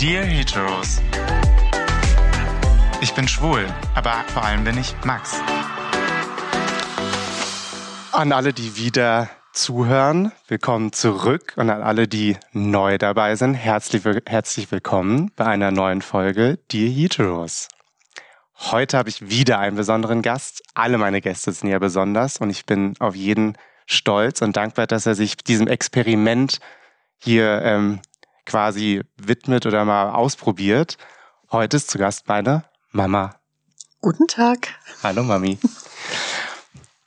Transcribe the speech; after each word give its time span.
Dear 0.00 0.24
Heteros. 0.24 1.02
Ich 3.02 3.12
bin 3.12 3.28
schwul, 3.28 3.66
aber 3.94 4.24
vor 4.28 4.42
allem 4.42 4.64
bin 4.64 4.78
ich 4.78 4.94
Max. 5.04 5.38
An 8.10 8.32
alle, 8.32 8.54
die 8.54 8.78
wieder 8.78 9.28
zuhören, 9.52 10.32
willkommen 10.48 10.94
zurück. 10.94 11.52
Und 11.56 11.68
an 11.68 11.82
alle, 11.82 12.08
die 12.08 12.38
neu 12.52 12.96
dabei 12.96 13.36
sind, 13.36 13.52
herzlich, 13.52 14.02
herzlich 14.24 14.72
willkommen 14.72 15.32
bei 15.36 15.44
einer 15.44 15.70
neuen 15.70 16.00
Folge 16.00 16.58
Dear 16.72 16.88
Heteros. 16.88 17.68
Heute 18.56 18.96
habe 18.96 19.10
ich 19.10 19.28
wieder 19.28 19.58
einen 19.58 19.76
besonderen 19.76 20.22
Gast. 20.22 20.62
Alle 20.72 20.96
meine 20.96 21.20
Gäste 21.20 21.52
sind 21.52 21.68
ja 21.68 21.78
besonders 21.78 22.38
und 22.38 22.48
ich 22.48 22.64
bin 22.64 22.94
auf 23.00 23.14
jeden 23.14 23.58
stolz 23.84 24.40
und 24.40 24.56
dankbar, 24.56 24.86
dass 24.86 25.04
er 25.04 25.14
sich 25.14 25.36
diesem 25.36 25.68
Experiment 25.68 26.58
hier 27.18 27.60
ähm, 27.62 28.00
quasi 28.50 29.02
widmet 29.16 29.64
oder 29.64 29.84
mal 29.84 30.10
ausprobiert. 30.10 30.98
Heute 31.52 31.76
ist 31.76 31.88
zu 31.88 31.98
Gast 31.98 32.26
meine 32.26 32.64
Mama. 32.90 33.36
Guten 34.00 34.26
Tag. 34.26 34.74
Hallo 35.04 35.22
Mami. 35.22 35.56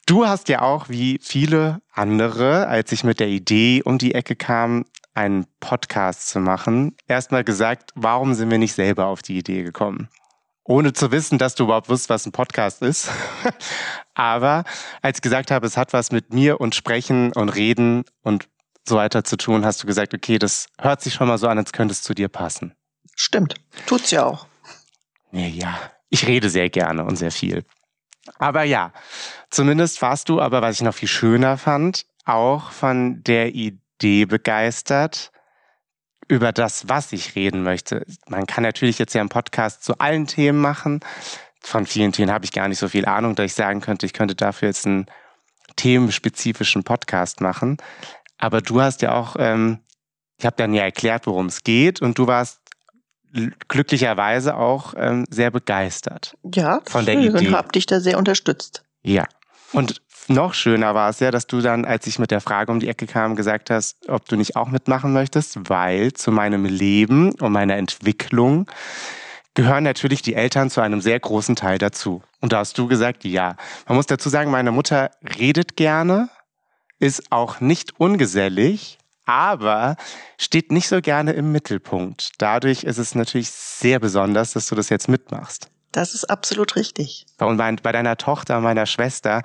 Du 0.05 0.25
hast 0.25 0.47
ja 0.47 0.61
auch 0.61 0.87
wie 0.87 1.19
viele 1.21 1.81
andere, 1.91 2.67
als 2.67 2.93
ich 2.93 3.03
mit 3.03 3.19
der 3.19 3.27
Idee 3.27 3.81
um 3.83 3.97
die 3.97 4.15
Ecke 4.15 4.37
kam, 4.37 4.85
einen 5.15 5.45
Podcast 5.59 6.29
zu 6.29 6.39
machen, 6.39 6.95
erstmal 7.07 7.43
gesagt, 7.43 7.91
warum 7.95 8.33
sind 8.35 8.49
wir 8.49 8.57
nicht 8.57 8.73
selber 8.73 9.07
auf 9.07 9.21
die 9.21 9.37
Idee 9.37 9.63
gekommen? 9.63 10.07
Ohne 10.63 10.93
zu 10.93 11.11
wissen, 11.11 11.39
dass 11.39 11.55
du 11.55 11.65
überhaupt 11.65 11.89
wusst, 11.89 12.09
was 12.09 12.25
ein 12.25 12.31
Podcast 12.31 12.81
ist. 12.81 13.09
Aber 14.13 14.63
als 15.01 15.17
ich 15.17 15.21
gesagt 15.21 15.51
habe, 15.51 15.67
es 15.67 15.75
hat 15.75 15.91
was 15.91 16.13
mit 16.13 16.33
mir 16.33 16.61
und 16.61 16.73
Sprechen 16.73 17.33
und 17.33 17.49
Reden 17.49 18.05
und 18.21 18.47
so 18.87 18.95
weiter 18.97 19.23
zu 19.23 19.37
tun, 19.37 19.65
hast 19.65 19.83
du 19.83 19.87
gesagt, 19.87 20.13
okay, 20.13 20.39
das 20.39 20.67
hört 20.79 21.01
sich 21.01 21.13
schon 21.13 21.27
mal 21.27 21.37
so 21.37 21.47
an, 21.47 21.57
als 21.57 21.71
könnte 21.71 21.93
es 21.93 22.01
zu 22.01 22.13
dir 22.13 22.27
passen. 22.27 22.75
Stimmt. 23.15 23.55
Tut's 23.85 24.11
ja 24.11 24.25
auch. 24.25 24.47
Nee, 25.31 25.49
ja, 25.49 25.79
ich 26.09 26.27
rede 26.27 26.49
sehr 26.49 26.69
gerne 26.69 27.03
und 27.05 27.15
sehr 27.15 27.31
viel. 27.31 27.65
Aber 28.37 28.63
ja, 28.63 28.93
zumindest 29.49 30.01
warst 30.01 30.29
du, 30.29 30.39
aber 30.41 30.61
was 30.61 30.75
ich 30.75 30.81
noch 30.81 30.93
viel 30.93 31.07
schöner 31.07 31.57
fand, 31.57 32.05
auch 32.25 32.71
von 32.71 33.23
der 33.23 33.53
Idee 33.53 34.25
begeistert, 34.25 35.31
über 36.27 36.51
das, 36.51 36.87
was 36.87 37.11
ich 37.11 37.35
reden 37.35 37.63
möchte. 37.63 38.05
Man 38.27 38.47
kann 38.47 38.63
natürlich 38.63 38.97
jetzt 38.97 39.13
ja 39.13 39.21
einen 39.21 39.29
Podcast 39.29 39.83
zu 39.83 39.97
allen 39.99 40.25
Themen 40.27 40.59
machen. 40.59 41.01
Von 41.59 41.85
vielen 41.85 42.11
Themen 42.11 42.31
habe 42.31 42.45
ich 42.45 42.51
gar 42.51 42.67
nicht 42.67 42.79
so 42.79 42.87
viel 42.87 43.05
Ahnung, 43.05 43.35
dass 43.35 43.45
ich 43.45 43.53
sagen 43.53 43.81
könnte, 43.81 44.05
ich 44.05 44.13
könnte 44.13 44.35
dafür 44.35 44.69
jetzt 44.69 44.85
einen 44.85 45.05
themenspezifischen 45.75 46.83
Podcast 46.83 47.41
machen. 47.41 47.77
Aber 48.37 48.61
du 48.61 48.81
hast 48.81 49.01
ja 49.01 49.13
auch, 49.13 49.35
ähm, 49.37 49.79
ich 50.37 50.45
habe 50.45 50.55
dann 50.57 50.73
ja 50.73 50.83
erklärt, 50.83 51.27
worum 51.27 51.47
es 51.47 51.63
geht 51.63 52.01
und 52.01 52.17
du 52.17 52.27
warst 52.27 52.59
glücklicherweise 53.67 54.55
auch 54.55 54.93
ähm, 54.95 55.25
sehr 55.29 55.51
begeistert. 55.51 56.37
Ja, 56.53 56.81
von 56.85 57.05
der 57.05 57.13
schön. 57.13 57.35
Idee. 57.35 57.47
Und 57.47 57.55
habe 57.55 57.71
dich 57.71 57.85
da 57.85 57.99
sehr 57.99 58.17
unterstützt. 58.17 58.83
Ja. 59.01 59.25
Und 59.71 60.01
noch 60.27 60.53
schöner 60.53 60.93
war 60.95 61.09
es 61.09 61.19
ja, 61.19 61.31
dass 61.31 61.47
du 61.47 61.61
dann, 61.61 61.83
als 61.83 62.07
ich 62.07 62.19
mit 62.19 62.31
der 62.31 62.41
Frage 62.41 62.71
um 62.71 62.79
die 62.79 62.87
Ecke 62.87 63.07
kam, 63.07 63.35
gesagt 63.35 63.69
hast, 63.69 64.07
ob 64.07 64.27
du 64.29 64.35
nicht 64.35 64.55
auch 64.55 64.69
mitmachen 64.69 65.13
möchtest, 65.13 65.69
weil 65.69 66.13
zu 66.13 66.31
meinem 66.31 66.65
Leben 66.65 67.33
und 67.33 67.51
meiner 67.51 67.75
Entwicklung 67.75 68.67
gehören 69.55 69.83
natürlich 69.83 70.21
die 70.21 70.35
Eltern 70.35 70.69
zu 70.69 70.81
einem 70.81 71.01
sehr 71.01 71.19
großen 71.19 71.55
Teil 71.55 71.77
dazu. 71.77 72.23
Und 72.39 72.53
da 72.53 72.59
hast 72.59 72.77
du 72.77 72.87
gesagt, 72.87 73.23
ja. 73.23 73.55
Man 73.87 73.97
muss 73.97 74.05
dazu 74.05 74.29
sagen, 74.29 74.49
meine 74.49 74.71
Mutter 74.71 75.11
redet 75.37 75.75
gerne, 75.75 76.29
ist 77.03 77.31
auch 77.33 77.59
nicht 77.59 77.99
ungesellig, 77.99 78.97
aber 79.25 79.97
steht 80.37 80.71
nicht 80.71 80.87
so 80.87 81.01
gerne 81.01 81.33
im 81.33 81.51
Mittelpunkt. 81.51 82.31
Dadurch 82.37 82.85
ist 82.85 82.97
es 82.97 83.13
natürlich 83.13 83.49
sehr 83.49 83.99
besonders, 83.99 84.53
dass 84.53 84.67
du 84.67 84.75
das 84.75 84.87
jetzt 84.87 85.09
mitmachst. 85.09 85.69
Das 85.91 86.13
ist 86.13 86.29
absolut 86.29 86.77
richtig. 86.77 87.25
Und 87.39 87.57
bei, 87.57 87.71
bei 87.73 87.91
deiner 87.91 88.15
Tochter, 88.15 88.61
meiner 88.61 88.85
Schwester, 88.85 89.43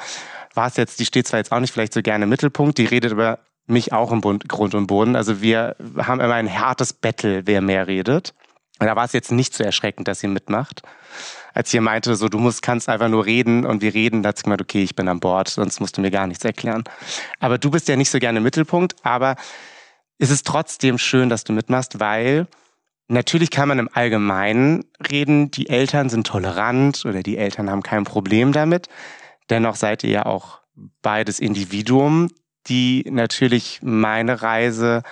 war 0.54 0.68
es 0.68 0.76
jetzt, 0.76 1.00
die 1.00 1.04
steht 1.04 1.26
zwar 1.26 1.40
jetzt 1.40 1.50
auch 1.50 1.58
nicht 1.58 1.72
vielleicht 1.72 1.92
so 1.92 2.00
gerne 2.00 2.24
im 2.24 2.30
Mittelpunkt, 2.30 2.78
die 2.78 2.86
redet 2.86 3.10
über 3.10 3.40
mich 3.66 3.92
auch 3.92 4.12
im 4.12 4.20
Grund 4.20 4.74
und 4.74 4.86
Boden. 4.86 5.16
Also 5.16 5.42
wir 5.42 5.74
haben 5.98 6.20
immer 6.20 6.34
ein 6.34 6.58
hartes 6.58 6.92
Battle, 6.92 7.46
wer 7.46 7.60
mehr 7.60 7.88
redet. 7.88 8.34
Und 8.78 8.86
da 8.86 8.94
war 8.94 9.04
es 9.04 9.12
jetzt 9.12 9.32
nicht 9.32 9.52
so 9.52 9.64
erschreckend, 9.64 10.06
dass 10.06 10.20
sie 10.20 10.28
mitmacht. 10.28 10.82
Als 11.58 11.74
ihr 11.74 11.80
meinte, 11.80 12.14
so 12.14 12.28
du 12.28 12.38
musst, 12.38 12.62
kannst 12.62 12.88
einfach 12.88 13.08
nur 13.08 13.26
reden 13.26 13.66
und 13.66 13.82
wir 13.82 13.92
reden, 13.92 14.22
da 14.22 14.28
hat 14.28 14.38
sie 14.38 14.44
gemeint, 14.44 14.62
okay, 14.62 14.84
ich 14.84 14.94
bin 14.94 15.08
an 15.08 15.18
Bord, 15.18 15.48
sonst 15.48 15.80
musst 15.80 15.96
du 15.96 16.00
mir 16.00 16.12
gar 16.12 16.28
nichts 16.28 16.44
erklären. 16.44 16.84
Aber 17.40 17.58
du 17.58 17.72
bist 17.72 17.88
ja 17.88 17.96
nicht 17.96 18.10
so 18.10 18.20
gerne 18.20 18.36
im 18.36 18.44
Mittelpunkt, 18.44 18.94
aber 19.02 19.34
es 20.18 20.30
ist 20.30 20.46
trotzdem 20.46 20.98
schön, 20.98 21.28
dass 21.28 21.42
du 21.42 21.52
mitmachst, 21.52 21.98
weil 21.98 22.46
natürlich 23.08 23.50
kann 23.50 23.66
man 23.66 23.80
im 23.80 23.88
Allgemeinen 23.92 24.84
reden, 25.10 25.50
die 25.50 25.68
Eltern 25.68 26.10
sind 26.10 26.28
tolerant 26.28 27.04
oder 27.04 27.24
die 27.24 27.38
Eltern 27.38 27.68
haben 27.70 27.82
kein 27.82 28.04
Problem 28.04 28.52
damit. 28.52 28.88
Dennoch 29.50 29.74
seid 29.74 30.04
ihr 30.04 30.10
ja 30.10 30.26
auch 30.26 30.60
beides 31.02 31.40
Individuum, 31.40 32.30
die 32.68 33.04
natürlich 33.10 33.80
meine 33.82 34.42
Reise 34.42 35.02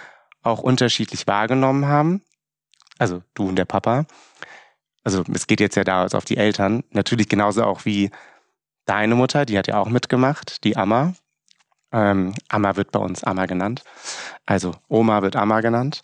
auch 0.45 0.61
unterschiedlich 0.61 1.27
wahrgenommen 1.27 1.87
haben. 1.87 2.23
Also 2.99 3.25
du 3.35 3.49
und 3.49 3.57
der 3.57 3.65
Papa. 3.65 4.07
Also 5.07 5.23
es 5.33 5.47
geht 5.47 5.61
jetzt 5.61 5.77
ja 5.77 5.85
da 5.85 6.05
auf 6.05 6.25
die 6.25 6.37
Eltern. 6.37 6.83
Natürlich 6.91 7.29
genauso 7.29 7.63
auch 7.63 7.85
wie 7.85 8.11
deine 8.87 9.15
Mutter, 9.15 9.47
die 9.47 9.57
hat 9.57 9.69
ja 9.69 9.79
auch 9.79 9.89
mitgemacht, 9.89 10.65
die 10.65 10.77
Amma. 10.77 11.15
Ähm, 11.93 12.35
Amma 12.49 12.75
wird 12.75 12.91
bei 12.91 12.99
uns 12.99 13.23
Amma 13.23 13.47
genannt. 13.47 13.85
Also 14.47 14.73
Oma 14.89 15.23
wird 15.23 15.37
Amma 15.37 15.61
genannt. 15.61 16.03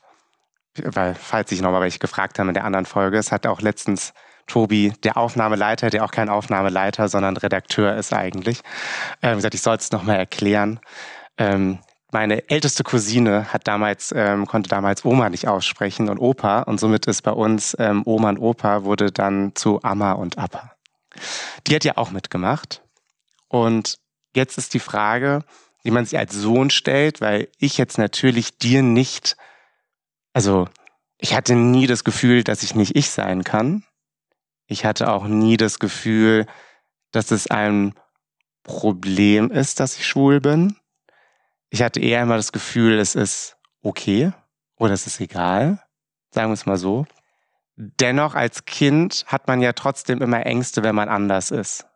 Weil, 0.76 1.16
falls 1.16 1.50
sich 1.50 1.60
nochmal 1.60 1.80
welche 1.80 1.98
gefragt 1.98 2.38
haben 2.38 2.46
in 2.46 2.54
der 2.54 2.64
anderen 2.64 2.86
Folge, 2.86 3.18
es 3.18 3.32
hat 3.32 3.44
auch 3.44 3.60
letztens 3.60 4.14
Tobi, 4.46 4.92
der 5.02 5.16
Aufnahmeleiter, 5.16 5.90
der 5.90 6.04
auch 6.04 6.12
kein 6.12 6.28
Aufnahmeleiter, 6.28 7.08
sondern 7.08 7.36
Redakteur 7.36 7.96
ist 7.96 8.12
eigentlich, 8.12 8.62
ähm, 9.20 9.36
gesagt, 9.36 9.54
ich 9.54 9.62
soll 9.62 9.76
es 9.76 9.90
nochmal 9.90 10.16
erklären. 10.16 10.78
Ähm, 11.38 11.80
meine 12.12 12.48
älteste 12.50 12.84
Cousine 12.84 13.52
hat 13.52 13.66
damals, 13.66 14.12
ähm, 14.14 14.46
konnte 14.46 14.68
damals 14.68 15.04
Oma 15.04 15.30
nicht 15.30 15.48
aussprechen 15.48 16.08
und 16.08 16.18
Opa 16.18 16.62
und 16.62 16.78
somit 16.78 17.06
ist 17.06 17.22
bei 17.22 17.32
uns 17.32 17.74
ähm, 17.78 18.02
Oma 18.04 18.28
und 18.28 18.38
Opa 18.38 18.84
wurde 18.84 19.10
dann 19.10 19.54
zu 19.54 19.82
Amma 19.82 20.12
und 20.12 20.38
Appa. 20.38 20.76
Die 21.66 21.74
hat 21.74 21.84
ja 21.84 21.96
auch 21.96 22.10
mitgemacht. 22.10 22.82
Und 23.48 23.98
jetzt 24.34 24.58
ist 24.58 24.74
die 24.74 24.80
Frage, 24.80 25.44
wie 25.82 25.90
man 25.90 26.04
sich 26.04 26.18
als 26.18 26.34
Sohn 26.34 26.70
stellt, 26.70 27.20
weil 27.20 27.48
ich 27.58 27.78
jetzt 27.78 27.98
natürlich 27.98 28.58
dir 28.58 28.82
nicht, 28.82 29.36
also 30.32 30.68
ich 31.18 31.34
hatte 31.34 31.54
nie 31.54 31.86
das 31.86 32.04
Gefühl, 32.04 32.44
dass 32.44 32.62
ich 32.62 32.74
nicht 32.74 32.94
ich 32.94 33.10
sein 33.10 33.42
kann. 33.42 33.84
Ich 34.66 34.84
hatte 34.84 35.10
auch 35.10 35.26
nie 35.26 35.56
das 35.56 35.78
Gefühl, 35.78 36.46
dass 37.10 37.30
es 37.30 37.46
ein 37.50 37.94
Problem 38.64 39.50
ist, 39.50 39.80
dass 39.80 39.96
ich 39.96 40.06
schwul 40.06 40.40
bin. 40.40 40.76
Ich 41.72 41.80
hatte 41.80 42.00
eher 42.00 42.22
immer 42.22 42.36
das 42.36 42.52
Gefühl, 42.52 42.98
es 42.98 43.14
ist 43.14 43.56
okay 43.80 44.32
oder 44.76 44.92
es 44.92 45.06
ist 45.06 45.20
egal, 45.20 45.82
sagen 46.30 46.50
wir 46.50 46.54
es 46.54 46.66
mal 46.66 46.76
so. 46.76 47.06
Dennoch 47.76 48.34
als 48.34 48.66
Kind 48.66 49.24
hat 49.26 49.48
man 49.48 49.62
ja 49.62 49.72
trotzdem 49.72 50.20
immer 50.20 50.44
Ängste, 50.44 50.82
wenn 50.82 50.94
man 50.94 51.08
anders 51.08 51.50
ist. 51.50 51.86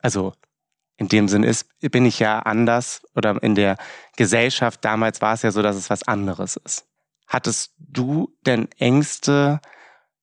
Also 0.00 0.32
in 0.96 1.08
dem 1.08 1.28
Sinn 1.28 1.42
ist, 1.42 1.68
bin 1.78 2.06
ich 2.06 2.18
ja 2.20 2.38
anders 2.38 3.02
oder 3.14 3.40
in 3.42 3.54
der 3.54 3.76
Gesellschaft 4.16 4.82
damals 4.82 5.20
war 5.20 5.34
es 5.34 5.42
ja 5.42 5.50
so, 5.50 5.60
dass 5.60 5.76
es 5.76 5.90
was 5.90 6.08
anderes 6.08 6.56
ist. 6.56 6.86
Hattest 7.26 7.74
du 7.76 8.34
denn 8.46 8.70
Ängste, 8.78 9.60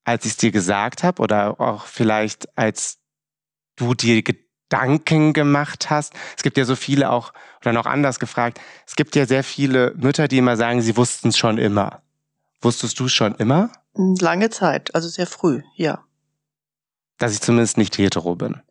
als 0.03 0.25
ich 0.25 0.31
es 0.31 0.37
dir 0.37 0.51
gesagt 0.51 1.03
habe 1.03 1.21
oder 1.21 1.61
auch 1.61 1.85
vielleicht 1.85 2.57
als 2.57 2.97
du 3.75 3.93
dir 3.93 4.23
Gedanken 4.69 5.33
gemacht 5.33 5.89
hast? 5.89 6.13
Es 6.35 6.43
gibt 6.43 6.57
ja 6.57 6.65
so 6.65 6.75
viele 6.75 7.11
auch, 7.11 7.33
oder 7.61 7.73
noch 7.73 7.85
anders 7.85 8.19
gefragt, 8.19 8.59
es 8.87 8.95
gibt 8.95 9.15
ja 9.15 9.25
sehr 9.25 9.43
viele 9.43 9.93
Mütter, 9.95 10.27
die 10.27 10.37
immer 10.37 10.57
sagen, 10.57 10.81
sie 10.81 10.97
wussten 10.97 11.29
es 11.29 11.37
schon 11.37 11.57
immer. 11.57 12.01
Wusstest 12.61 12.99
du 12.99 13.05
es 13.05 13.13
schon 13.13 13.35
immer? 13.35 13.71
Lange 13.93 14.49
Zeit, 14.49 14.93
also 14.95 15.07
sehr 15.07 15.27
früh, 15.27 15.61
ja. 15.75 16.03
Dass 17.17 17.33
ich 17.33 17.41
zumindest 17.41 17.77
nicht 17.77 17.97
hetero 17.97 18.35
bin. 18.35 18.61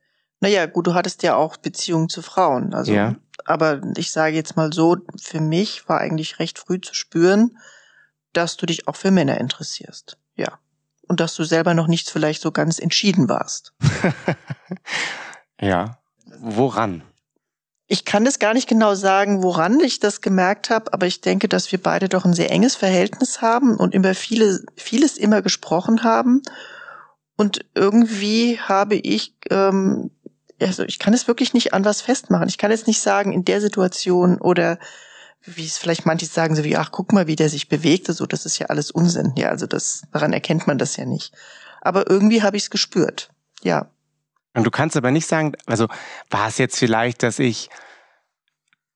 Naja, 0.40 0.66
gut, 0.66 0.86
du 0.86 0.94
hattest 0.94 1.22
ja 1.22 1.36
auch 1.36 1.56
Beziehungen 1.56 2.08
zu 2.08 2.20
Frauen. 2.20 2.74
Also, 2.74 2.92
ja. 2.92 3.14
aber 3.46 3.80
ich 3.96 4.10
sage 4.10 4.36
jetzt 4.36 4.56
mal 4.56 4.72
so, 4.72 4.96
für 5.18 5.40
mich 5.40 5.88
war 5.88 6.00
eigentlich 6.00 6.38
recht 6.38 6.58
früh 6.58 6.80
zu 6.80 6.94
spüren, 6.94 7.56
dass 8.34 8.56
du 8.56 8.66
dich 8.66 8.86
auch 8.88 8.96
für 8.96 9.10
Männer 9.10 9.38
interessierst. 9.38 10.18
Ja. 10.34 10.58
Und 11.06 11.20
dass 11.20 11.34
du 11.34 11.44
selber 11.44 11.72
noch 11.72 11.86
nicht 11.86 12.10
vielleicht 12.10 12.42
so 12.42 12.50
ganz 12.50 12.78
entschieden 12.78 13.28
warst. 13.28 13.72
ja. 15.64 15.98
Woran? 16.40 17.02
Ich 17.86 18.04
kann 18.04 18.24
das 18.24 18.38
gar 18.38 18.54
nicht 18.54 18.68
genau 18.68 18.94
sagen, 18.94 19.42
woran 19.42 19.78
ich 19.80 20.00
das 20.00 20.20
gemerkt 20.20 20.70
habe, 20.70 20.92
aber 20.92 21.06
ich 21.06 21.20
denke, 21.20 21.48
dass 21.48 21.70
wir 21.70 21.82
beide 21.82 22.08
doch 22.08 22.24
ein 22.24 22.32
sehr 22.32 22.50
enges 22.50 22.76
Verhältnis 22.76 23.42
haben 23.42 23.76
und 23.76 23.94
über 23.94 24.14
viele, 24.14 24.60
vieles 24.76 25.18
immer 25.18 25.42
gesprochen 25.42 26.02
haben. 26.02 26.42
Und 27.36 27.66
irgendwie 27.74 28.58
habe 28.58 28.94
ich 28.94 29.34
ähm, 29.50 30.10
also 30.60 30.84
ich 30.84 30.98
kann 30.98 31.14
es 31.14 31.28
wirklich 31.28 31.54
nicht 31.54 31.74
an 31.74 31.84
was 31.84 32.00
festmachen. 32.00 32.48
Ich 32.48 32.58
kann 32.58 32.70
jetzt 32.70 32.86
nicht 32.86 33.00
sagen, 33.00 33.32
in 33.32 33.44
der 33.44 33.60
Situation 33.60 34.40
oder 34.40 34.78
wie 35.42 35.66
es 35.66 35.78
vielleicht 35.78 36.06
manche 36.06 36.26
sagen, 36.26 36.56
so 36.56 36.64
wie, 36.64 36.76
ach, 36.76 36.90
guck 36.90 37.12
mal, 37.12 37.26
wie 37.26 37.36
der 37.36 37.50
sich 37.50 37.68
bewegte, 37.68 38.14
so, 38.14 38.24
das 38.24 38.46
ist 38.46 38.58
ja 38.58 38.66
alles 38.66 38.90
Unsinn. 38.90 39.34
Ja, 39.36 39.50
also 39.50 39.66
das, 39.66 40.02
daran 40.12 40.32
erkennt 40.32 40.66
man 40.66 40.78
das 40.78 40.96
ja 40.96 41.04
nicht. 41.04 41.34
Aber 41.82 42.08
irgendwie 42.08 42.42
habe 42.42 42.56
ich 42.56 42.64
es 42.64 42.70
gespürt. 42.70 43.30
Ja. 43.62 43.90
Und 44.54 44.64
du 44.64 44.70
kannst 44.70 44.96
aber 44.96 45.10
nicht 45.10 45.26
sagen, 45.26 45.52
also 45.66 45.88
war 46.30 46.48
es 46.48 46.58
jetzt 46.58 46.78
vielleicht, 46.78 47.22
dass 47.22 47.38
ich 47.38 47.70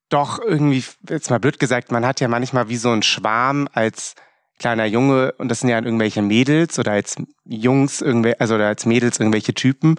doch 0.09 0.39
irgendwie, 0.39 0.85
jetzt 1.09 1.31
mal 1.31 1.41
blöd 1.41 1.59
gesagt, 1.59 1.93
man 1.93 2.07
hat 2.07 2.21
ja 2.21 2.29
manchmal 2.29 2.69
wie 2.69 2.77
so 2.77 2.91
einen 2.91 3.03
Schwarm 3.03 3.69
als 3.73 4.15
kleiner 4.59 4.87
Junge 4.87 5.33
und 5.39 5.49
das 5.49 5.61
sind 5.61 5.69
ja 5.69 5.79
irgendwelche 5.79 6.23
Mädels 6.23 6.79
oder 6.79 6.93
als 6.93 7.17
Jungs 7.45 8.01
irgendwelche, 8.01 8.41
also 8.41 8.55
oder 8.55 8.69
als 8.69 8.87
Mädels 8.87 9.21
irgendwelche 9.21 9.55
Typen. 9.55 9.97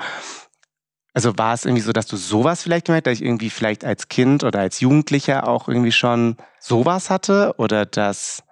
Also 1.14 1.38
war 1.38 1.54
es 1.54 1.66
irgendwie 1.66 1.82
so, 1.82 1.92
dass 1.92 2.08
du 2.08 2.18
sowas 2.18 2.64
vielleicht 2.64 2.86
gemerkt, 2.86 3.08
dass 3.08 3.16
ich 3.16 3.24
irgendwie 3.24 3.50
vielleicht 3.50 3.84
als 3.84 4.08
Kind 4.08 4.44
oder 4.44 4.60
als 4.60 4.80
Jugendlicher 4.80 5.48
auch 5.48 5.68
irgendwie 5.68 5.92
schon 5.92 6.38
sowas 6.60 7.10
hatte 7.10 7.54
oder 7.58 7.86
dass 7.86 8.44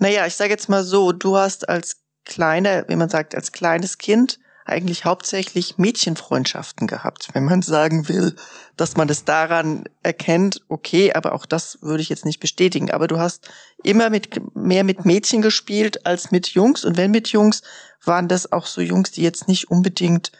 naja, 0.00 0.26
ich 0.26 0.34
sage 0.34 0.50
jetzt 0.50 0.70
mal 0.70 0.82
so, 0.82 1.12
du 1.12 1.36
hast 1.36 1.68
als 1.68 1.98
kleiner, 2.24 2.88
wie 2.88 2.96
man 2.96 3.10
sagt, 3.10 3.34
als 3.34 3.52
kleines 3.52 3.98
Kind 3.98 4.40
eigentlich 4.70 5.04
hauptsächlich 5.04 5.78
Mädchenfreundschaften 5.78 6.86
gehabt, 6.86 7.28
wenn 7.32 7.44
man 7.44 7.62
sagen 7.62 8.08
will, 8.08 8.36
dass 8.76 8.96
man 8.96 9.08
das 9.08 9.24
daran 9.24 9.84
erkennt, 10.02 10.62
okay, 10.68 11.12
aber 11.12 11.34
auch 11.34 11.46
das 11.46 11.78
würde 11.82 12.02
ich 12.02 12.08
jetzt 12.08 12.24
nicht 12.24 12.40
bestätigen. 12.40 12.90
Aber 12.90 13.06
du 13.06 13.18
hast 13.18 13.50
immer 13.82 14.10
mit 14.10 14.40
mehr 14.54 14.84
mit 14.84 15.04
Mädchen 15.04 15.42
gespielt 15.42 16.06
als 16.06 16.30
mit 16.30 16.48
Jungs 16.48 16.84
und 16.84 16.96
wenn 16.96 17.10
mit 17.10 17.28
Jungs, 17.28 17.62
waren 18.04 18.28
das 18.28 18.50
auch 18.52 18.66
so 18.66 18.80
Jungs, 18.80 19.10
die 19.10 19.22
jetzt 19.22 19.48
nicht 19.48 19.70
unbedingt 19.70 20.32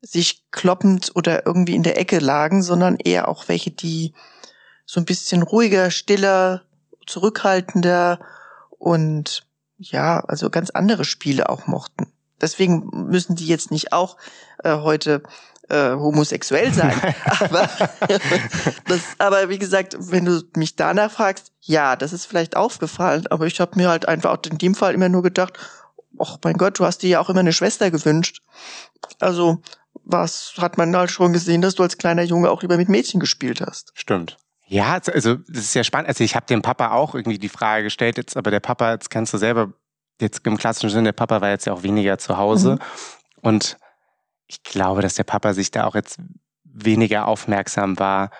sich 0.00 0.44
kloppend 0.50 1.12
oder 1.14 1.46
irgendwie 1.46 1.74
in 1.74 1.82
der 1.82 1.98
Ecke 1.98 2.18
lagen, 2.18 2.62
sondern 2.62 2.96
eher 2.96 3.28
auch 3.28 3.48
welche, 3.48 3.70
die 3.70 4.12
so 4.84 5.00
ein 5.00 5.04
bisschen 5.04 5.42
ruhiger, 5.42 5.90
stiller, 5.90 6.62
zurückhaltender 7.06 8.20
und 8.70 9.46
ja, 9.78 10.20
also 10.20 10.50
ganz 10.50 10.70
andere 10.70 11.04
Spiele 11.04 11.48
auch 11.48 11.66
mochten. 11.66 12.12
Deswegen 12.40 12.88
müssen 13.08 13.36
die 13.36 13.46
jetzt 13.46 13.70
nicht 13.70 13.92
auch 13.92 14.16
äh, 14.62 14.76
heute 14.78 15.22
äh, 15.68 15.92
homosexuell 15.92 16.72
sein. 16.72 16.94
aber, 17.40 17.68
das, 18.86 19.00
aber 19.18 19.48
wie 19.48 19.58
gesagt, 19.58 19.96
wenn 19.98 20.24
du 20.24 20.42
mich 20.56 20.76
danach 20.76 21.10
fragst, 21.10 21.52
ja, 21.60 21.96
das 21.96 22.12
ist 22.12 22.26
vielleicht 22.26 22.56
aufgefallen, 22.56 23.26
aber 23.28 23.46
ich 23.46 23.60
habe 23.60 23.76
mir 23.76 23.88
halt 23.88 24.06
einfach 24.08 24.32
auch 24.32 24.50
in 24.50 24.58
dem 24.58 24.74
Fall 24.74 24.94
immer 24.94 25.08
nur 25.08 25.22
gedacht, 25.22 25.58
ach 26.18 26.38
mein 26.44 26.56
Gott, 26.56 26.78
du 26.78 26.84
hast 26.84 27.02
dir 27.02 27.10
ja 27.10 27.20
auch 27.20 27.30
immer 27.30 27.40
eine 27.40 27.52
Schwester 27.52 27.90
gewünscht. 27.90 28.42
Also 29.20 29.60
was 30.04 30.54
hat 30.58 30.78
man 30.78 30.96
halt 30.96 31.10
schon 31.10 31.32
gesehen, 31.32 31.62
dass 31.62 31.74
du 31.74 31.82
als 31.82 31.98
kleiner 31.98 32.22
Junge 32.22 32.50
auch 32.50 32.62
lieber 32.62 32.76
mit 32.76 32.88
Mädchen 32.88 33.20
gespielt 33.20 33.60
hast. 33.60 33.92
Stimmt. 33.94 34.38
Ja, 34.68 34.94
also, 34.94 35.12
also 35.12 35.34
das 35.48 35.64
ist 35.64 35.74
ja 35.74 35.84
spannend. 35.84 36.08
Also 36.08 36.24
ich 36.24 36.34
habe 36.34 36.46
dem 36.46 36.62
Papa 36.62 36.92
auch 36.92 37.14
irgendwie 37.14 37.38
die 37.38 37.48
Frage 37.48 37.84
gestellt, 37.84 38.16
jetzt, 38.16 38.36
aber 38.36 38.50
der 38.50 38.60
Papa, 38.60 38.92
jetzt 38.92 39.10
kannst 39.10 39.32
du 39.32 39.38
selber, 39.38 39.72
jetzt 40.20 40.46
im 40.46 40.56
klassischen 40.56 40.90
Sinne, 40.90 41.04
der 41.04 41.12
Papa 41.12 41.40
war 41.40 41.50
jetzt 41.50 41.66
ja 41.66 41.72
auch 41.72 41.82
weniger 41.82 42.18
zu 42.18 42.36
Hause. 42.36 42.72
Mhm. 42.72 42.78
Und 43.42 43.76
ich 44.46 44.62
glaube, 44.62 45.02
dass 45.02 45.14
der 45.14 45.24
Papa 45.24 45.54
sich 45.54 45.70
da 45.70 45.84
auch 45.84 45.94
jetzt 45.94 46.18
weniger 46.64 47.26
aufmerksam 47.26 47.98
war, 47.98 48.30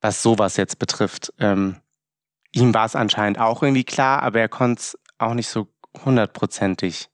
was 0.00 0.22
sowas 0.22 0.56
jetzt 0.56 0.78
betrifft. 0.78 1.32
Ähm, 1.38 1.76
ihm 2.52 2.74
war 2.74 2.86
es 2.86 2.96
anscheinend 2.96 3.38
auch 3.38 3.62
irgendwie 3.62 3.84
klar, 3.84 4.22
aber 4.22 4.40
er 4.40 4.48
konnte 4.48 4.80
es 4.80 4.98
auch 5.18 5.34
nicht 5.34 5.48
so 5.48 5.68
hundertprozentig 6.04 7.08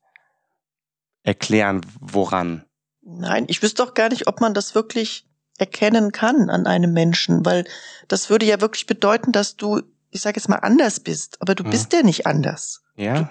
erklären, 1.23 1.81
woran. 2.01 2.65
Nein, 3.03 3.47
ich 3.49 3.63
wüsste 3.63 3.83
doch 3.83 3.95
gar 3.95 4.09
nicht, 4.09 4.27
ob 4.27 4.41
man 4.41 4.55
das 4.55 4.75
wirklich 4.75 5.27
erkennen 5.59 6.13
kann 6.13 6.51
an 6.51 6.67
einem 6.67 6.93
Menschen, 6.93 7.45
weil 7.45 7.65
das 8.09 8.29
würde 8.29 8.47
ja 8.47 8.61
wirklich 8.61 8.87
bedeuten, 8.87 9.33
dass 9.33 9.57
du, 9.57 9.83
ich 10.11 10.21
sage 10.21 10.39
jetzt 10.39 10.49
mal, 10.49 10.57
anders 10.57 11.01
bist, 11.01 11.41
aber 11.41 11.55
du 11.55 11.65
hm. 11.65 11.71
bist 11.71 11.93
ja 11.93 12.03
nicht 12.03 12.27
anders. 12.27 12.84
Ja. 12.97 13.29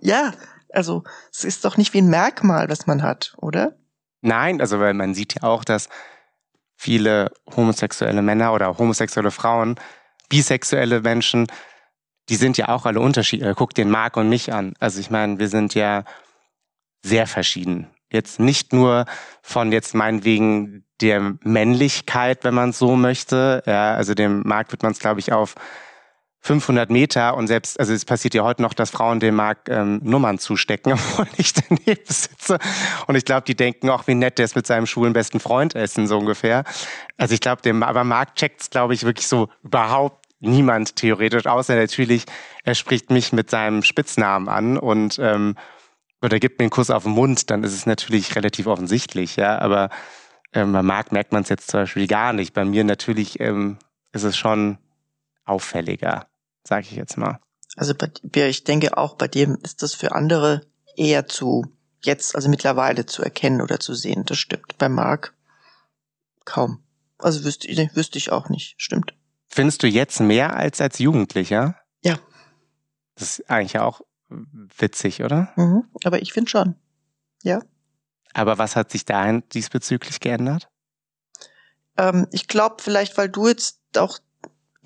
Ja, 0.00 0.32
also 0.72 1.04
es 1.32 1.44
ist 1.44 1.64
doch 1.64 1.76
nicht 1.76 1.94
wie 1.94 2.02
ein 2.02 2.10
Merkmal, 2.10 2.68
was 2.68 2.86
man 2.86 3.02
hat, 3.02 3.34
oder? 3.38 3.76
Nein, 4.20 4.60
also 4.60 4.80
weil 4.80 4.94
man 4.94 5.14
sieht 5.14 5.34
ja 5.34 5.42
auch, 5.48 5.64
dass 5.64 5.88
viele 6.76 7.30
homosexuelle 7.54 8.22
Männer 8.22 8.52
oder 8.52 8.78
homosexuelle 8.78 9.30
Frauen, 9.30 9.76
bisexuelle 10.28 11.00
Menschen, 11.00 11.46
die 12.28 12.36
sind 12.36 12.58
ja 12.58 12.68
auch 12.68 12.86
alle 12.86 13.00
unterschiedlich. 13.00 13.56
Guck 13.56 13.74
den 13.74 13.90
Marc 13.90 14.16
und 14.16 14.28
mich 14.28 14.52
an. 14.52 14.74
Also 14.78 15.00
ich 15.00 15.10
meine, 15.10 15.38
wir 15.38 15.48
sind 15.48 15.74
ja 15.74 16.04
sehr 17.02 17.26
verschieden. 17.26 17.88
Jetzt 18.10 18.40
nicht 18.40 18.72
nur 18.72 19.06
von 19.42 19.72
jetzt 19.72 19.94
meinetwegen 19.94 20.84
der 21.00 21.36
Männlichkeit, 21.42 22.44
wenn 22.44 22.54
man 22.54 22.72
so 22.72 22.96
möchte. 22.96 23.62
Ja, 23.66 23.94
also 23.94 24.14
dem 24.14 24.42
Markt 24.42 24.72
wird 24.72 24.82
man 24.82 24.92
es, 24.92 24.98
glaube 24.98 25.20
ich, 25.20 25.32
auf 25.32 25.54
500 26.40 26.90
Meter 26.90 27.36
und 27.36 27.46
selbst, 27.48 27.78
also 27.78 27.92
es 27.92 28.04
passiert 28.04 28.34
ja 28.34 28.42
heute 28.42 28.62
noch, 28.62 28.72
dass 28.72 28.90
Frauen 28.90 29.20
dem 29.20 29.34
Markt 29.34 29.68
ähm, 29.68 30.00
Nummern 30.02 30.38
zustecken, 30.38 30.92
obwohl 30.94 31.26
ich 31.36 31.52
daneben 31.52 32.00
sitze. 32.06 32.58
Und 33.06 33.16
ich 33.16 33.24
glaube, 33.24 33.42
die 33.42 33.56
denken 33.56 33.90
auch, 33.90 34.06
wie 34.06 34.14
nett 34.14 34.38
der 34.38 34.44
ist 34.44 34.56
mit 34.56 34.66
seinem 34.66 34.86
schwulen 34.86 35.12
besten 35.12 35.40
Freund 35.40 35.74
essen, 35.74 36.06
so 36.06 36.18
ungefähr. 36.18 36.64
Also 37.16 37.34
ich 37.34 37.40
glaube, 37.40 37.62
dem, 37.62 37.82
aber 37.82 38.04
Marc 38.04 38.36
checkt 38.36 38.62
es, 38.62 38.70
glaube 38.70 38.94
ich, 38.94 39.04
wirklich 39.04 39.26
so 39.26 39.48
überhaupt 39.62 40.26
niemand 40.40 40.96
theoretisch, 40.96 41.46
außer 41.46 41.74
natürlich, 41.74 42.24
er 42.62 42.74
spricht 42.74 43.10
mich 43.10 43.32
mit 43.32 43.50
seinem 43.50 43.82
Spitznamen 43.82 44.48
an 44.48 44.78
und 44.78 45.18
ähm, 45.18 45.56
oder 46.22 46.38
gibt 46.38 46.58
mir 46.58 46.64
einen 46.64 46.70
Kuss 46.70 46.90
auf 46.90 47.04
den 47.04 47.12
Mund, 47.12 47.50
dann 47.50 47.62
ist 47.62 47.74
es 47.74 47.86
natürlich 47.86 48.34
relativ 48.34 48.66
offensichtlich, 48.66 49.36
ja. 49.36 49.58
Aber 49.58 49.88
ähm, 50.52 50.72
bei 50.72 50.82
Marc 50.82 51.12
merkt 51.12 51.32
man 51.32 51.42
es 51.42 51.48
jetzt 51.48 51.70
zum 51.70 51.80
Beispiel 51.80 52.06
gar 52.06 52.32
nicht. 52.32 52.54
Bei 52.54 52.64
mir 52.64 52.84
natürlich 52.84 53.38
ähm, 53.40 53.78
ist 54.12 54.24
es 54.24 54.36
schon 54.36 54.78
auffälliger, 55.44 56.26
sage 56.68 56.86
ich 56.90 56.96
jetzt 56.96 57.16
mal. 57.16 57.40
Also 57.76 57.94
bei 57.94 58.10
ich 58.48 58.64
denke 58.64 58.96
auch 58.96 59.14
bei 59.14 59.28
dir 59.28 59.58
ist 59.62 59.82
das 59.82 59.94
für 59.94 60.12
andere 60.12 60.66
eher 60.96 61.26
zu 61.26 61.66
jetzt, 62.02 62.34
also 62.34 62.48
mittlerweile 62.48 63.06
zu 63.06 63.22
erkennen 63.22 63.60
oder 63.60 63.80
zu 63.80 63.94
sehen. 63.94 64.24
Das 64.24 64.38
stimmt. 64.38 64.78
Bei 64.78 64.88
Marc 64.88 65.34
kaum. 66.44 66.82
Also 67.18 67.44
wüsste, 67.44 67.68
wüsste 67.94 68.18
ich 68.18 68.30
auch 68.30 68.48
nicht. 68.48 68.74
Stimmt. 68.78 69.14
Findest 69.48 69.82
du 69.82 69.86
jetzt 69.86 70.20
mehr 70.20 70.54
als 70.54 70.80
als 70.80 70.98
Jugendlicher? 70.98 71.76
Ja. 72.02 72.18
Das 73.14 73.38
ist 73.38 73.50
eigentlich 73.50 73.78
auch 73.78 74.02
witzig, 74.28 75.22
oder? 75.22 75.52
Mhm, 75.56 75.84
aber 76.04 76.22
ich 76.22 76.32
finde 76.32 76.50
schon. 76.50 76.74
Ja. 77.42 77.62
Aber 78.34 78.58
was 78.58 78.76
hat 78.76 78.92
sich 78.92 79.04
dahin 79.04 79.42
diesbezüglich 79.52 80.20
geändert? 80.20 80.68
Ähm, 81.96 82.28
ich 82.30 82.46
glaube 82.46 82.76
vielleicht, 82.80 83.16
weil 83.16 83.28
du 83.28 83.48
jetzt 83.48 83.80
auch 83.96 84.18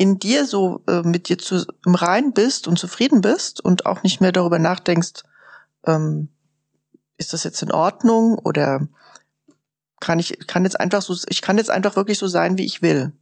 in 0.03 0.19
dir 0.19 0.47
so 0.47 0.83
äh, 0.89 1.03
mit 1.03 1.29
dir 1.29 1.39
zu, 1.39 1.65
im 1.87 1.95
Rein 1.95 2.33
bist 2.33 2.67
und 2.67 2.77
zufrieden 2.77 3.21
bist 3.21 3.65
und 3.65 3.87
auch 3.87 4.03
nicht 4.03 4.21
mehr 4.21 4.33
darüber 4.33 4.59
nachdenkst, 4.59 5.23
ähm, 5.87 6.29
ist 7.19 7.32
das 7.32 7.44
jetzt 7.44 7.63
in 7.63 7.71
Ordnung 7.71 8.37
oder 8.37 8.89
kann 10.01 10.19
ich 10.19 10.37
kann 10.49 10.65
jetzt 10.65 10.81
einfach 10.81 11.03
so 11.03 11.15
ich 11.29 11.41
kann 11.41 11.56
jetzt 11.56 11.71
einfach 11.71 11.94
wirklich 11.94 12.19
so 12.19 12.27
sein, 12.27 12.59
wie 12.59 12.65
ich 12.65 12.82
will. 12.82 13.13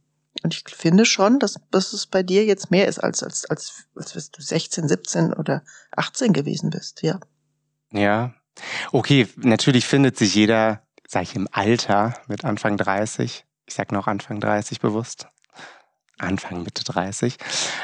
Und 0.41 0.55
ich 0.55 0.63
finde 0.75 1.05
schon, 1.05 1.37
dass, 1.37 1.59
dass 1.69 1.93
es 1.93 2.07
bei 2.07 2.23
dir 2.23 2.45
jetzt 2.45 2.71
mehr 2.71 2.87
ist, 2.87 2.97
als, 2.97 3.21
als, 3.21 3.45
als, 3.45 3.85
als 3.95 4.31
du 4.31 4.41
16, 4.41 4.87
17 4.87 5.33
oder 5.33 5.61
18 5.95 6.33
gewesen 6.33 6.71
bist, 6.71 7.03
ja. 7.03 7.19
Ja. 7.91 8.33
Okay, 8.91 9.27
natürlich 9.35 9.85
findet 9.85 10.17
sich 10.17 10.33
jeder, 10.33 10.81
sag 11.07 11.23
ich, 11.23 11.35
im 11.35 11.47
Alter 11.51 12.15
mit 12.27 12.43
Anfang 12.43 12.77
30. 12.77 13.45
Ich 13.67 13.75
sag 13.75 13.91
noch 13.91 14.07
Anfang 14.07 14.39
30 14.39 14.79
bewusst. 14.79 15.27
Anfang, 16.21 16.63
Mitte 16.63 16.83
30. 16.83 17.37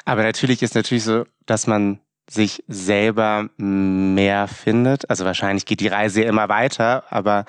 Aber 0.05 0.23
natürlich 0.23 0.63
ist 0.63 0.75
natürlich 0.75 1.03
so, 1.03 1.25
dass 1.45 1.67
man 1.67 1.99
sich 2.29 2.63
selber 2.67 3.49
mehr 3.57 4.47
findet. 4.47 5.09
Also 5.09 5.25
wahrscheinlich 5.25 5.65
geht 5.65 5.79
die 5.79 5.87
Reise 5.87 6.23
ja 6.23 6.29
immer 6.29 6.49
weiter, 6.49 7.03
aber 7.09 7.45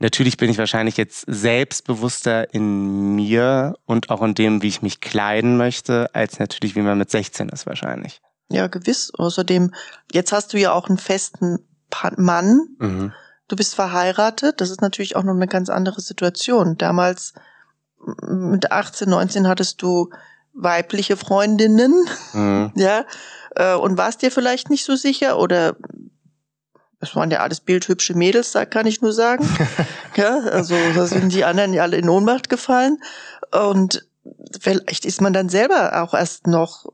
Natürlich 0.00 0.36
bin 0.36 0.48
ich 0.48 0.58
wahrscheinlich 0.58 0.96
jetzt 0.96 1.24
selbstbewusster 1.26 2.54
in 2.54 3.16
mir 3.16 3.74
und 3.84 4.10
auch 4.10 4.22
in 4.22 4.34
dem, 4.34 4.62
wie 4.62 4.68
ich 4.68 4.80
mich 4.80 5.00
kleiden 5.00 5.56
möchte, 5.56 6.14
als 6.14 6.38
natürlich, 6.38 6.76
wie 6.76 6.82
man 6.82 6.98
mit 6.98 7.10
16 7.10 7.48
ist 7.48 7.66
wahrscheinlich. 7.66 8.20
Ja, 8.48 8.68
gewiss. 8.68 9.12
Außerdem, 9.12 9.74
jetzt 10.12 10.30
hast 10.32 10.52
du 10.52 10.58
ja 10.58 10.72
auch 10.72 10.88
einen 10.88 10.98
festen 10.98 11.58
Mann. 12.16 12.68
Mhm. 12.78 13.12
Du 13.48 13.56
bist 13.56 13.74
verheiratet. 13.74 14.60
Das 14.60 14.70
ist 14.70 14.82
natürlich 14.82 15.16
auch 15.16 15.24
noch 15.24 15.34
eine 15.34 15.48
ganz 15.48 15.68
andere 15.68 16.00
Situation. 16.00 16.78
Damals 16.78 17.34
mit 18.26 18.70
18, 18.70 19.08
19 19.08 19.48
hattest 19.48 19.82
du 19.82 20.10
weibliche 20.52 21.16
Freundinnen, 21.16 21.94
mhm. 22.32 22.72
ja, 22.76 23.04
äh, 23.54 23.74
und 23.74 23.98
warst 23.98 24.22
dir 24.22 24.30
vielleicht 24.30 24.70
nicht 24.70 24.84
so 24.84 24.96
sicher 24.96 25.38
oder 25.38 25.76
es 27.00 27.14
waren 27.14 27.30
ja 27.30 27.40
alles 27.40 27.60
bildhübsche 27.60 28.14
Mädels, 28.14 28.52
da 28.52 28.64
kann 28.64 28.86
ich 28.86 29.00
nur 29.02 29.12
sagen. 29.12 29.48
ja, 30.16 30.38
also 30.38 30.74
da 30.94 31.06
sind 31.06 31.32
die 31.32 31.44
anderen 31.44 31.72
ja 31.72 31.82
alle 31.82 31.96
in 31.96 32.08
Ohnmacht 32.08 32.48
gefallen. 32.48 32.98
Und 33.52 34.04
vielleicht 34.60 35.04
ist 35.04 35.20
man 35.20 35.32
dann 35.32 35.48
selber 35.48 36.02
auch 36.02 36.12
erst 36.12 36.48
noch 36.48 36.86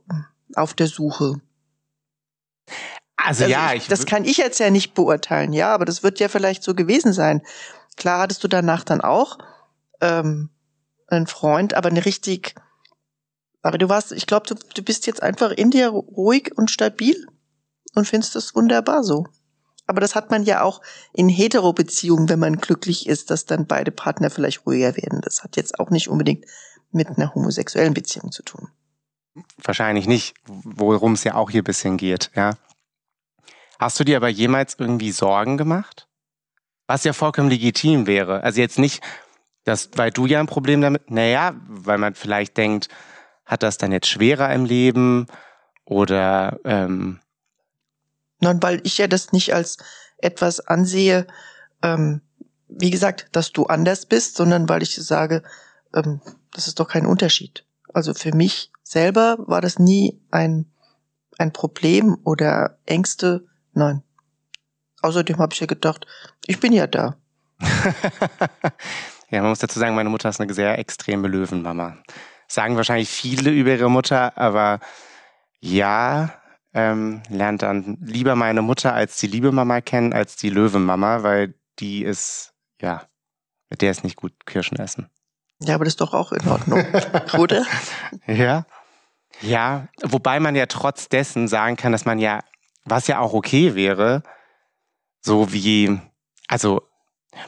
auf 0.55 0.75
der 0.75 0.89
Suche. 0.89 1.41
Also, 3.17 3.45
also 3.45 3.47
ja, 3.47 3.73
ich, 3.73 3.89
das 3.89 4.05
kann 4.05 4.25
ich 4.25 4.37
jetzt 4.37 4.61
ja 4.61 4.69
nicht 4.69 4.93
beurteilen, 4.93 5.53
ja, 5.55 5.73
aber 5.73 5.87
das 5.87 6.03
wird 6.03 6.21
ja 6.21 6.29
vielleicht 6.29 6.63
so 6.63 6.75
gewesen 6.75 7.15
sein. 7.15 7.41
Klar 7.97 8.21
hattest 8.21 8.45
du 8.45 8.49
danach 8.49 8.85
dann 8.85 9.01
auch 9.01 9.39
ähm, 10.03 10.51
einen 11.09 11.27
Freund, 11.27 11.75
aber 11.75 11.89
eine 11.89 12.05
richtig 12.05 12.55
Aber 13.63 13.79
du 13.79 13.89
warst, 13.89 14.13
ich 14.13 14.27
glaube, 14.27 14.47
du, 14.47 14.55
du 14.55 14.83
bist 14.83 15.07
jetzt 15.07 15.23
einfach 15.23 15.51
in 15.51 15.71
dir 15.71 15.89
ruhig 15.89 16.53
und 16.57 16.71
stabil 16.71 17.27
und 17.95 18.07
findest 18.07 18.35
das 18.35 18.55
wunderbar 18.55 19.03
so. 19.05 19.27
Aber 19.87 20.01
das 20.01 20.15
hat 20.15 20.31
man 20.31 20.45
ja 20.45 20.63
auch 20.63 20.81
in 21.13 21.29
Hetero-Beziehungen, 21.29 22.29
wenn 22.29 22.39
man 22.39 22.57
glücklich 22.57 23.07
ist, 23.07 23.31
dass 23.31 23.45
dann 23.45 23.67
beide 23.67 23.91
Partner 23.91 24.31
vielleicht 24.31 24.67
ruhiger 24.67 24.97
werden. 24.97 25.21
Das 25.21 25.43
hat 25.43 25.57
jetzt 25.57 25.79
auch 25.79 25.91
nicht 25.91 26.09
unbedingt 26.09 26.47
mit 26.91 27.09
einer 27.09 27.35
homosexuellen 27.35 27.95
Beziehung 27.95 28.33
zu 28.33 28.43
tun. 28.43 28.69
Wahrscheinlich 29.57 30.07
nicht, 30.07 30.35
worum 30.47 31.15
es 31.15 31.25
ja 31.25 31.35
auch 31.35 31.51
hier 31.51 31.63
ein 31.63 31.65
bisschen 31.65 31.97
geht, 31.97 32.31
ja. 32.35 32.57
Hast 33.79 33.99
du 33.99 34.05
dir 34.05 34.17
aber 34.17 34.29
jemals 34.29 34.77
irgendwie 34.79 35.11
Sorgen 35.11 35.59
gemacht? 35.59 36.09
Was 36.87 37.05
ja 37.05 37.13
vollkommen 37.13 37.51
legitim 37.51 38.07
wäre. 38.07 38.43
Also 38.43 38.61
jetzt 38.61 38.79
nicht, 38.79 39.03
dass, 39.65 39.91
weil 39.97 40.11
du 40.11 40.27
ja 40.27 40.41
ein 40.41 40.47
Problem 40.47 40.81
damit, 40.81 41.11
naja, 41.11 41.55
weil 41.67 41.99
man 41.99 42.15
vielleicht 42.15 42.57
denkt, 42.57 42.89
hat 43.45 43.63
das 43.63 43.79
dann 43.79 43.93
jetzt 43.93 44.09
schwerer 44.09 44.53
im 44.53 44.65
Leben 44.65 45.27
oder 45.85 46.59
ähm 46.65 47.21
Nein, 48.41 48.63
weil 48.63 48.81
ich 48.85 48.99
ja 48.99 49.07
das 49.07 49.33
nicht 49.33 49.55
als 49.55 49.79
etwas 50.19 50.61
ansehe, 50.61 51.27
ähm, 51.83 52.21
wie 52.69 52.91
gesagt, 52.91 53.29
dass 53.33 53.53
du 53.53 53.67
anders 53.67 54.07
bist, 54.07 54.37
sondern 54.37 54.69
weil 54.69 54.83
ich 54.83 54.97
sage, 54.97 55.43
ähm, 55.95 56.21
das 56.53 56.67
ist 56.67 56.81
doch 56.81 56.89
kein 56.89 57.07
Unterschied. 57.07 57.65
Also 57.93 58.15
für 58.15 58.35
mich 58.35 58.73
selber 58.83 59.37
war 59.39 59.61
das 59.61 59.79
nie 59.79 60.21
ein, 60.31 60.67
ein 61.39 61.53
Problem 61.53 62.17
oder 62.25 62.79
Ängste. 62.87 63.47
Nein. 63.73 64.03
Außerdem 65.03 65.39
habe 65.39 65.53
ich 65.53 65.61
ja 65.61 65.67
gedacht, 65.67 66.07
ich 66.47 66.61
bin 66.61 66.73
ja 66.73 66.87
da. 66.87 67.17
ja, 69.31 69.41
man 69.41 69.51
muss 69.51 69.59
dazu 69.59 69.79
sagen, 69.79 69.95
meine 69.95 70.11
Mutter 70.11 70.29
ist 70.29 70.41
eine 70.41 70.53
sehr 70.53 70.79
extreme 70.79 71.29
Löwenmama. 71.29 71.97
Sagen 72.47 72.77
wahrscheinlich 72.77 73.09
viele 73.09 73.51
über 73.51 73.71
ihre 73.71 73.91
Mutter, 73.91 74.37
aber 74.37 74.81
ja, 75.61 76.35
ähm, 76.75 77.23
lernt 77.29 77.63
dann 77.63 77.97
lieber 78.01 78.35
meine 78.37 78.63
Mutter 78.63 78.93
als 78.93 79.19
die 79.19 79.29
liebe 79.29 79.53
Mama 79.53 79.81
kennen, 79.81 80.13
als 80.13 80.37
die 80.37 80.51
Löwenmama, 80.51 81.23
weil 81.23 81.55
die 81.79 82.03
ist, 82.03 82.53
ja, 82.81 83.03
mit 83.71 83.81
der 83.81 83.91
ist 83.91 84.05
nicht 84.05 84.17
gut 84.17 84.33
Kirschen 84.45 84.79
essen. 84.79 85.09
Ja, 85.61 85.77
aber 85.77 85.85
das 85.85 85.95
ist 85.95 86.01
doch 86.01 86.15
auch 86.15 86.33
in 86.33 86.47
Ordnung, 86.49 86.85
oder? 87.39 87.65
Ja. 88.27 88.67
Ja, 89.41 89.89
wobei 90.03 90.39
man 90.39 90.55
ja 90.55 90.67
trotz 90.67 91.09
dessen 91.09 91.49
sagen 91.49 91.77
kann, 91.77 91.93
dass 91.93 92.05
man 92.05 92.19
ja, 92.19 92.41
was 92.85 93.07
ja 93.07 93.19
auch 93.19 93.33
okay 93.33 93.75
wäre, 93.75 94.23
so 95.21 95.53
wie, 95.53 96.01
also 96.47 96.83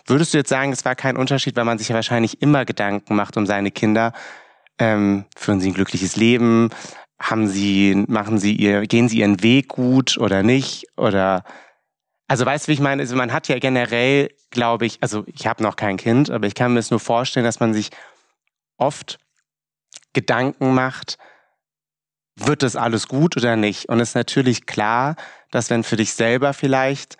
würdest 0.07 0.35
du 0.35 0.39
jetzt 0.39 0.49
sagen, 0.49 0.73
es 0.73 0.85
war 0.85 0.95
kein 0.95 1.17
Unterschied, 1.17 1.57
weil 1.57 1.65
man 1.65 1.79
sich 1.79 1.89
ja 1.89 1.95
wahrscheinlich 1.95 2.43
immer 2.43 2.65
Gedanken 2.65 3.15
macht 3.17 3.37
um 3.37 3.47
seine 3.47 3.71
Kinder, 3.71 4.13
ähm, 4.79 5.25
führen 5.37 5.61
sie 5.61 5.71
ein 5.71 5.75
glückliches 5.75 6.17
Leben, 6.17 6.71
haben 7.19 7.49
sie, 7.49 8.05
machen 8.09 8.39
sie 8.39 8.55
ihr, 8.55 8.87
gehen 8.87 9.09
sie 9.09 9.19
ihren 9.19 9.43
Weg 9.43 9.69
gut 9.69 10.19
oder 10.19 10.43
nicht? 10.43 10.87
Oder 10.97 11.45
also 12.29 12.45
weißt 12.45 12.67
du, 12.67 12.69
wie 12.69 12.75
ich 12.75 12.81
meine? 12.81 13.03
Also 13.03 13.17
man 13.17 13.33
hat 13.33 13.49
ja 13.49 13.59
generell, 13.59 14.31
glaube 14.51 14.87
ich, 14.87 14.99
also 15.01 15.25
ich 15.27 15.47
habe 15.47 15.63
noch 15.63 15.77
kein 15.77 15.97
Kind, 15.97 16.31
aber 16.31 16.47
ich 16.47 16.55
kann 16.55 16.75
mir 16.75 16.81
es 16.81 16.91
nur 16.91 17.01
vorstellen, 17.01 17.45
dass 17.45 17.61
man 17.61 17.73
sich 17.73 17.91
oft 18.77 19.19
Gedanken 20.13 20.75
macht, 20.75 21.19
wird 22.37 22.63
das 22.63 22.77
alles 22.77 23.09
gut 23.09 23.37
oder 23.37 23.57
nicht? 23.57 23.89
Und 23.89 24.01
es 24.01 24.11
ist 24.11 24.15
natürlich 24.15 24.67
klar, 24.67 25.17
dass 25.51 25.71
wenn 25.71 25.85
für 25.85 25.97
dich 25.97 26.13
selber 26.13 26.53
vielleicht 26.53 27.17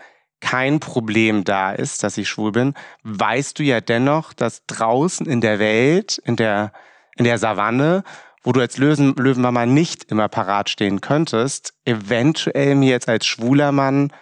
kein 0.47 0.79
Problem 0.79 1.43
da 1.43 1.73
ist, 1.73 2.05
dass 2.05 2.17
ich 2.17 2.29
schwul 2.29 2.53
bin, 2.53 2.75
weißt 3.03 3.59
du 3.59 3.65
ja 3.65 3.81
dennoch, 3.81 4.33
dass 4.33 4.65
draußen 4.67 5.27
in 5.27 5.41
der 5.41 5.59
Welt, 5.59 6.19
in 6.19 6.37
der, 6.37 6.73
in 7.17 7.25
der 7.25 7.39
Savanne, 7.39 8.05
wo 8.45 8.53
du 8.53 8.61
als 8.61 8.79
Löwen, 8.79 9.13
Löwenmama 9.17 9.67
nicht 9.67 10.05
immer 10.05 10.29
parat 10.29 10.71
stehen 10.71 11.01
könntest, 11.01 11.75
eventuell 11.85 12.77
mir 12.77 12.91
jetzt 12.91 13.09
als 13.09 13.27
schwuler 13.27 13.73
Mann 13.73 14.13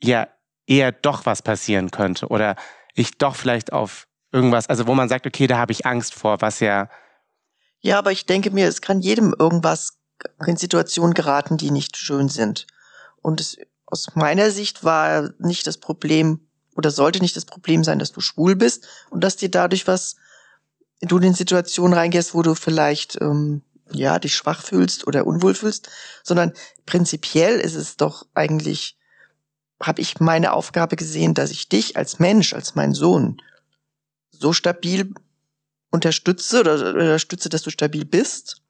ja 0.00 0.28
eher 0.68 0.92
doch 0.92 1.26
was 1.26 1.42
passieren 1.42 1.90
könnte 1.90 2.28
oder 2.28 2.54
ich 2.94 3.18
doch 3.18 3.34
vielleicht 3.34 3.72
auf 3.72 4.06
irgendwas, 4.30 4.68
also 4.68 4.86
wo 4.86 4.94
man 4.94 5.08
sagt, 5.08 5.26
okay, 5.26 5.48
da 5.48 5.58
habe 5.58 5.72
ich 5.72 5.84
Angst 5.84 6.14
vor, 6.14 6.40
was 6.40 6.60
ja 6.60 6.88
ja, 7.80 7.98
aber 7.98 8.12
ich 8.12 8.26
denke 8.26 8.50
mir, 8.52 8.68
es 8.68 8.80
kann 8.80 9.00
jedem 9.00 9.34
irgendwas 9.38 9.98
in 10.46 10.56
Situationen 10.56 11.12
geraten, 11.12 11.56
die 11.56 11.70
nicht 11.70 11.96
schön 11.96 12.28
sind. 12.28 12.66
Und 13.20 13.40
es, 13.40 13.58
aus 13.86 14.14
meiner 14.14 14.50
Sicht 14.50 14.84
war 14.84 15.30
nicht 15.38 15.66
das 15.66 15.78
Problem 15.78 16.40
oder 16.74 16.90
sollte 16.90 17.20
nicht 17.20 17.36
das 17.36 17.44
Problem 17.44 17.84
sein, 17.84 17.98
dass 17.98 18.12
du 18.12 18.20
schwul 18.20 18.56
bist 18.56 18.86
und 19.10 19.22
dass 19.22 19.36
dir 19.36 19.50
dadurch 19.50 19.86
was, 19.86 20.16
du 21.00 21.18
in 21.18 21.34
Situationen 21.34 21.94
reingehst, 21.94 22.34
wo 22.34 22.42
du 22.42 22.54
vielleicht 22.54 23.20
ähm, 23.20 23.62
ja 23.92 24.18
dich 24.18 24.34
schwach 24.34 24.62
fühlst 24.62 25.06
oder 25.06 25.26
unwohl 25.26 25.54
fühlst, 25.54 25.88
sondern 26.22 26.52
prinzipiell 26.84 27.58
ist 27.60 27.74
es 27.74 27.96
doch 27.96 28.26
eigentlich, 28.34 28.98
habe 29.80 30.00
ich 30.00 30.20
meine 30.20 30.52
Aufgabe 30.52 30.96
gesehen, 30.96 31.34
dass 31.34 31.50
ich 31.50 31.68
dich 31.68 31.96
als 31.96 32.18
Mensch, 32.18 32.52
als 32.52 32.74
mein 32.74 32.92
Sohn 32.92 33.40
so 34.30 34.52
stabil 34.52 35.14
unterstütze 35.90 36.60
oder 36.60 36.94
unterstütze, 36.94 37.48
dass 37.48 37.62
du 37.62 37.70
stabil 37.70 38.04
bist, 38.04 38.62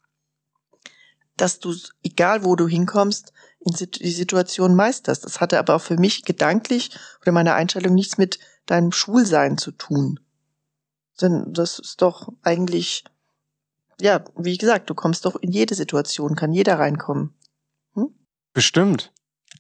dass 1.36 1.58
du, 1.58 1.74
egal 2.02 2.44
wo 2.44 2.56
du 2.56 2.68
hinkommst, 2.68 3.32
in 3.32 3.35
die 3.72 4.12
Situation 4.12 4.74
meisterst. 4.74 5.24
Das 5.24 5.40
hatte 5.40 5.58
aber 5.58 5.74
auch 5.74 5.82
für 5.82 5.96
mich 5.96 6.24
gedanklich 6.24 6.90
oder 7.22 7.32
meine 7.32 7.54
Einstellung 7.54 7.94
nichts 7.94 8.18
mit 8.18 8.38
deinem 8.66 8.92
Schwulsein 8.92 9.58
zu 9.58 9.72
tun. 9.72 10.20
Denn 11.20 11.52
das 11.52 11.78
ist 11.78 12.02
doch 12.02 12.32
eigentlich, 12.42 13.04
ja, 14.00 14.24
wie 14.36 14.58
gesagt, 14.58 14.90
du 14.90 14.94
kommst 14.94 15.24
doch 15.24 15.36
in 15.36 15.50
jede 15.50 15.74
Situation, 15.74 16.36
kann 16.36 16.52
jeder 16.52 16.78
reinkommen. 16.78 17.34
Hm? 17.94 18.14
Bestimmt. 18.52 19.12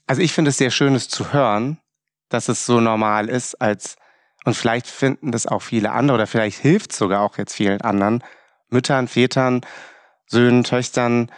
Also 0.06 0.22
ich 0.22 0.32
finde 0.32 0.50
es 0.50 0.58
sehr 0.58 0.70
schön, 0.70 0.94
es 0.94 1.08
zu 1.08 1.32
hören, 1.32 1.78
dass 2.28 2.48
es 2.48 2.66
so 2.66 2.80
normal 2.80 3.28
ist, 3.28 3.54
als 3.60 3.96
und 4.44 4.54
vielleicht 4.54 4.86
finden 4.86 5.32
das 5.32 5.46
auch 5.46 5.60
viele 5.60 5.90
andere 5.90 6.14
oder 6.14 6.26
vielleicht 6.28 6.58
hilft 6.58 6.92
es 6.92 6.98
sogar 6.98 7.20
auch 7.22 7.36
jetzt 7.36 7.52
vielen 7.52 7.80
anderen, 7.80 8.22
Müttern, 8.68 9.08
Vätern, 9.08 9.62
Söhnen, 10.26 10.62
Töchtern, 10.62 11.32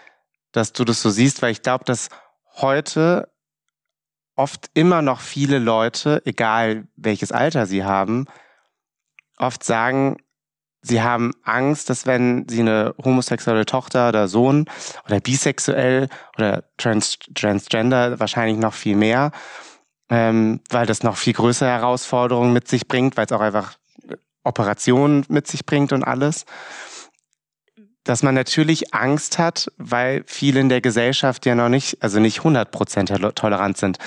dass 0.52 0.74
du 0.74 0.84
das 0.84 1.00
so 1.00 1.08
siehst, 1.08 1.40
weil 1.40 1.52
ich 1.52 1.62
glaube, 1.62 1.84
dass 1.84 2.10
heute 2.60 3.28
oft 4.36 4.70
immer 4.74 5.02
noch 5.02 5.20
viele 5.20 5.58
Leute, 5.58 6.22
egal 6.24 6.86
welches 6.96 7.32
Alter 7.32 7.66
sie 7.66 7.84
haben, 7.84 8.26
oft 9.36 9.64
sagen, 9.64 10.16
sie 10.82 11.02
haben 11.02 11.32
Angst, 11.42 11.90
dass 11.90 12.06
wenn 12.06 12.48
sie 12.48 12.60
eine 12.60 12.94
homosexuelle 13.02 13.66
Tochter 13.66 14.08
oder 14.08 14.28
Sohn 14.28 14.66
oder 15.06 15.20
bisexuell 15.20 16.08
oder 16.36 16.64
trans 16.76 17.18
transgender 17.34 18.20
wahrscheinlich 18.20 18.58
noch 18.58 18.74
viel 18.74 18.96
mehr, 18.96 19.32
ähm, 20.08 20.60
weil 20.70 20.86
das 20.86 21.02
noch 21.02 21.16
viel 21.16 21.32
größere 21.32 21.68
Herausforderungen 21.68 22.52
mit 22.52 22.68
sich 22.68 22.86
bringt, 22.86 23.16
weil 23.16 23.26
es 23.26 23.32
auch 23.32 23.40
einfach 23.40 23.76
Operationen 24.44 25.24
mit 25.28 25.46
sich 25.46 25.66
bringt 25.66 25.92
und 25.92 26.04
alles. 26.04 26.46
Dass 28.08 28.22
man 28.22 28.34
natürlich 28.34 28.94
Angst 28.94 29.38
hat, 29.38 29.70
weil 29.76 30.24
viele 30.26 30.60
in 30.60 30.70
der 30.70 30.80
Gesellschaft 30.80 31.44
ja 31.44 31.54
noch 31.54 31.68
nicht, 31.68 32.02
also 32.02 32.20
nicht 32.20 32.40
100% 32.40 33.34
tolerant 33.34 33.76
sind. 33.76 33.98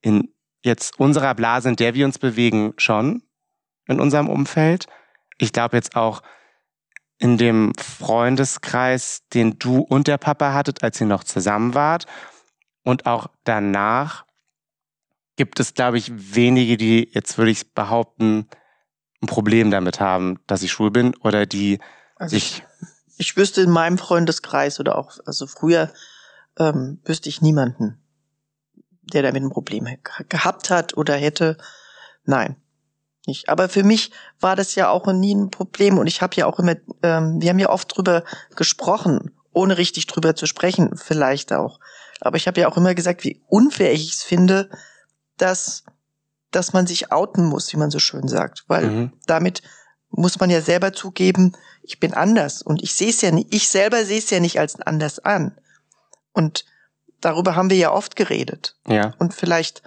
In 0.00 0.34
jetzt 0.64 0.98
unserer 0.98 1.36
Blase, 1.36 1.68
in 1.68 1.76
der 1.76 1.94
wir 1.94 2.04
uns 2.04 2.18
bewegen, 2.18 2.74
schon 2.78 3.22
in 3.86 4.00
unserem 4.00 4.28
Umfeld. 4.28 4.86
Ich 5.38 5.52
glaube 5.52 5.76
jetzt 5.76 5.94
auch 5.94 6.22
in 7.18 7.38
dem 7.38 7.72
Freundeskreis, 7.78 9.22
den 9.32 9.56
du 9.60 9.78
und 9.78 10.08
der 10.08 10.18
Papa 10.18 10.52
hattet, 10.52 10.82
als 10.82 11.00
ihr 11.00 11.06
noch 11.06 11.22
zusammen 11.22 11.74
wart. 11.74 12.06
Und 12.82 13.06
auch 13.06 13.28
danach 13.44 14.24
gibt 15.36 15.60
es, 15.60 15.74
glaube 15.74 15.98
ich, 15.98 16.10
wenige, 16.34 16.76
die 16.76 17.08
jetzt 17.12 17.38
würde 17.38 17.52
ich 17.52 17.72
behaupten, 17.72 18.48
ein 19.22 19.28
Problem 19.28 19.70
damit 19.70 20.00
haben, 20.00 20.40
dass 20.48 20.64
ich 20.64 20.72
schwul 20.72 20.90
bin 20.90 21.14
oder 21.20 21.46
die 21.46 21.78
also 22.16 22.34
sich. 22.34 22.64
Ich, 23.16 23.36
wüsste 23.36 23.62
in 23.62 23.70
meinem 23.70 23.98
Freundeskreis 23.98 24.80
oder 24.80 24.98
auch, 24.98 25.18
also 25.26 25.46
früher 25.46 25.90
ähm, 26.58 27.00
wüsste 27.04 27.28
ich 27.28 27.42
niemanden, 27.42 27.98
der 29.02 29.22
damit 29.22 29.42
ein 29.42 29.50
Problem 29.50 29.86
gehabt 30.28 30.70
hat 30.70 30.96
oder 30.96 31.14
hätte. 31.14 31.56
Nein, 32.24 32.56
nicht. 33.26 33.48
Aber 33.48 33.68
für 33.68 33.82
mich 33.82 34.10
war 34.40 34.56
das 34.56 34.74
ja 34.74 34.90
auch 34.90 35.06
nie 35.12 35.34
ein 35.34 35.50
Problem 35.50 35.98
und 35.98 36.06
ich 36.06 36.22
habe 36.22 36.36
ja 36.36 36.46
auch 36.46 36.58
immer, 36.58 36.76
ähm, 37.02 37.40
wir 37.40 37.50
haben 37.50 37.58
ja 37.58 37.70
oft 37.70 37.96
drüber 37.96 38.24
gesprochen, 38.56 39.32
ohne 39.52 39.78
richtig 39.78 40.06
drüber 40.06 40.34
zu 40.34 40.46
sprechen, 40.46 40.96
vielleicht 40.96 41.52
auch. 41.52 41.80
Aber 42.20 42.36
ich 42.36 42.46
habe 42.46 42.60
ja 42.60 42.68
auch 42.68 42.76
immer 42.76 42.94
gesagt, 42.94 43.24
wie 43.24 43.42
unfair 43.48 43.92
ich 43.92 44.12
es 44.12 44.22
finde, 44.22 44.70
dass, 45.36 45.84
dass 46.50 46.72
man 46.72 46.86
sich 46.86 47.12
outen 47.12 47.44
muss, 47.44 47.72
wie 47.72 47.76
man 47.76 47.90
so 47.90 47.98
schön 47.98 48.28
sagt, 48.28 48.64
weil 48.68 48.86
mhm. 48.86 49.12
damit 49.26 49.62
muss 50.16 50.40
man 50.40 50.50
ja 50.50 50.60
selber 50.60 50.92
zugeben, 50.92 51.56
ich 51.82 52.00
bin 52.00 52.14
anders 52.14 52.62
und 52.62 52.82
ich 52.82 52.94
sehe 52.94 53.10
es 53.10 53.20
ja 53.20 53.30
nicht, 53.30 53.52
ich 53.52 53.68
selber 53.68 54.04
sehe 54.04 54.18
es 54.18 54.30
ja 54.30 54.40
nicht 54.40 54.58
als 54.58 54.80
anders 54.80 55.18
an. 55.18 55.58
Und 56.32 56.64
darüber 57.20 57.56
haben 57.56 57.70
wir 57.70 57.76
ja 57.76 57.92
oft 57.92 58.16
geredet. 58.16 58.76
Ja. 58.86 59.14
Und 59.18 59.34
vielleicht 59.34 59.82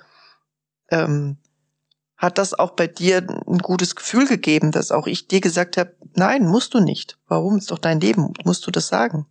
ähm, 0.89 1.37
hat 2.17 2.37
das 2.37 2.53
auch 2.53 2.71
bei 2.71 2.87
dir 2.87 3.25
ein 3.47 3.59
gutes 3.59 3.95
Gefühl 3.95 4.27
gegeben, 4.27 4.71
dass 4.71 4.91
auch 4.91 5.07
ich 5.07 5.27
dir 5.27 5.41
gesagt 5.41 5.77
habe, 5.77 5.95
nein, 6.15 6.47
musst 6.47 6.73
du 6.73 6.79
nicht. 6.79 7.17
Warum? 7.27 7.57
Ist 7.57 7.71
doch 7.71 7.77
dein 7.77 7.99
Leben. 7.99 8.33
Musst 8.43 8.65
du 8.65 8.71
das 8.71 8.87
sagen? 8.87 9.27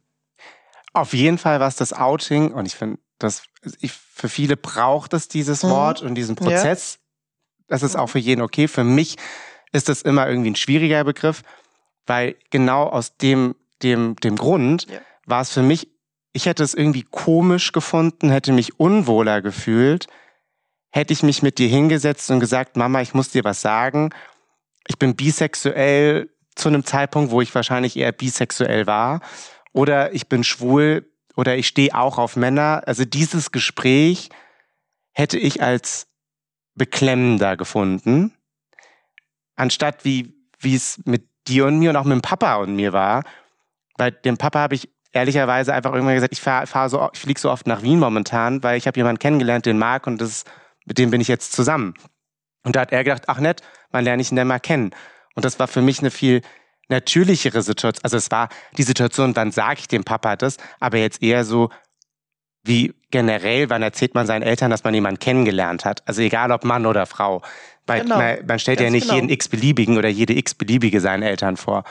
Auf 0.93 1.13
jeden 1.13 1.39
Fall 1.39 1.61
war 1.61 1.69
es 1.69 1.77
das 1.77 1.93
Outing 1.93 2.53
und 2.53 2.67
ich 2.67 2.77
finde, 2.77 2.99
dass 3.19 3.43
ich, 3.81 3.93
für 3.93 4.29
viele 4.29 4.57
braucht 4.57 5.13
es 5.15 5.29
dieses 5.29 5.63
mhm. 5.63 5.71
Wort 5.71 6.03
und 6.03 6.15
diesen 6.15 6.37
Prozess. 6.37 6.95
Ja. 6.95 7.01
Das 7.69 7.83
ist 7.83 7.97
auch 7.97 8.09
für 8.09 8.19
jeden 8.19 8.43
okay. 8.43 8.69
Für 8.69 8.85
mich 8.85 9.17
ist 9.77 9.89
das 9.89 10.03
immer 10.03 10.29
irgendwie 10.29 10.51
ein 10.51 10.57
schwieriger 10.57 11.05
Begriff, 11.05 11.43
weil 12.07 12.37
genau 12.51 12.85
aus 12.85 13.17
dem, 13.17 13.55
dem, 13.83 14.17
dem 14.17 14.37
Grund 14.37 14.87
ja. 14.91 14.99
war 15.27 15.43
es 15.43 15.53
für 15.53 15.63
mich, 15.63 15.89
ich 16.33 16.47
hätte 16.47 16.65
es 16.65 16.75
irgendwie 16.75 17.03
komisch 17.03 17.73
gefunden, 17.73 18.31
hätte 18.31 18.53
mich 18.53 18.81
unwohler 18.81 19.43
gefühlt, 19.43 20.07
hätte 20.91 21.13
ich 21.13 21.23
mich 21.23 21.43
mit 21.43 21.59
dir 21.59 21.69
hingesetzt 21.69 22.31
und 22.31 22.41
gesagt, 22.41 22.77
Mama, 22.77 23.01
ich 23.01 23.15
muss 23.15 23.31
dir 23.31 23.45
was 23.45 23.61
sagen. 23.61 24.11
Ich 24.89 24.99
bin 24.99 25.15
bisexuell 25.15 26.31
zu 26.55 26.69
einem 26.69 26.85
Zeitpunkt, 26.85 27.31
wo 27.31 27.41
ich 27.41 27.55
wahrscheinlich 27.55 27.97
eher 27.97 28.13
bisexuell 28.13 28.87
war. 28.87 29.21
Oder 29.73 30.15
ich 30.15 30.29
bin 30.29 30.43
schwul 30.43 31.11
oder 31.37 31.57
ich 31.57 31.67
stehe 31.67 31.95
auch 31.95 32.17
auf 32.17 32.37
Männer. 32.37 32.83
Also 32.87 33.05
dieses 33.05 33.53
Gespräch 33.53 34.31
hätte 35.13 35.39
ich 35.39 35.63
als 35.63 36.07
beklemmender 36.75 37.57
gefunden, 37.57 38.36
anstatt 39.57 40.05
wie, 40.05 40.35
es 40.63 41.01
mit 41.05 41.29
dir 41.49 41.67
und 41.67 41.79
mir 41.79 41.91
und 41.91 41.97
auch 41.97 42.05
mit 42.05 42.15
dem 42.15 42.23
Papa 42.23 42.57
und 42.57 42.77
mir 42.77 42.93
war. 42.93 43.25
Bei 43.97 44.11
dem 44.11 44.37
Papa 44.37 44.61
habe 44.61 44.75
ich 44.75 44.91
ehrlicherweise 45.13 45.73
einfach 45.73 45.93
irgendwann 45.93 46.15
gesagt, 46.15 46.33
ich 46.33 46.41
fahre 46.41 46.67
fahr 46.67 46.89
so, 46.89 47.09
ich 47.13 47.19
fliege 47.19 47.41
so 47.41 47.51
oft 47.51 47.67
nach 47.67 47.83
Wien 47.83 47.99
momentan, 47.99 48.63
weil 48.63 48.77
ich 48.77 48.87
habe 48.87 48.99
jemanden 48.99 49.19
kennengelernt, 49.19 49.67
den 49.67 49.79
mag 49.79 50.07
und 50.07 50.21
das 50.21 50.45
mit 50.85 50.99
dem 50.99 51.11
bin 51.11 51.21
ich 51.21 51.29
jetzt 51.29 51.53
zusammen. 51.53 51.95
Und 52.63 52.77
da 52.77 52.81
hat 52.81 52.93
er 52.93 53.05
gedacht, 53.05 53.25
ach 53.27 53.39
nett, 53.39 53.63
man 53.91 54.05
lernt 54.05 54.21
ich 54.21 54.31
ihn 54.31 54.37
denn 54.37 54.47
mal 54.47 54.61
kennen. 54.61 54.91
Und 55.35 55.45
das 55.45 55.59
war 55.59 55.69
für 55.69 55.83
mich 55.83 56.01
eine 56.01 56.11
viel 56.11 56.43
natürlichere 56.89 57.63
Situation. 57.63 58.03
Also 58.05 58.17
es 58.17 58.31
war 58.31 58.49
die 58.77 58.83
Situation, 58.83 59.35
dann 59.35 59.53
sage 59.53 59.81
ich 59.81 59.89
dem 59.89 60.05
Papa 60.05 60.37
das, 60.37 60.57
aber 60.81 60.99
jetzt 60.99 61.23
eher 61.23 61.45
so 61.45 61.71
wie 62.63 62.95
generell, 63.11 63.71
wann 63.71 63.83
erzählt 63.83 64.15
man 64.15 64.27
seinen 64.27 64.43
Eltern, 64.43 64.71
dass 64.71 64.85
man 64.85 64.95
jemanden 64.95 65.21
kennengelernt 65.21 65.85
hat. 65.85 66.07
Also 66.07 66.23
egal 66.23 66.51
ob 66.51 66.65
Mann 66.65 66.87
oder 66.87 67.07
Frau. 67.07 67.43
Weil 67.87 68.03
genau. 68.03 68.19
man, 68.19 68.47
man, 68.47 68.59
stellt 68.59 68.79
Ganz 68.79 68.87
ja 68.87 68.91
nicht 68.91 69.05
genau. 69.05 69.15
jeden 69.15 69.29
x-beliebigen 69.29 69.97
oder 69.97 70.09
jede 70.09 70.37
x-beliebige 70.37 71.01
seinen 71.01 71.23
Eltern 71.23 71.57
vor. 71.57 71.85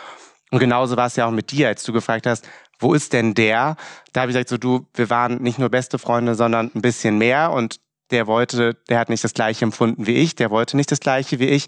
Und 0.52 0.60
genauso 0.60 0.98
war 0.98 1.08
es 1.08 1.16
ja 1.16 1.25
auch 1.25 1.32
mit 1.32 1.52
dir, 1.52 1.68
als 1.68 1.84
du 1.84 1.94
gefragt 1.94 2.28
hast, 2.28 2.48
wo 2.80 2.94
ist 2.94 3.14
denn 3.14 3.34
der? 3.34 3.78
Da 4.14 4.22
habe 4.22 4.32
ich 4.32 4.36
gesagt, 4.36 4.50
so 4.50 4.58
du, 4.58 4.88
wir 4.94 5.10
waren 5.10 5.42
nicht 5.42 5.60
nur 5.60 5.70
beste 5.70 5.98
Freunde, 5.98 6.36
sondern 6.36 6.72
ein 6.75 6.82
bisschen 6.82 7.18
mehr 7.18 7.52
und 7.52 7.80
der 8.12 8.28
wollte, 8.28 8.75
der 8.90 9.00
hat 9.00 9.10
nicht 9.10 9.24
das 9.24 9.34
gleiche 9.34 9.66
empfunden 9.66 10.06
wie 10.06 10.16
ich, 10.16 10.36
der 10.36 10.52
wollte 10.52 10.78
nicht 10.78 10.92
das 10.92 11.00
gleiche 11.00 11.40
wie 11.40 11.48
ich. 11.48 11.68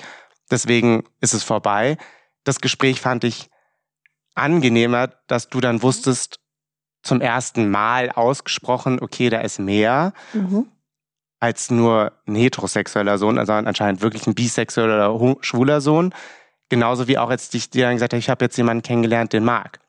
Deswegen 0.51 1.03
ist 1.22 1.34
es 1.34 1.43
vorbei. 1.43 1.98
Das 2.43 2.62
Gespräch 2.62 3.01
fand 3.01 3.24
ich 3.24 3.50
angenehmer, 4.36 5.10
dass 5.27 5.50
du 5.50 5.60
dann 5.60 5.81
wusstest, 5.81 6.39
zum 7.03 7.22
ersten 7.22 7.69
Mal 7.69 8.12
ausgesprochen, 8.12 9.00
okay, 9.01 9.29
da 9.29 9.39
ist 9.39 9.60
mehr 9.60 10.13
mhm. 10.34 10.67
Als 11.39 11.70
nur 11.70 12.13
ein 12.27 12.36
heterosexueller 12.36 13.17
Sohn, 13.17 13.38
also 13.38 13.53
anscheinend 13.53 14.01
wirklich 14.01 14.27
ein 14.27 14.36
bisexueller 14.36 15.13
oder 15.13 15.36
schwuler 15.41 15.82
Sohn. 15.82 16.13
Genauso 16.70 17.08
wie 17.08 17.17
auch 17.17 17.32
jetzt 17.32 17.53
ich 17.56 17.70
dir 17.70 17.86
dann 17.86 17.96
gesagt 17.96 18.13
habe, 18.13 18.20
ich 18.20 18.29
habe 18.29 18.46
jetzt 18.46 18.58
jemanden 18.58 18.84
kennengelernt, 18.84 19.34
den 19.34 19.46
mag. 19.46 19.79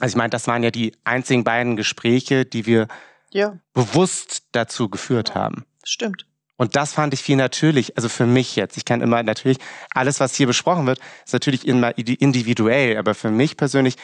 Also 0.00 0.12
ich 0.12 0.16
meine, 0.16 0.30
das 0.30 0.46
waren 0.46 0.62
ja 0.62 0.70
die 0.70 0.94
einzigen 1.04 1.44
beiden 1.44 1.76
Gespräche, 1.76 2.44
die 2.44 2.66
wir 2.66 2.88
ja. 3.30 3.58
bewusst 3.72 4.44
dazu 4.52 4.88
geführt 4.88 5.34
haben. 5.34 5.64
Stimmt. 5.84 6.26
Und 6.56 6.76
das 6.76 6.92
fand 6.92 7.14
ich 7.14 7.22
viel 7.22 7.36
natürlich, 7.36 7.96
also 7.96 8.08
für 8.08 8.26
mich 8.26 8.56
jetzt. 8.56 8.76
Ich 8.76 8.84
kann 8.84 9.00
immer 9.00 9.22
natürlich, 9.22 9.58
alles, 9.94 10.20
was 10.20 10.34
hier 10.34 10.46
besprochen 10.46 10.86
wird, 10.86 11.00
ist 11.24 11.32
natürlich 11.32 11.66
immer 11.66 11.96
individuell, 11.96 12.98
aber 12.98 13.14
für 13.14 13.30
mich 13.30 13.56
persönlich 13.56 13.96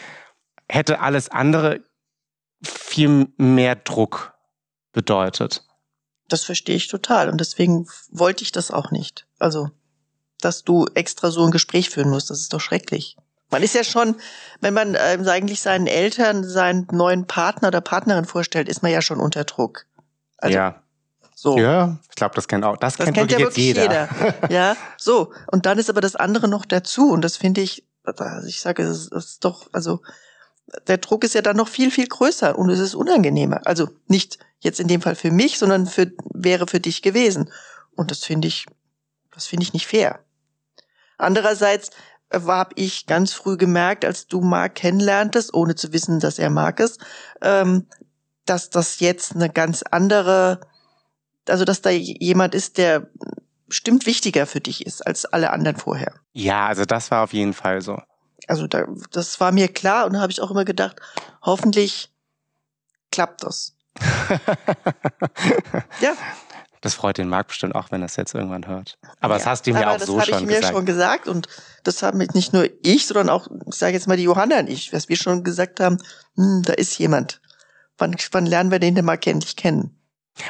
hätte 0.68 1.00
alles 1.00 1.28
andere 1.28 1.80
viel 2.62 3.28
mehr 3.36 3.76
Druck 3.76 4.34
bedeutet. 4.92 5.67
Das 6.28 6.44
verstehe 6.44 6.76
ich 6.76 6.88
total 6.88 7.28
und 7.30 7.40
deswegen 7.40 7.86
wollte 8.10 8.44
ich 8.44 8.52
das 8.52 8.70
auch 8.70 8.90
nicht. 8.90 9.26
Also, 9.38 9.70
dass 10.40 10.62
du 10.62 10.86
extra 10.94 11.30
so 11.30 11.44
ein 11.44 11.50
Gespräch 11.50 11.90
führen 11.90 12.10
musst, 12.10 12.30
das 12.30 12.40
ist 12.40 12.52
doch 12.52 12.60
schrecklich. 12.60 13.16
Man 13.50 13.62
ist 13.62 13.74
ja 13.74 13.82
schon, 13.82 14.16
wenn 14.60 14.74
man 14.74 14.94
äh, 14.94 15.18
eigentlich 15.26 15.62
seinen 15.62 15.86
Eltern 15.86 16.44
seinen 16.44 16.86
neuen 16.92 17.26
Partner 17.26 17.68
oder 17.68 17.80
Partnerin 17.80 18.26
vorstellt, 18.26 18.68
ist 18.68 18.82
man 18.82 18.92
ja 18.92 19.00
schon 19.00 19.20
unter 19.20 19.44
Druck. 19.44 19.86
Also, 20.36 20.56
ja. 20.56 20.82
So. 21.34 21.56
Ja, 21.56 21.98
ich 22.08 22.16
glaube, 22.16 22.34
das 22.34 22.48
kennt 22.48 22.64
auch, 22.64 22.76
das, 22.76 22.96
das 22.96 23.04
kennt, 23.04 23.16
kennt 23.16 23.30
ja 23.30 23.38
wirklich 23.38 23.64
jeder. 23.64 23.82
jeder. 23.82 24.50
ja, 24.50 24.76
so. 24.96 25.32
Und 25.46 25.66
dann 25.66 25.78
ist 25.78 25.88
aber 25.88 26.00
das 26.00 26.16
andere 26.16 26.48
noch 26.48 26.64
dazu. 26.64 27.12
Und 27.12 27.22
das 27.22 27.36
finde 27.36 27.60
ich, 27.60 27.86
also 28.02 28.48
ich 28.48 28.60
sage, 28.60 28.82
es 28.82 29.06
ist 29.06 29.44
doch, 29.44 29.68
also 29.72 30.00
der 30.88 30.98
Druck 30.98 31.22
ist 31.22 31.34
ja 31.34 31.42
dann 31.42 31.56
noch 31.56 31.68
viel, 31.68 31.92
viel 31.92 32.08
größer 32.08 32.58
und 32.58 32.70
es 32.70 32.80
ist 32.80 32.96
unangenehmer. 32.96 33.60
Also 33.64 33.88
nicht 34.08 34.40
jetzt 34.60 34.80
in 34.80 34.88
dem 34.88 35.00
Fall 35.00 35.14
für 35.14 35.30
mich, 35.30 35.58
sondern 35.58 35.86
für, 35.86 36.10
wäre 36.32 36.66
für 36.66 36.80
dich 36.80 37.02
gewesen. 37.02 37.50
Und 37.94 38.10
das 38.10 38.24
finde 38.24 38.48
ich, 38.48 38.66
das 39.32 39.46
finde 39.46 39.64
ich 39.64 39.72
nicht 39.72 39.86
fair. 39.86 40.20
Andererseits 41.16 41.90
habe 42.32 42.74
ich 42.76 43.06
ganz 43.06 43.32
früh 43.32 43.56
gemerkt, 43.56 44.04
als 44.04 44.26
du 44.26 44.40
Mark 44.40 44.76
kennenlerntest, 44.76 45.54
ohne 45.54 45.74
zu 45.74 45.92
wissen, 45.92 46.20
dass 46.20 46.38
er 46.38 46.50
Mark 46.50 46.80
ist, 46.80 47.00
ähm, 47.40 47.86
dass 48.44 48.70
das 48.70 49.00
jetzt 49.00 49.34
eine 49.34 49.48
ganz 49.48 49.82
andere 49.82 50.60
also 51.48 51.64
dass 51.64 51.82
da 51.82 51.90
jemand 51.90 52.54
ist, 52.54 52.78
der 52.78 53.08
bestimmt 53.66 54.06
wichtiger 54.06 54.46
für 54.46 54.60
dich 54.60 54.86
ist 54.86 55.06
als 55.06 55.24
alle 55.26 55.50
anderen 55.50 55.76
vorher. 55.76 56.14
Ja, 56.32 56.66
also 56.66 56.84
das 56.84 57.10
war 57.10 57.22
auf 57.22 57.32
jeden 57.32 57.52
Fall 57.52 57.82
so. 57.82 58.00
Also 58.46 58.66
da, 58.66 58.86
das 59.10 59.40
war 59.40 59.52
mir 59.52 59.68
klar 59.68 60.06
und 60.06 60.14
da 60.14 60.20
habe 60.20 60.32
ich 60.32 60.40
auch 60.40 60.50
immer 60.50 60.64
gedacht, 60.64 60.96
hoffentlich 61.42 62.10
klappt 63.10 63.42
das. 63.42 63.74
ja. 66.00 66.12
Das 66.80 66.94
freut 66.94 67.18
den 67.18 67.28
Marc 67.28 67.48
bestimmt 67.48 67.74
auch, 67.74 67.90
wenn 67.90 68.02
er 68.02 68.06
es 68.06 68.16
jetzt 68.16 68.34
irgendwann 68.34 68.66
hört. 68.66 68.98
Aber 69.20 69.34
ja, 69.34 69.38
das 69.38 69.46
hast 69.46 69.66
du 69.66 69.70
ihm 69.70 69.76
ja 69.76 69.94
auch 69.94 69.98
so 69.98 70.20
schon 70.20 70.26
gesagt. 70.26 70.30
Das 70.30 70.34
habe 70.34 70.52
ich 70.52 70.60
mir 70.60 70.72
schon 70.72 70.86
gesagt 70.86 71.28
und 71.28 71.48
das 71.82 72.02
haben 72.02 72.18
nicht 72.34 72.52
nur 72.52 72.68
ich, 72.82 73.06
sondern 73.06 73.30
auch, 73.30 73.48
ich 73.66 73.74
sage 73.74 73.94
jetzt 73.94 74.06
mal 74.06 74.16
die 74.16 74.24
Johanna 74.24 74.60
und 74.60 74.68
ich, 74.68 74.92
was 74.92 75.08
wir 75.08 75.16
schon 75.16 75.42
gesagt 75.42 75.80
haben, 75.80 75.98
hm, 76.36 76.62
da 76.64 76.74
ist 76.74 76.98
jemand. 76.98 77.40
Wann, 77.96 78.14
wann 78.30 78.46
lernen 78.46 78.70
wir 78.70 78.78
den 78.78 78.94
denn 78.94 79.04
mal 79.04 79.18
endlich 79.24 79.56
kennen? 79.56 79.96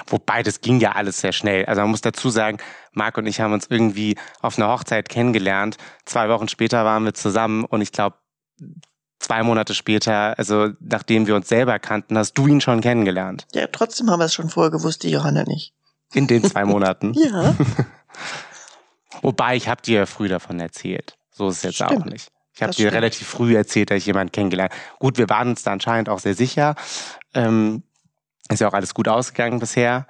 Wobei, 0.07 0.43
das 0.43 0.61
ging 0.61 0.81
ja 0.81 0.93
alles 0.93 1.21
sehr 1.21 1.33
schnell. 1.33 1.65
Also 1.65 1.81
man 1.81 1.91
muss 1.91 2.03
dazu 2.03 2.29
sagen, 2.29 2.59
Marc 2.93 3.17
und 3.17 3.27
ich 3.27 3.41
haben 3.41 3.55
uns 3.55 3.69
irgendwie 3.71 4.19
auf 4.41 4.59
einer 4.59 4.69
Hochzeit 4.69 5.09
kennengelernt. 5.09 5.79
Zwei 6.05 6.29
Wochen 6.29 6.49
später 6.49 6.85
waren 6.85 7.05
wir 7.05 7.15
zusammen 7.15 7.65
und 7.65 7.81
ich 7.81 7.93
glaube, 7.93 8.17
zwei 9.19 9.43
Monate 9.43 9.75
später, 9.75 10.39
also 10.39 10.71
nachdem 10.81 11.27
wir 11.27 11.35
uns 11.35 11.49
selber 11.49 11.79
kannten, 11.79 12.17
hast 12.17 12.35
du 12.35 12.47
ihn 12.47 12.61
schon 12.61 12.81
kennengelernt. 12.81 13.47
Ja, 13.53 13.67
trotzdem 13.67 14.11
haben 14.11 14.21
wir 14.21 14.27
es 14.27 14.35
schon 14.35 14.49
vorher 14.49 14.71
gewusst, 14.71 15.03
die 15.03 15.11
Johanna 15.11 15.45
nicht. 15.45 15.73
In 16.15 16.27
den 16.27 16.43
zwei 16.45 16.65
Monaten? 16.65 17.15
ja. 17.15 17.55
Wobei, 19.23 19.57
ich 19.57 19.69
habe 19.69 19.83
dir 19.83 20.07
früh 20.07 20.29
davon 20.29 20.61
erzählt. 20.61 21.17
So 21.31 21.49
ist 21.49 21.59
es 21.59 21.63
jetzt 21.63 21.75
stimmt. 21.77 22.03
auch 22.03 22.05
nicht. 22.05 22.31
Ich 22.55 22.63
habe 22.63 22.73
dir 22.73 22.83
stimmt. 22.89 22.95
relativ 22.95 23.27
früh 23.27 23.57
erzählt, 23.57 23.91
dass 23.91 23.99
ich 23.99 24.07
jemanden 24.07 24.33
kennengelernt 24.33 24.73
Gut, 24.99 25.19
wir 25.19 25.29
waren 25.29 25.49
uns 25.51 25.63
da 25.63 25.73
anscheinend 25.73 26.09
auch 26.09 26.19
sehr 26.19 26.35
sicher. 26.35 26.75
Ähm, 27.35 27.83
ist 28.49 28.61
ja 28.61 28.69
auch 28.69 28.75
alles 28.75 28.95
gut 28.95 29.09
ausgegangen 29.09 29.59
bisher. 29.59 30.07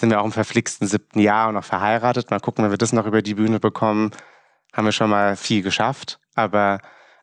Sind 0.00 0.10
wir 0.10 0.20
auch 0.20 0.24
im 0.24 0.32
verflixten 0.32 0.86
siebten 0.86 1.20
Jahr 1.20 1.48
und 1.48 1.54
noch 1.54 1.64
verheiratet. 1.64 2.30
Mal 2.30 2.40
gucken, 2.40 2.64
wenn 2.64 2.70
wir 2.70 2.78
das 2.78 2.92
noch 2.92 3.06
über 3.06 3.22
die 3.22 3.34
Bühne 3.34 3.58
bekommen, 3.60 4.12
haben 4.72 4.84
wir 4.84 4.92
schon 4.92 5.10
mal 5.10 5.36
viel 5.36 5.62
geschafft. 5.62 6.20
Aber 6.34 6.80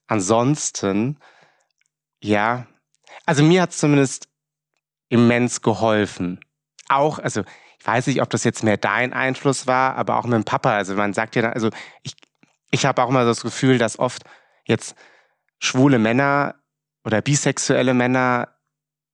ansonsten, 0.07 1.19
ja, 2.21 2.67
also 3.25 3.43
mir 3.43 3.61
hat 3.61 3.71
es 3.71 3.77
zumindest 3.77 4.27
immens 5.09 5.61
geholfen. 5.61 6.39
Auch, 6.87 7.19
also 7.19 7.43
ich 7.79 7.85
weiß 7.85 8.07
nicht, 8.07 8.21
ob 8.21 8.29
das 8.29 8.43
jetzt 8.43 8.63
mehr 8.63 8.77
dein 8.77 9.13
Einfluss 9.13 9.67
war, 9.67 9.95
aber 9.95 10.17
auch 10.17 10.25
mit 10.25 10.33
dem 10.33 10.43
Papa. 10.43 10.75
Also 10.75 10.95
man 10.95 11.13
sagt 11.13 11.35
ja, 11.35 11.49
also 11.49 11.69
ich, 12.03 12.15
ich 12.71 12.85
habe 12.85 13.03
auch 13.03 13.09
immer 13.09 13.25
das 13.25 13.41
Gefühl, 13.41 13.77
dass 13.77 13.99
oft 13.99 14.23
jetzt 14.65 14.95
schwule 15.59 15.99
Männer 15.99 16.55
oder 17.03 17.21
bisexuelle 17.21 17.93
Männer 17.93 18.49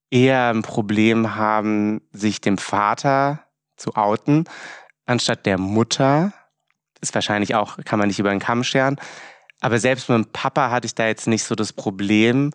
eher 0.09 0.49
ein 0.49 0.61
Problem 0.61 1.35
haben, 1.35 2.01
sich 2.11 2.41
dem 2.41 2.57
Vater 2.57 3.45
zu 3.77 3.95
outen, 3.95 4.45
anstatt 5.05 5.45
der 5.45 5.57
Mutter. 5.57 6.33
Ist 7.01 7.15
wahrscheinlich 7.15 7.55
auch, 7.55 7.77
kann 7.83 7.99
man 7.99 8.07
nicht 8.07 8.19
über 8.19 8.29
den 8.29 8.39
Kamm 8.39 8.63
scheren. 8.63 8.99
Aber 9.61 9.79
selbst 9.79 10.09
mit 10.09 10.17
dem 10.17 10.25
Papa 10.31 10.71
hatte 10.71 10.85
ich 10.85 10.95
da 10.95 11.07
jetzt 11.07 11.27
nicht 11.27 11.43
so 11.43 11.55
das 11.55 11.71
Problem. 11.71 12.51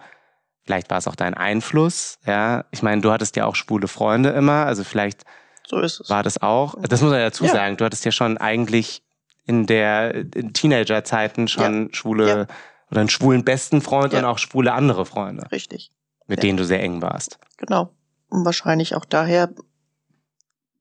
Vielleicht 0.65 0.91
war 0.91 0.99
es 0.99 1.07
auch 1.07 1.15
dein 1.15 1.35
Einfluss, 1.35 2.19
ja. 2.27 2.65
Ich 2.73 2.83
meine, 2.83 3.01
du 3.01 3.13
hattest 3.13 3.37
ja 3.37 3.47
auch 3.47 3.55
schwule 3.55 3.89
Freunde 3.89 4.31
immer, 4.31 4.67
also 4.67 4.85
vielleicht 4.85 5.23
so 5.67 5.79
war 6.09 6.23
das 6.23 6.43
auch. 6.43 6.75
Das 6.83 7.01
muss 7.01 7.11
man 7.11 7.21
dazu 7.21 7.45
ja. 7.45 7.53
sagen. 7.53 7.77
Du 7.77 7.85
hattest 7.85 8.05
ja 8.05 8.13
schon 8.13 8.39
eigentlich 8.39 9.03
in 9.47 9.67
der 9.67 10.31
Teenagerzeiten 10.31 11.49
schon 11.49 11.87
ja. 11.87 11.95
schwule 11.95 12.29
ja. 12.29 12.47
oder 12.91 13.01
einen 13.01 13.09
schwulen 13.09 13.45
besten 13.45 13.81
Freund 13.81 14.15
und 14.15 14.25
auch 14.25 14.39
schwule 14.39 14.73
andere 14.73 15.07
Freunde. 15.07 15.51
Richtig. 15.51 15.91
Mit 16.27 16.43
denen 16.43 16.57
du 16.57 16.65
sehr 16.65 16.83
eng 16.83 17.03
warst. 17.03 17.39
Genau. 17.57 17.93
Und 18.29 18.45
wahrscheinlich 18.45 18.95
auch 18.95 19.05
daher 19.05 19.51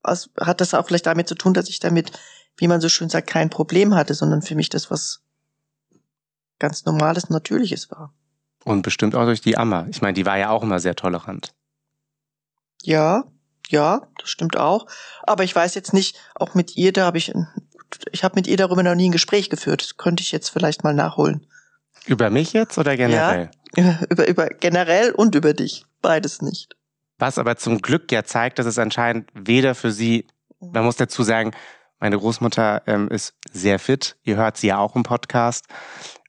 also 0.02 0.30
hat 0.40 0.60
das 0.60 0.74
auch 0.74 0.86
vielleicht 0.86 1.06
damit 1.06 1.28
zu 1.28 1.34
tun, 1.34 1.54
dass 1.54 1.68
ich 1.68 1.80
damit 1.80 2.12
wie 2.56 2.68
man 2.68 2.80
so 2.80 2.88
schön 2.88 3.08
sagt, 3.08 3.28
kein 3.28 3.50
Problem 3.50 3.94
hatte, 3.94 4.14
sondern 4.14 4.42
für 4.42 4.54
mich 4.54 4.68
das 4.68 4.90
was 4.90 5.22
ganz 6.58 6.84
Normales, 6.84 7.30
Natürliches 7.30 7.90
war. 7.90 8.12
Und 8.64 8.82
bestimmt 8.82 9.14
auch 9.14 9.24
durch 9.24 9.40
die 9.40 9.56
Amma. 9.56 9.86
Ich 9.90 10.02
meine, 10.02 10.14
die 10.14 10.26
war 10.26 10.38
ja 10.38 10.50
auch 10.50 10.62
immer 10.62 10.80
sehr 10.80 10.96
tolerant. 10.96 11.54
Ja, 12.82 13.24
ja, 13.68 14.06
das 14.18 14.30
stimmt 14.30 14.56
auch. 14.56 14.86
Aber 15.22 15.44
ich 15.44 15.54
weiß 15.54 15.74
jetzt 15.74 15.92
nicht, 15.92 16.16
auch 16.34 16.54
mit 16.54 16.76
ihr, 16.76 16.92
da 16.92 17.04
habe 17.06 17.18
ich, 17.18 17.32
ich 18.12 18.24
habe 18.24 18.34
mit 18.36 18.46
ihr 18.46 18.56
darüber 18.56 18.82
noch 18.82 18.94
nie 18.94 19.08
ein 19.08 19.12
Gespräch 19.12 19.50
geführt. 19.50 19.82
Das 19.82 19.96
könnte 19.96 20.22
ich 20.22 20.32
jetzt 20.32 20.48
vielleicht 20.48 20.84
mal 20.84 20.94
nachholen. 20.94 21.46
Über 22.06 22.30
mich 22.30 22.52
jetzt 22.52 22.78
oder 22.78 22.96
generell? 22.96 23.50
Ja, 23.76 24.00
über, 24.10 24.28
über 24.28 24.48
generell 24.48 25.12
und 25.12 25.34
über 25.34 25.54
dich. 25.54 25.84
Beides 26.02 26.42
nicht. 26.42 26.76
Was 27.18 27.38
aber 27.38 27.56
zum 27.56 27.80
Glück 27.80 28.12
ja 28.12 28.24
zeigt, 28.24 28.58
dass 28.58 28.66
es 28.66 28.78
anscheinend 28.78 29.30
weder 29.34 29.74
für 29.74 29.90
sie, 29.90 30.26
man 30.60 30.84
muss 30.84 30.96
dazu 30.96 31.22
sagen, 31.22 31.52
meine 31.98 32.18
Großmutter 32.18 32.82
ähm, 32.86 33.08
ist 33.08 33.34
sehr 33.50 33.78
fit. 33.78 34.16
Ihr 34.22 34.36
hört 34.36 34.58
sie 34.58 34.68
ja 34.68 34.78
auch 34.78 34.94
im 34.96 35.02
Podcast. 35.02 35.66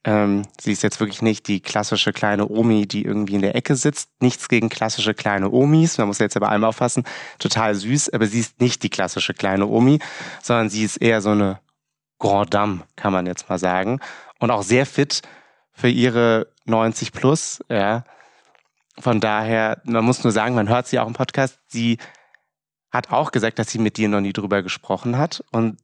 Ähm, 0.07 0.43
sie 0.57 0.71
ist 0.71 0.83
jetzt 0.83 1.01
wirklich 1.01 1.21
nicht 1.21 1.49
die 1.49 1.59
klassische 1.59 2.13
kleine 2.13 2.47
Omi, 2.47 2.87
die 2.87 3.03
irgendwie 3.03 3.35
in 3.35 3.41
der 3.41 3.55
Ecke 3.55 3.75
sitzt. 3.75 4.09
Nichts 4.21 4.47
gegen 4.47 4.69
klassische 4.69 5.13
kleine 5.13 5.51
Omis. 5.51 5.97
Man 5.97 6.07
muss 6.07 6.19
jetzt 6.19 6.37
aber 6.37 6.47
einmal 6.47 6.69
auffassen. 6.69 7.03
Total 7.39 7.75
süß, 7.75 8.13
aber 8.13 8.25
sie 8.25 8.39
ist 8.39 8.61
nicht 8.61 8.83
die 8.83 8.89
klassische 8.89 9.33
kleine 9.33 9.67
Omi, 9.67 9.99
sondern 10.41 10.69
sie 10.69 10.85
ist 10.85 10.95
eher 10.95 11.19
so 11.21 11.31
eine 11.31 11.59
Grand 12.19 12.53
Dame, 12.53 12.83
kann 12.95 13.11
man 13.11 13.25
jetzt 13.25 13.49
mal 13.49 13.59
sagen. 13.59 13.99
Und 14.39 14.49
auch 14.49 14.63
sehr 14.63 14.85
fit 14.85 15.23
für 15.73 15.89
ihre 15.89 16.47
90 16.63 17.11
plus, 17.11 17.59
ja. 17.67 18.05
Von 18.97 19.19
daher, 19.19 19.81
man 19.83 20.05
muss 20.05 20.23
nur 20.23 20.31
sagen, 20.31 20.55
man 20.55 20.69
hört 20.69 20.87
sie 20.87 20.99
auch 20.99 21.07
im 21.07 21.13
Podcast. 21.13 21.59
Sie 21.67 21.97
hat 22.91 23.11
auch 23.11 23.31
gesagt, 23.31 23.59
dass 23.59 23.71
sie 23.71 23.77
mit 23.77 23.97
dir 23.97 24.07
noch 24.07 24.21
nie 24.21 24.31
drüber 24.31 24.63
gesprochen 24.63 25.17
hat. 25.17 25.43
Und 25.51 25.77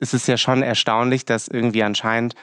es 0.00 0.12
ist 0.12 0.28
ja 0.28 0.36
schon 0.36 0.62
erstaunlich, 0.62 1.24
dass 1.24 1.48
irgendwie 1.48 1.82
anscheinend 1.82 2.34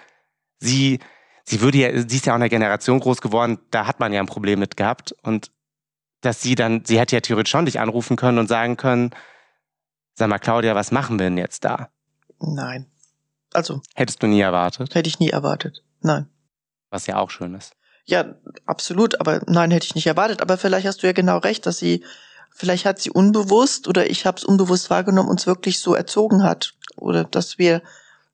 sie, 0.59 0.99
sie 1.43 1.61
würde 1.61 1.77
ja, 1.77 2.07
sie 2.07 2.15
ist 2.15 2.25
ja 2.25 2.33
auch 2.33 2.37
in 2.37 2.41
einer 2.41 2.49
Generation 2.49 2.99
groß 2.99 3.21
geworden, 3.21 3.59
da 3.71 3.87
hat 3.87 3.99
man 3.99 4.13
ja 4.13 4.19
ein 4.19 4.27
Problem 4.27 4.59
mit 4.59 4.77
gehabt. 4.77 5.15
Und 5.21 5.51
dass 6.21 6.41
sie 6.41 6.55
dann, 6.55 6.83
sie 6.85 6.99
hätte 6.99 7.15
ja 7.15 7.21
theoretisch 7.21 7.51
schon 7.51 7.65
dich 7.65 7.79
anrufen 7.79 8.15
können 8.15 8.39
und 8.39 8.47
sagen 8.47 8.77
können, 8.77 9.11
sag 10.15 10.29
mal, 10.29 10.39
Claudia, 10.39 10.75
was 10.75 10.91
machen 10.91 11.19
wir 11.19 11.25
denn 11.25 11.37
jetzt 11.37 11.65
da? 11.65 11.89
Nein. 12.39 12.87
Also. 13.53 13.81
Hättest 13.93 14.21
du 14.23 14.27
nie 14.27 14.41
erwartet? 14.41 14.95
Hätte 14.95 15.07
ich 15.07 15.19
nie 15.19 15.29
erwartet. 15.29 15.83
Nein. 16.01 16.27
Was 16.89 17.07
ja 17.07 17.17
auch 17.17 17.29
schön 17.29 17.53
ist. 17.55 17.73
Ja, 18.05 18.35
absolut, 18.65 19.19
aber 19.19 19.41
nein, 19.47 19.71
hätte 19.71 19.85
ich 19.85 19.95
nicht 19.95 20.07
erwartet. 20.07 20.41
Aber 20.41 20.57
vielleicht 20.57 20.85
hast 20.85 21.01
du 21.01 21.07
ja 21.07 21.13
genau 21.13 21.37
recht, 21.37 21.65
dass 21.65 21.79
sie, 21.79 22.03
vielleicht 22.51 22.85
hat 22.85 22.99
sie 22.99 23.09
unbewusst 23.09 23.87
oder 23.87 24.09
ich 24.09 24.25
habe 24.25 24.37
es 24.37 24.43
unbewusst 24.43 24.89
wahrgenommen, 24.89 25.29
uns 25.29 25.47
wirklich 25.47 25.79
so 25.79 25.95
erzogen 25.95 26.43
hat. 26.43 26.73
Oder 26.97 27.23
dass 27.23 27.57
wir, 27.57 27.81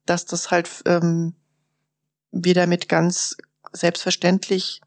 dass 0.05 0.25
das 0.25 0.51
halt 0.51 0.69
ähm, 0.85 1.35
wir 2.31 2.53
damit 2.53 2.89
ganz 2.89 3.37
selbstverständlich 3.71 4.81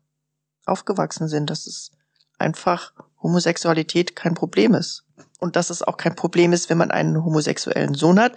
aufgewachsen 0.67 1.29
sind, 1.29 1.51
dass 1.51 1.67
es 1.67 1.91
einfach 2.39 2.93
Homosexualität 3.23 4.17
kein 4.17 4.35
Problem 4.35 4.75
ist. 4.75 5.05
Und 5.41 5.57
dass 5.57 5.71
es 5.71 5.83
auch 5.83 5.97
kein 5.97 6.17
Problem 6.17 6.53
ist, 6.53 6.71
wenn 6.71 6.79
man 6.79 6.91
einen 6.91 7.23
homosexuellen 7.25 7.95
Sohn 7.95 8.19
hat 8.19 8.33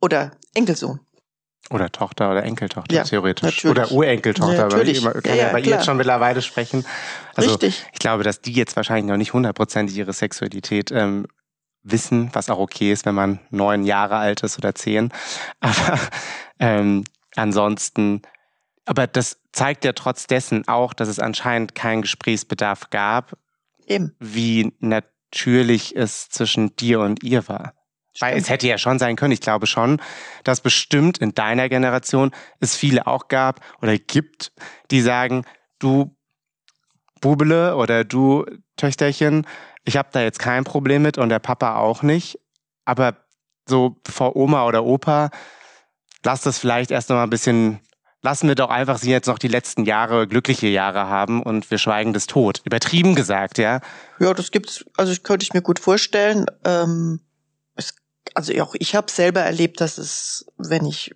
oder 0.00 0.32
Enkelsohn. 0.54 1.00
Oder 1.70 1.92
Tochter 1.92 2.30
oder 2.32 2.42
Enkeltochter, 2.42 2.92
Ja, 2.94 3.04
theoretisch. 3.04 3.42
natürlich. 3.64 3.70
Oder 3.78 3.92
Urenkeltochter, 3.92 4.54
Ja, 4.54 4.62
natürlich. 4.64 5.02
man 5.02 5.12
kann 5.12 5.22
Ja, 5.24 5.34
ja, 5.46 5.52
bei 5.52 5.60
ihr 5.60 5.66
jetzt 5.66 5.84
schon 5.84 5.96
mittlerweile 5.98 6.42
sprechen. 6.42 6.84
Also 7.36 7.50
Richtig. 7.50 7.86
ich 7.92 7.98
glaube, 8.00 8.24
dass 8.24 8.40
die 8.40 8.52
jetzt 8.52 8.74
wahrscheinlich 8.74 9.04
noch 9.08 9.16
nicht 9.16 9.32
hundertprozentig 9.34 9.96
ihre 9.96 10.12
Sexualität 10.12 10.90
ähm, 10.90 11.26
wissen, 11.84 12.30
was 12.32 12.50
auch 12.50 12.58
okay 12.58 12.90
ist, 12.90 13.06
wenn 13.06 13.14
man 13.14 13.38
neun 13.50 13.84
Jahre 13.84 14.16
alt 14.16 14.42
ist 14.42 14.58
oder 14.58 14.74
zehn. 14.74 15.12
Aber 15.60 15.98
ähm, 16.58 17.04
ansonsten, 17.36 18.22
aber 18.84 19.06
das 19.06 19.38
zeigt 19.52 19.84
ja 19.84 19.92
trotz 19.92 20.26
dessen 20.26 20.66
auch, 20.68 20.92
dass 20.94 21.08
es 21.08 21.18
anscheinend 21.18 21.74
keinen 21.74 22.02
Gesprächsbedarf 22.02 22.90
gab, 22.90 23.36
Eben. 23.86 24.14
wie 24.18 24.72
natürlich 24.80 25.96
es 25.96 26.28
zwischen 26.28 26.74
dir 26.76 27.00
und 27.00 27.22
ihr 27.22 27.48
war. 27.48 27.74
Weil 28.18 28.36
es 28.36 28.50
hätte 28.50 28.66
ja 28.66 28.76
schon 28.76 28.98
sein 28.98 29.16
können, 29.16 29.32
ich 29.32 29.40
glaube 29.40 29.66
schon, 29.66 30.00
dass 30.44 30.60
bestimmt 30.60 31.18
in 31.18 31.34
deiner 31.34 31.68
Generation 31.68 32.32
es 32.58 32.76
viele 32.76 33.06
auch 33.06 33.28
gab 33.28 33.60
oder 33.80 33.96
gibt, 33.96 34.52
die 34.90 35.00
sagen, 35.00 35.44
du 35.78 36.16
Bubele 37.20 37.76
oder 37.76 38.04
du 38.04 38.44
Töchterchen, 38.76 39.46
ich 39.84 39.96
habe 39.96 40.08
da 40.12 40.22
jetzt 40.22 40.38
kein 40.38 40.64
Problem 40.64 41.02
mit 41.02 41.18
und 41.18 41.28
der 41.28 41.38
Papa 41.38 41.76
auch 41.76 42.02
nicht, 42.02 42.38
aber 42.84 43.16
so 43.66 43.96
vor 44.06 44.36
Oma 44.36 44.66
oder 44.66 44.84
Opa, 44.84 45.30
lass 46.24 46.42
das 46.42 46.58
vielleicht 46.58 46.90
erst 46.90 47.08
noch 47.08 47.16
mal 47.16 47.24
ein 47.24 47.30
bisschen, 47.30 47.80
lassen 48.22 48.48
wir 48.48 48.54
doch 48.54 48.70
einfach 48.70 48.98
sie 48.98 49.10
jetzt 49.10 49.26
noch 49.26 49.38
die 49.38 49.48
letzten 49.48 49.84
Jahre, 49.84 50.26
glückliche 50.26 50.68
Jahre 50.68 51.08
haben 51.08 51.42
und 51.42 51.70
wir 51.70 51.78
schweigen 51.78 52.12
das 52.12 52.26
tot. 52.26 52.62
Übertrieben 52.64 53.14
gesagt, 53.14 53.58
ja. 53.58 53.80
Ja, 54.18 54.34
das 54.34 54.50
gibt's, 54.50 54.84
also 54.96 55.12
ich 55.12 55.22
könnte 55.22 55.44
ich 55.44 55.54
mir 55.54 55.62
gut 55.62 55.78
vorstellen. 55.78 56.46
Ähm, 56.64 57.20
es, 57.76 57.94
also 58.34 58.52
auch 58.62 58.74
ich 58.78 58.94
habe 58.94 59.10
selber 59.10 59.40
erlebt, 59.40 59.80
dass 59.80 59.98
es, 59.98 60.46
wenn 60.58 60.84
ich 60.84 61.14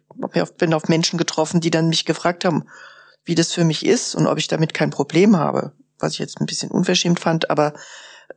bin 0.59 0.75
auf 0.75 0.89
Menschen 0.89 1.19
getroffen, 1.19 1.61
die 1.61 1.71
dann 1.71 1.89
mich 1.89 2.05
gefragt 2.05 2.45
haben, 2.45 2.65
wie 3.25 3.35
das 3.35 3.53
für 3.53 3.65
mich 3.65 3.85
ist 3.85 4.15
und 4.15 4.27
ob 4.27 4.39
ich 4.39 4.49
damit 4.49 4.75
kein 4.75 4.91
Problem 4.91 5.37
habe, 5.37 5.73
was 5.99 6.15
ich 6.15 6.19
jetzt 6.19 6.41
ein 6.41 6.47
bisschen 6.47 6.71
unverschämt 6.71 7.21
fand, 7.21 7.51
aber 7.51 7.75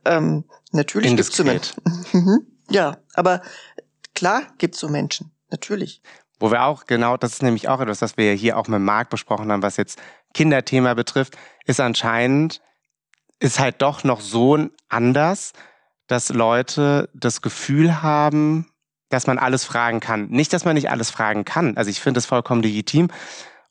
ähm, 0.04 0.44
natürlich 0.72 1.14
gibt's 1.14 1.36
so 1.36 1.42
Indiskret. 1.42 1.74
Menschen. 1.84 2.04
Mhm. 2.12 2.46
ja, 2.70 2.98
aber 3.14 3.42
klar 4.14 4.42
gibt's 4.58 4.80
so 4.80 4.88
Menschen, 4.88 5.30
natürlich. 5.50 6.02
Wo 6.40 6.50
wir 6.50 6.64
auch, 6.64 6.86
genau, 6.86 7.16
das 7.16 7.32
ist 7.34 7.42
nämlich 7.42 7.68
auch 7.68 7.80
etwas, 7.80 8.02
was 8.02 8.16
wir 8.16 8.32
hier 8.32 8.56
auch 8.56 8.68
mit 8.68 8.80
Marc 8.80 9.10
besprochen 9.10 9.50
haben, 9.50 9.62
was 9.62 9.76
jetzt 9.76 10.00
Kinderthema 10.34 10.94
betrifft, 10.94 11.36
ist 11.64 11.80
anscheinend, 11.80 12.60
ist 13.40 13.58
halt 13.58 13.82
doch 13.82 14.04
noch 14.04 14.20
so 14.20 14.68
anders, 14.88 15.52
dass 16.06 16.28
Leute 16.28 17.08
das 17.14 17.42
Gefühl 17.42 18.02
haben, 18.02 18.70
dass 19.08 19.26
man 19.26 19.38
alles 19.38 19.64
fragen 19.64 20.00
kann. 20.00 20.28
Nicht, 20.28 20.52
dass 20.52 20.64
man 20.64 20.74
nicht 20.74 20.90
alles 20.90 21.10
fragen 21.10 21.44
kann. 21.44 21.76
Also 21.76 21.90
ich 21.90 22.00
finde 22.00 22.18
es 22.18 22.26
vollkommen 22.26 22.62
legitim. 22.62 23.08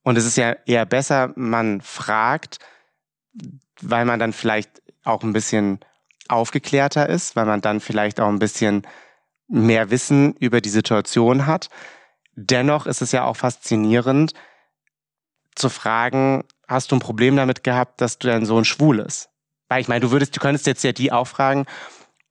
Und 0.03 0.17
es 0.17 0.25
ist 0.25 0.38
ja 0.38 0.56
eher 0.65 0.86
besser, 0.86 1.34
man 1.36 1.82
fragt, 1.82 2.60
weil 3.82 4.06
man 4.06 4.19
dann 4.19 4.34
vielleicht 4.34 4.82
auch 5.03 5.23
ein 5.23 5.34
bisschen 5.34 5.80
aufgeklärter 6.27 7.08
ist, 7.10 7.36
weil 7.36 7.45
man 7.45 7.62
dann 7.62 7.80
vielleicht 7.80 8.19
auch 8.19 8.27
ein 8.27 8.39
bisschen 8.39 8.84
mehr 9.47 9.89
Wissen 9.91 10.34
über 10.36 10.62
die 10.62 10.69
Situation 10.69 11.45
hat. 11.45 11.69
Dennoch 12.39 12.86
ist 12.86 13.02
es 13.02 13.12
ja 13.12 13.26
auch 13.26 13.36
faszinierend 13.36 14.34
zu 15.56 15.69
fragen, 15.69 16.43
hast 16.67 16.91
du 16.91 16.95
ein 16.95 17.00
Problem 17.00 17.36
damit 17.36 17.63
gehabt, 17.63 18.00
dass 18.00 18.19
dein 18.19 18.45
Sohn 18.45 18.63
schwul 18.63 19.00
ist? 19.00 19.30
Weil 19.69 19.82
ich 19.82 19.88
meine, 19.88 20.02
du 20.02 20.12
würdest, 20.12 20.36
du 20.36 20.39
könntest 20.39 20.67
jetzt 20.67 20.84
ja 20.84 20.91
die 20.91 21.12
auch 21.12 21.26
fragen, 21.26 21.65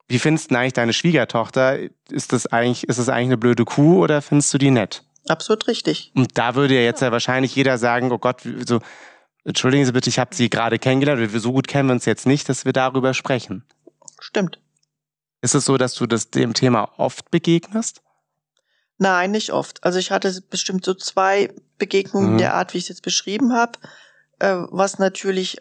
wie 0.06 0.20
findest 0.20 0.52
du 0.52 0.54
eigentlich 0.56 0.74
deine 0.74 0.92
Schwiegertochter? 0.92 1.78
Ist 2.08 2.32
das 2.32 2.46
eigentlich, 2.46 2.88
ist 2.88 3.00
das 3.00 3.08
eigentlich 3.08 3.26
eine 3.26 3.36
blöde 3.36 3.64
Kuh 3.64 4.00
oder 4.00 4.22
findest 4.22 4.54
du 4.54 4.58
die 4.58 4.70
nett? 4.70 5.02
Absolut 5.28 5.66
richtig. 5.66 6.12
Und 6.14 6.38
da 6.38 6.54
würde 6.54 6.76
ja 6.76 6.82
jetzt 6.82 7.02
ja 7.02 7.10
wahrscheinlich 7.10 7.56
jeder 7.56 7.76
sagen, 7.76 8.12
oh 8.12 8.18
Gott, 8.18 8.42
so, 8.64 8.78
entschuldigen 9.44 9.84
Sie 9.84 9.92
bitte, 9.92 10.08
ich 10.08 10.20
habe 10.20 10.36
sie 10.36 10.48
gerade 10.48 10.78
kennengelernt, 10.78 11.28
so 11.34 11.52
gut 11.52 11.66
kennen 11.66 11.88
wir 11.88 11.94
uns 11.94 12.04
jetzt 12.04 12.26
nicht, 12.26 12.48
dass 12.48 12.64
wir 12.64 12.72
darüber 12.72 13.12
sprechen. 13.12 13.64
Stimmt. 14.20 14.60
Ist 15.42 15.56
es 15.56 15.64
so, 15.64 15.76
dass 15.76 15.94
du 15.94 16.06
das 16.06 16.30
dem 16.30 16.54
Thema 16.54 16.92
oft 16.96 17.32
begegnest? 17.32 18.02
Nein, 18.98 19.30
nicht 19.30 19.52
oft. 19.52 19.84
Also 19.84 19.98
ich 19.98 20.10
hatte 20.10 20.42
bestimmt 20.50 20.84
so 20.84 20.94
zwei 20.94 21.52
Begegnungen 21.78 22.34
Mhm. 22.34 22.38
der 22.38 22.54
Art, 22.54 22.72
wie 22.72 22.78
ich 22.78 22.84
es 22.84 22.88
jetzt 22.88 23.02
beschrieben 23.02 23.52
habe, 23.52 23.78
äh, 24.38 24.54
was 24.70 24.98
natürlich 24.98 25.58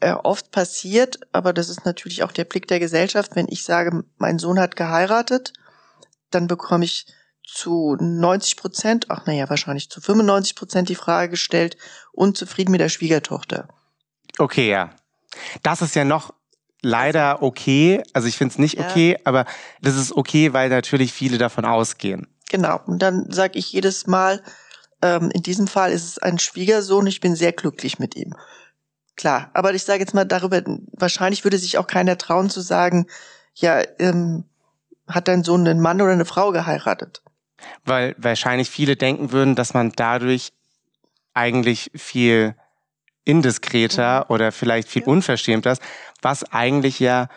äh, 0.00 0.12
oft 0.12 0.50
passiert, 0.50 1.20
aber 1.32 1.52
das 1.52 1.68
ist 1.68 1.84
natürlich 1.84 2.22
auch 2.22 2.32
der 2.32 2.44
Blick 2.44 2.66
der 2.68 2.80
Gesellschaft. 2.80 3.34
Wenn 3.34 3.46
ich 3.48 3.64
sage, 3.64 4.04
mein 4.18 4.38
Sohn 4.38 4.58
hat 4.58 4.76
geheiratet, 4.76 5.52
dann 6.30 6.46
bekomme 6.48 6.84
ich 6.84 7.06
zu 7.44 7.96
90 8.00 8.56
Prozent, 8.56 9.06
ach 9.08 9.26
naja, 9.26 9.48
wahrscheinlich 9.48 9.88
zu 9.88 10.00
95 10.00 10.56
Prozent 10.56 10.88
die 10.88 10.96
Frage 10.96 11.30
gestellt, 11.30 11.76
unzufrieden 12.12 12.72
mit 12.72 12.80
der 12.80 12.88
Schwiegertochter. 12.88 13.68
Okay, 14.38 14.68
ja. 14.68 14.90
Das 15.62 15.82
ist 15.82 15.94
ja 15.94 16.04
noch 16.04 16.34
leider 16.82 17.42
okay. 17.42 18.02
Also 18.12 18.26
ich 18.28 18.36
finde 18.36 18.52
es 18.52 18.58
nicht 18.58 18.74
Ja. 18.78 18.88
okay, 18.90 19.16
aber 19.24 19.46
das 19.80 19.96
ist 19.96 20.12
okay, 20.16 20.52
weil 20.52 20.68
natürlich 20.68 21.12
viele 21.12 21.38
davon 21.38 21.64
ausgehen. 21.64 22.26
Genau. 22.50 22.80
Und 22.86 23.00
dann 23.00 23.30
sage 23.30 23.58
ich 23.58 23.72
jedes 23.72 24.06
Mal, 24.06 24.42
ähm, 25.02 25.30
in 25.32 25.42
diesem 25.42 25.66
Fall 25.66 25.92
ist 25.92 26.04
es 26.04 26.18
ein 26.18 26.38
Schwiegersohn, 26.38 27.06
ich 27.06 27.20
bin 27.20 27.34
sehr 27.34 27.52
glücklich 27.52 27.98
mit 27.98 28.16
ihm. 28.16 28.34
Klar, 29.16 29.50
aber 29.54 29.74
ich 29.74 29.84
sage 29.84 30.00
jetzt 30.00 30.14
mal 30.14 30.24
darüber, 30.24 30.62
wahrscheinlich 30.92 31.44
würde 31.44 31.58
sich 31.58 31.78
auch 31.78 31.86
keiner 31.86 32.18
trauen 32.18 32.50
zu 32.50 32.60
sagen, 32.60 33.06
ja, 33.54 33.82
ähm, 33.98 34.44
hat 35.08 35.28
dein 35.28 35.44
Sohn 35.44 35.66
einen 35.66 35.80
Mann 35.80 36.00
oder 36.02 36.12
eine 36.12 36.24
Frau 36.24 36.52
geheiratet? 36.52 37.22
Weil 37.84 38.14
wahrscheinlich 38.18 38.70
viele 38.70 38.96
denken 38.96 39.32
würden, 39.32 39.54
dass 39.54 39.72
man 39.72 39.92
dadurch 39.96 40.52
eigentlich 41.32 41.90
viel 41.94 42.54
indiskreter 43.24 44.30
oder 44.30 44.52
vielleicht 44.52 44.88
viel 44.88 45.02
Mhm. 45.02 45.08
Unverschämter 45.08 45.72
ist, 45.72 45.82
was 46.22 46.44
eigentlich 46.52 47.00
ja 47.00 47.28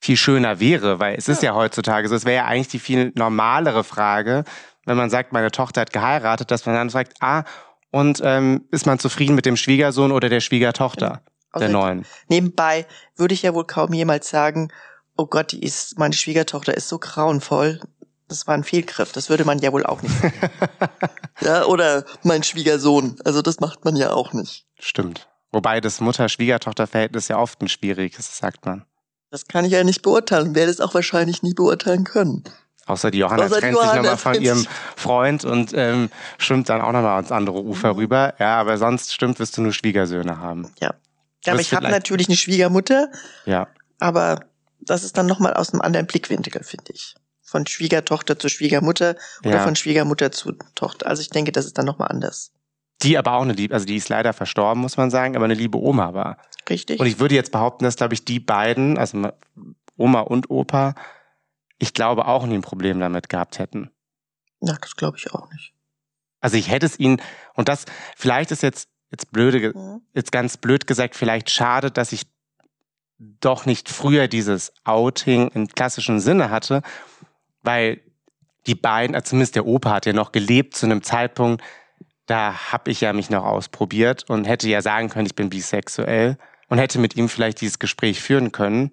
viel 0.00 0.16
schöner 0.16 0.60
wäre, 0.60 1.00
weil 1.00 1.16
es 1.16 1.28
ist 1.28 1.42
ja 1.42 1.54
heutzutage 1.54 2.08
so, 2.08 2.14
es 2.14 2.24
wäre 2.24 2.36
ja 2.36 2.44
eigentlich 2.44 2.68
die 2.68 2.78
viel 2.78 3.12
normalere 3.14 3.84
Frage, 3.84 4.44
wenn 4.84 4.96
man 4.96 5.10
sagt, 5.10 5.32
meine 5.32 5.50
Tochter 5.50 5.82
hat 5.82 5.92
geheiratet, 5.92 6.50
dass 6.50 6.66
man 6.66 6.74
dann 6.74 6.90
fragt, 6.90 7.14
ah, 7.20 7.44
und 7.90 8.20
ähm, 8.24 8.64
ist 8.70 8.86
man 8.86 8.98
zufrieden 8.98 9.34
mit 9.34 9.46
dem 9.46 9.56
Schwiegersohn 9.56 10.12
oder 10.12 10.28
der 10.28 10.40
Schwiegertochter, 10.40 11.22
Also 11.52 11.66
der 11.66 11.72
neuen? 11.72 12.06
Nebenbei 12.28 12.86
würde 13.16 13.34
ich 13.34 13.42
ja 13.42 13.54
wohl 13.54 13.64
kaum 13.64 13.92
jemals 13.92 14.28
sagen, 14.28 14.70
oh 15.16 15.26
Gott, 15.26 15.52
die 15.52 15.62
ist, 15.62 15.98
meine 15.98 16.14
Schwiegertochter 16.14 16.74
ist 16.74 16.88
so 16.88 16.98
grauenvoll. 16.98 17.80
Das 18.28 18.46
war 18.46 18.54
ein 18.54 18.64
Fehlgriff. 18.64 19.12
Das 19.12 19.30
würde 19.30 19.44
man 19.44 19.58
ja 19.58 19.72
wohl 19.72 19.86
auch 19.86 20.02
nicht. 20.02 20.14
sagen. 20.20 20.38
ja, 21.40 21.64
oder 21.64 22.04
mein 22.22 22.42
Schwiegersohn. 22.42 23.16
Also 23.24 23.40
das 23.40 23.60
macht 23.60 23.84
man 23.84 23.96
ja 23.96 24.12
auch 24.12 24.34
nicht. 24.34 24.66
Stimmt. 24.78 25.28
Wobei 25.50 25.80
das 25.80 26.00
Mutter-Schwiegertochter-Verhältnis 26.00 27.28
ja 27.28 27.38
oft 27.38 27.62
ein 27.62 27.68
schwieriges, 27.68 28.36
sagt 28.36 28.66
man. 28.66 28.84
Das 29.30 29.46
kann 29.46 29.64
ich 29.64 29.72
ja 29.72 29.84
nicht 29.84 30.02
beurteilen. 30.02 30.54
Werde 30.54 30.70
es 30.70 30.80
auch 30.80 30.94
wahrscheinlich 30.94 31.42
nie 31.42 31.54
beurteilen 31.54 32.04
können. 32.04 32.44
Außer 32.86 33.10
die 33.10 33.18
Johanna 33.18 33.44
Außer 33.44 33.60
trennt 33.60 33.74
Johanna 33.74 33.92
sich 33.92 33.96
nochmal 34.02 34.16
von 34.16 34.42
ihrem. 34.42 34.66
Freund 34.96 35.44
und 35.44 35.72
ähm, 35.74 36.10
schwimmt 36.38 36.68
dann 36.70 36.80
auch 36.80 36.92
nochmal 36.92 37.16
ans 37.16 37.30
andere 37.32 37.62
Ufer 37.62 37.92
Mhm. 37.92 37.98
rüber. 37.98 38.34
Ja, 38.38 38.58
aber 38.58 38.78
sonst 38.78 39.12
stimmt, 39.12 39.38
wirst 39.38 39.56
du 39.58 39.60
nur 39.62 39.72
Schwiegersöhne 39.72 40.38
haben. 40.38 40.72
Ja, 40.80 40.88
aber 41.46 41.56
Das 41.56 41.60
ich 41.60 41.74
habe 41.74 41.88
natürlich 41.90 42.28
eine 42.28 42.36
Schwiegermutter, 42.38 43.08
Ja. 43.44 43.68
aber 44.00 44.40
das 44.80 45.04
ist 45.04 45.18
dann 45.18 45.26
nochmal 45.26 45.52
aus 45.54 45.72
einem 45.74 45.82
anderen 45.82 46.06
Blickwinkel, 46.06 46.62
finde 46.64 46.92
ich. 46.94 47.14
Von 47.42 47.66
Schwiegertochter 47.66 48.38
zu 48.38 48.48
Schwiegermutter 48.48 49.16
oder 49.44 49.56
Ja. 49.56 49.64
von 49.64 49.76
Schwiegermutter 49.76 50.32
zu 50.32 50.52
Tochter. 50.74 51.06
Also 51.06 51.20
ich 51.20 51.28
denke, 51.28 51.52
das 51.52 51.66
ist 51.66 51.76
dann 51.76 51.84
nochmal 51.86 52.08
anders. 52.08 52.52
Die 53.02 53.16
aber 53.16 53.34
auch 53.34 53.42
eine 53.42 53.52
liebe, 53.52 53.72
also 53.74 53.86
die 53.86 53.96
ist 53.96 54.08
leider 54.08 54.32
verstorben, 54.32 54.80
muss 54.82 54.96
man 54.96 55.10
sagen, 55.10 55.36
aber 55.36 55.44
eine 55.44 55.54
liebe 55.54 55.78
Oma 55.78 56.14
war. 56.14 56.38
Richtig? 56.68 56.98
Und 57.00 57.06
ich 57.06 57.20
würde 57.20 57.34
jetzt 57.34 57.52
behaupten, 57.52 57.84
dass, 57.84 57.96
glaube 57.96 58.14
ich, 58.14 58.24
die 58.24 58.40
beiden, 58.40 58.98
also 58.98 59.16
ma- 59.18 59.32
Oma 59.96 60.20
und 60.20 60.50
Opa, 60.50 60.94
ich 61.78 61.94
glaube 61.94 62.26
auch 62.26 62.44
nie 62.46 62.54
ein 62.54 62.62
Problem 62.62 62.98
damit 63.00 63.28
gehabt 63.28 63.58
hätten. 63.58 63.90
Na, 64.60 64.76
das 64.80 64.96
glaube 64.96 65.16
ich 65.16 65.32
auch 65.32 65.50
nicht. 65.52 65.72
Also 66.40 66.56
ich 66.56 66.70
hätte 66.70 66.86
es 66.86 66.98
ihnen, 66.98 67.20
und 67.54 67.68
das, 67.68 67.84
vielleicht 68.16 68.50
ist 68.50 68.62
jetzt, 68.62 68.88
jetzt 69.10 69.30
blöde, 69.32 69.72
Mhm. 69.76 70.02
jetzt 70.14 70.32
ganz 70.32 70.56
blöd 70.56 70.86
gesagt, 70.86 71.14
vielleicht 71.16 71.50
schade, 71.50 71.90
dass 71.90 72.12
ich 72.12 72.22
doch 73.18 73.66
nicht 73.66 73.88
früher 73.88 74.28
dieses 74.28 74.72
Outing 74.84 75.48
im 75.48 75.66
klassischen 75.68 76.20
Sinne 76.20 76.50
hatte, 76.50 76.82
weil 77.62 78.00
die 78.66 78.74
beiden, 78.76 79.14
also 79.16 79.30
zumindest 79.30 79.56
der 79.56 79.66
Opa 79.66 79.90
hat 79.90 80.06
ja 80.06 80.12
noch 80.12 80.30
gelebt 80.32 80.76
zu 80.76 80.86
einem 80.86 81.02
Zeitpunkt, 81.02 81.62
da 82.28 82.72
habe 82.72 82.90
ich 82.90 83.00
ja 83.00 83.12
mich 83.12 83.30
noch 83.30 83.44
ausprobiert 83.44 84.28
und 84.28 84.44
hätte 84.44 84.68
ja 84.68 84.82
sagen 84.82 85.08
können, 85.08 85.26
ich 85.26 85.34
bin 85.34 85.48
bisexuell 85.48 86.36
und 86.68 86.78
hätte 86.78 86.98
mit 86.98 87.16
ihm 87.16 87.28
vielleicht 87.28 87.60
dieses 87.60 87.78
Gespräch 87.78 88.20
führen 88.20 88.52
können. 88.52 88.92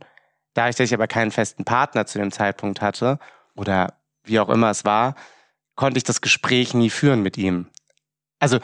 Da 0.53 0.69
ich, 0.69 0.79
ich 0.79 0.93
aber 0.93 1.07
keinen 1.07 1.31
festen 1.31 1.65
Partner 1.65 2.05
zu 2.05 2.17
dem 2.17 2.31
Zeitpunkt 2.31 2.81
hatte 2.81 3.19
oder 3.55 3.93
wie 4.23 4.39
auch 4.39 4.49
immer 4.49 4.69
es 4.69 4.85
war, 4.85 5.15
konnte 5.75 5.97
ich 5.97 6.05
das 6.05 6.21
Gespräch 6.21 6.73
nie 6.73 6.89
führen 6.89 7.21
mit 7.21 7.37
ihm. 7.37 7.67
Also 8.39 8.59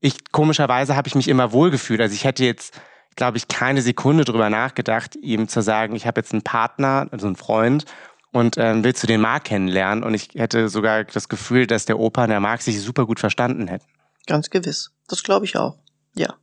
ich 0.00 0.30
komischerweise 0.30 0.94
habe 0.94 1.08
ich 1.08 1.14
mich 1.14 1.28
immer 1.28 1.52
wohlgefühlt. 1.52 2.00
Also 2.02 2.14
ich 2.14 2.24
hätte 2.24 2.44
jetzt, 2.44 2.78
glaube 3.16 3.38
ich, 3.38 3.48
keine 3.48 3.80
Sekunde 3.80 4.26
drüber 4.26 4.50
nachgedacht, 4.50 5.16
ihm 5.16 5.48
zu 5.48 5.62
sagen, 5.62 5.96
ich 5.96 6.06
habe 6.06 6.20
jetzt 6.20 6.32
einen 6.32 6.42
Partner, 6.42 7.08
also 7.10 7.26
einen 7.26 7.36
Freund 7.36 7.86
und 8.30 8.56
ähm, 8.58 8.84
willst 8.84 9.02
du 9.02 9.06
den 9.06 9.20
Marc 9.20 9.44
kennenlernen? 9.44 10.04
Und 10.04 10.14
ich 10.14 10.30
hätte 10.34 10.68
sogar 10.68 11.04
das 11.04 11.28
Gefühl, 11.30 11.66
dass 11.66 11.86
der 11.86 11.98
Opa 11.98 12.24
und 12.24 12.30
der 12.30 12.40
Marc 12.40 12.62
sich 12.62 12.80
super 12.80 13.06
gut 13.06 13.20
verstanden 13.20 13.68
hätten. 13.68 13.86
Ganz 14.26 14.50
gewiss. 14.50 14.92
Das 15.08 15.22
glaube 15.22 15.44
ich 15.44 15.56
auch. 15.56 15.78
Ja. 16.14 16.34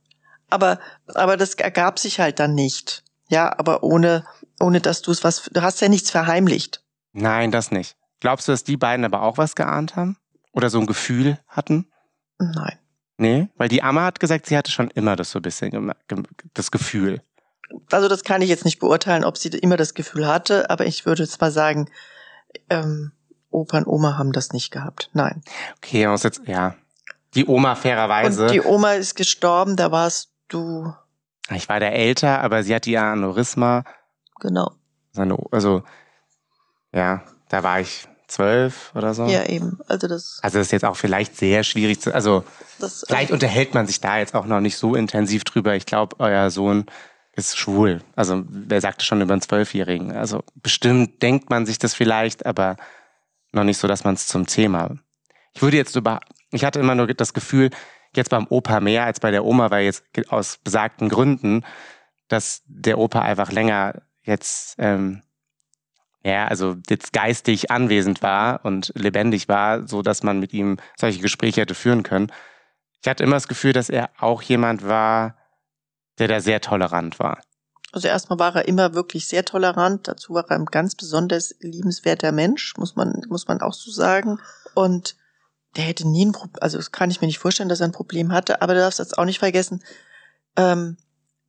Aber, 0.50 0.78
aber 1.06 1.36
das 1.36 1.54
ergab 1.54 1.98
sich 1.98 2.20
halt 2.20 2.38
dann 2.38 2.54
nicht. 2.54 3.04
Ja, 3.28 3.56
aber 3.58 3.82
ohne, 3.82 4.24
ohne 4.60 4.80
dass 4.80 5.02
du 5.02 5.12
es 5.12 5.22
was, 5.22 5.48
du 5.52 5.62
hast 5.62 5.80
ja 5.80 5.88
nichts 5.88 6.10
verheimlicht. 6.10 6.82
Nein, 7.12 7.50
das 7.50 7.70
nicht. 7.70 7.96
Glaubst 8.20 8.48
du, 8.48 8.52
dass 8.52 8.64
die 8.64 8.76
beiden 8.76 9.04
aber 9.04 9.22
auch 9.22 9.38
was 9.38 9.54
geahnt 9.54 9.96
haben? 9.96 10.16
Oder 10.52 10.68
so 10.68 10.80
ein 10.80 10.86
Gefühl 10.86 11.38
hatten? 11.46 11.90
Nein. 12.38 12.78
Nee, 13.16 13.48
weil 13.56 13.68
die 13.68 13.82
Amma 13.82 14.04
hat 14.04 14.18
gesagt, 14.18 14.46
sie 14.46 14.56
hatte 14.56 14.70
schon 14.70 14.90
immer 14.90 15.14
das 15.14 15.30
so 15.30 15.38
ein 15.38 15.42
bisschen, 15.42 15.92
das 16.54 16.70
Gefühl. 16.70 17.22
Also 17.92 18.08
das 18.08 18.24
kann 18.24 18.42
ich 18.42 18.48
jetzt 18.48 18.64
nicht 18.64 18.80
beurteilen, 18.80 19.24
ob 19.24 19.36
sie 19.36 19.48
immer 19.48 19.76
das 19.76 19.94
Gefühl 19.94 20.26
hatte, 20.26 20.70
aber 20.70 20.86
ich 20.86 21.06
würde 21.06 21.22
jetzt 21.22 21.40
mal 21.40 21.52
sagen, 21.52 21.90
ähm, 22.68 23.12
Opa 23.50 23.78
und 23.78 23.86
Oma 23.86 24.16
haben 24.16 24.32
das 24.32 24.52
nicht 24.52 24.70
gehabt. 24.70 25.10
Nein. 25.12 25.42
Okay, 25.76 26.04
man 26.04 26.12
muss 26.12 26.22
jetzt, 26.22 26.42
ja. 26.46 26.74
Die 27.34 27.46
Oma 27.46 27.74
fairerweise. 27.74 28.44
Und 28.46 28.52
die 28.52 28.60
Oma 28.62 28.94
ist 28.94 29.14
gestorben, 29.14 29.76
da 29.76 29.92
warst 29.92 30.30
du, 30.48 30.92
ich 31.54 31.68
war 31.68 31.80
der 31.80 31.92
älter, 31.94 32.40
aber 32.40 32.62
sie 32.62 32.74
hatte 32.74 32.90
ja 32.90 33.12
Aneurysma. 33.12 33.84
genau. 34.40 34.72
Seine, 35.12 35.36
also, 35.50 35.82
ja, 36.92 37.22
da 37.48 37.62
war 37.64 37.80
ich 37.80 38.06
zwölf 38.28 38.92
oder 38.94 39.12
so. 39.12 39.26
Ja, 39.26 39.44
eben. 39.46 39.78
Also 39.88 40.06
das, 40.06 40.38
Also 40.42 40.58
das 40.58 40.68
ist 40.68 40.72
jetzt 40.72 40.84
auch 40.84 40.96
vielleicht 40.96 41.36
sehr 41.36 41.64
schwierig 41.64 42.00
zu, 42.00 42.14
also 42.14 42.44
das 42.78 43.04
vielleicht 43.06 43.32
unterhält 43.32 43.74
man 43.74 43.86
sich 43.88 44.00
da 44.00 44.18
jetzt 44.18 44.34
auch 44.36 44.46
noch 44.46 44.60
nicht 44.60 44.76
so 44.76 44.94
intensiv 44.94 45.42
drüber. 45.42 45.74
Ich 45.74 45.84
glaube, 45.86 46.16
euer 46.20 46.50
Sohn 46.50 46.86
ist 47.32 47.58
schwul. 47.58 48.02
Also 48.14 48.44
wer 48.48 48.80
sagte 48.80 49.04
schon 49.04 49.20
über 49.20 49.32
einen 49.32 49.42
Zwölfjährigen? 49.42 50.12
Also 50.12 50.44
bestimmt 50.54 51.22
denkt 51.22 51.50
man 51.50 51.66
sich 51.66 51.78
das 51.78 51.94
vielleicht, 51.94 52.46
aber 52.46 52.76
noch 53.52 53.64
nicht 53.64 53.78
so, 53.78 53.88
dass 53.88 54.04
man 54.04 54.14
es 54.14 54.28
zum 54.28 54.46
Thema. 54.46 54.96
Ich 55.52 55.62
würde 55.62 55.76
jetzt 55.76 55.96
über, 55.96 56.20
ich 56.50 56.64
hatte 56.64 56.80
immer 56.80 56.94
nur 56.94 57.06
das 57.08 57.34
Gefühl, 57.34 57.70
jetzt 58.14 58.30
beim 58.30 58.46
Opa 58.48 58.80
mehr 58.80 59.04
als 59.04 59.20
bei 59.20 59.30
der 59.30 59.44
Oma, 59.44 59.70
weil 59.70 59.84
jetzt 59.84 60.04
aus 60.28 60.58
besagten 60.58 61.08
Gründen, 61.08 61.64
dass 62.28 62.62
der 62.66 62.98
Opa 62.98 63.20
einfach 63.22 63.52
länger 63.52 64.02
jetzt, 64.22 64.76
ähm, 64.78 65.22
ja, 66.22 66.46
also 66.46 66.76
jetzt 66.88 67.12
geistig 67.12 67.70
anwesend 67.70 68.22
war 68.22 68.64
und 68.64 68.92
lebendig 68.94 69.48
war, 69.48 69.86
so 69.86 70.02
dass 70.02 70.22
man 70.22 70.38
mit 70.38 70.52
ihm 70.52 70.78
solche 70.96 71.20
Gespräche 71.20 71.62
hätte 71.62 71.74
führen 71.74 72.02
können. 72.02 72.30
Ich 73.02 73.08
hatte 73.08 73.24
immer 73.24 73.36
das 73.36 73.48
Gefühl, 73.48 73.72
dass 73.72 73.88
er 73.88 74.10
auch 74.18 74.42
jemand 74.42 74.86
war, 74.86 75.36
der 76.18 76.28
da 76.28 76.40
sehr 76.40 76.60
tolerant 76.60 77.18
war. 77.18 77.40
Also 77.92 78.06
erstmal 78.06 78.38
war 78.38 78.54
er 78.54 78.68
immer 78.68 78.94
wirklich 78.94 79.26
sehr 79.26 79.44
tolerant. 79.44 80.06
Dazu 80.06 80.34
war 80.34 80.48
er 80.48 80.56
ein 80.56 80.66
ganz 80.66 80.94
besonders 80.94 81.54
liebenswerter 81.60 82.30
Mensch, 82.30 82.76
muss 82.76 82.94
man, 82.94 83.22
muss 83.28 83.48
man 83.48 83.60
auch 83.62 83.72
so 83.72 83.90
sagen. 83.90 84.38
Und 84.74 85.16
der 85.76 85.84
hätte 85.84 86.08
nie 86.08 86.26
ein 86.26 86.32
Problem, 86.32 86.62
also 86.62 86.76
das 86.76 86.92
kann 86.92 87.10
ich 87.10 87.20
mir 87.20 87.26
nicht 87.26 87.38
vorstellen, 87.38 87.68
dass 87.68 87.80
er 87.80 87.88
ein 87.88 87.92
Problem 87.92 88.32
hatte, 88.32 88.62
aber 88.62 88.74
du 88.74 88.80
darfst 88.80 88.98
jetzt 88.98 89.16
auch 89.18 89.24
nicht 89.24 89.38
vergessen, 89.38 89.82
ähm, 90.56 90.96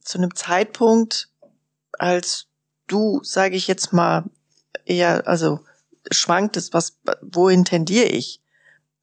zu 0.01 0.17
einem 0.17 0.35
Zeitpunkt, 0.35 1.29
als 1.97 2.47
du, 2.87 3.21
sage 3.23 3.55
ich 3.55 3.67
jetzt 3.67 3.93
mal, 3.93 4.25
eher, 4.85 5.27
also 5.27 5.59
schwanktest, 6.11 6.73
was, 6.73 6.97
wohin 7.21 7.65
tendiere 7.65 8.07
ich? 8.07 8.41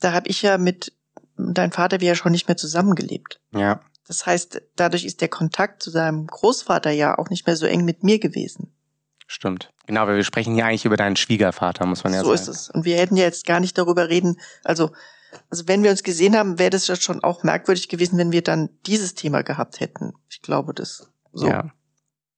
Da 0.01 0.13
habe 0.13 0.29
ich 0.29 0.43
ja 0.43 0.59
mit 0.59 0.93
deinem 1.37 1.73
Vater 1.73 2.01
ja 2.03 2.15
schon 2.15 2.33
nicht 2.33 2.49
mehr 2.49 2.57
zusammengelebt. 2.57 3.41
Ja, 3.53 3.81
Das 4.07 4.27
heißt, 4.27 4.63
dadurch 4.77 5.05
ist 5.05 5.21
der 5.21 5.29
Kontakt 5.29 5.83
zu 5.83 5.91
seinem 5.91 6.27
Großvater 6.27 6.91
ja 6.91 7.19
auch 7.19 7.31
nicht 7.31 7.47
mehr 7.47 7.57
so 7.57 7.67
eng 7.67 7.85
mit 7.85 8.03
mir 8.03 8.19
gewesen. 8.19 8.73
Stimmt. 9.29 9.73
Genau, 9.87 10.07
weil 10.07 10.17
wir 10.17 10.25
sprechen 10.25 10.55
hier 10.55 10.67
eigentlich 10.67 10.85
über 10.85 10.97
deinen 10.97 11.17
Schwiegervater, 11.17 11.87
muss 11.87 12.03
man 12.03 12.13
ja 12.13 12.21
so 12.21 12.35
sagen. 12.35 12.41
ist 12.41 12.49
es. 12.49 12.71
Und 12.71 12.85
wir 12.85 12.97
hätten 12.97 13.17
ja 13.17 13.25
jetzt 13.25 13.47
gar 13.47 13.61
nicht 13.61 13.79
darüber 13.79 14.09
reden. 14.09 14.41
Also, 14.65 14.91
also 15.51 15.69
wenn 15.69 15.83
wir 15.83 15.91
uns 15.91 16.03
gesehen 16.03 16.37
haben, 16.37 16.59
wäre 16.59 16.71
das 16.71 16.89
ja 16.89 16.97
schon 16.97 17.23
auch 17.23 17.45
merkwürdig 17.45 17.89
gewesen, 17.89 18.19
wenn 18.19 18.33
wir 18.33 18.43
dann 18.43 18.71
dieses 18.87 19.15
Thema 19.15 19.43
gehabt 19.43 19.79
hätten. 19.81 20.15
Ich 20.29 20.43
glaube 20.43 20.75
das. 20.75 21.11
So. 21.33 21.47
Ja. 21.47 21.71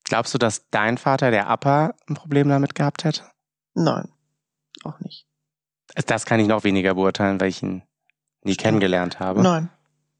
Glaubst 0.05 0.35
du, 0.35 0.38
dass 0.38 0.68
dein 0.70 0.98
Vater, 0.98 1.31
der 1.31 1.48
Appa, 1.48 1.94
ein 2.09 2.14
Problem 2.14 2.48
damit 2.48 2.74
gehabt 2.74 3.05
hätte? 3.05 3.22
Nein, 3.74 4.09
auch 4.85 4.98
nicht. 5.00 5.26
Das 6.07 6.26
kann 6.26 6.40
ich 6.40 6.48
noch 6.48 6.64
weniger 6.64 6.94
beurteilen, 6.94 7.40
weil 7.40 7.48
ich 7.48 7.62
ihn 7.62 7.83
nie 8.42 8.53
Stimmt. 8.53 8.59
kennengelernt 8.64 9.20
habe. 9.20 9.42
Nein. 9.42 9.70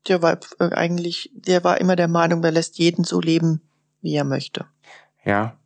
Der 0.09 0.23
war 0.23 0.39
äh, 0.59 0.73
eigentlich, 0.73 1.31
der 1.35 1.63
war 1.63 1.81
immer 1.81 1.97
der 1.97 2.09
Meinung, 2.09 2.41
der 2.41 2.53
lässt 2.53 2.79
jeden 2.79 3.05
so 3.05 3.21
leben, 3.21 3.61
wie 4.01 4.15
er 4.15 4.25
möchte. 4.25 4.67
Ja. 5.25 5.60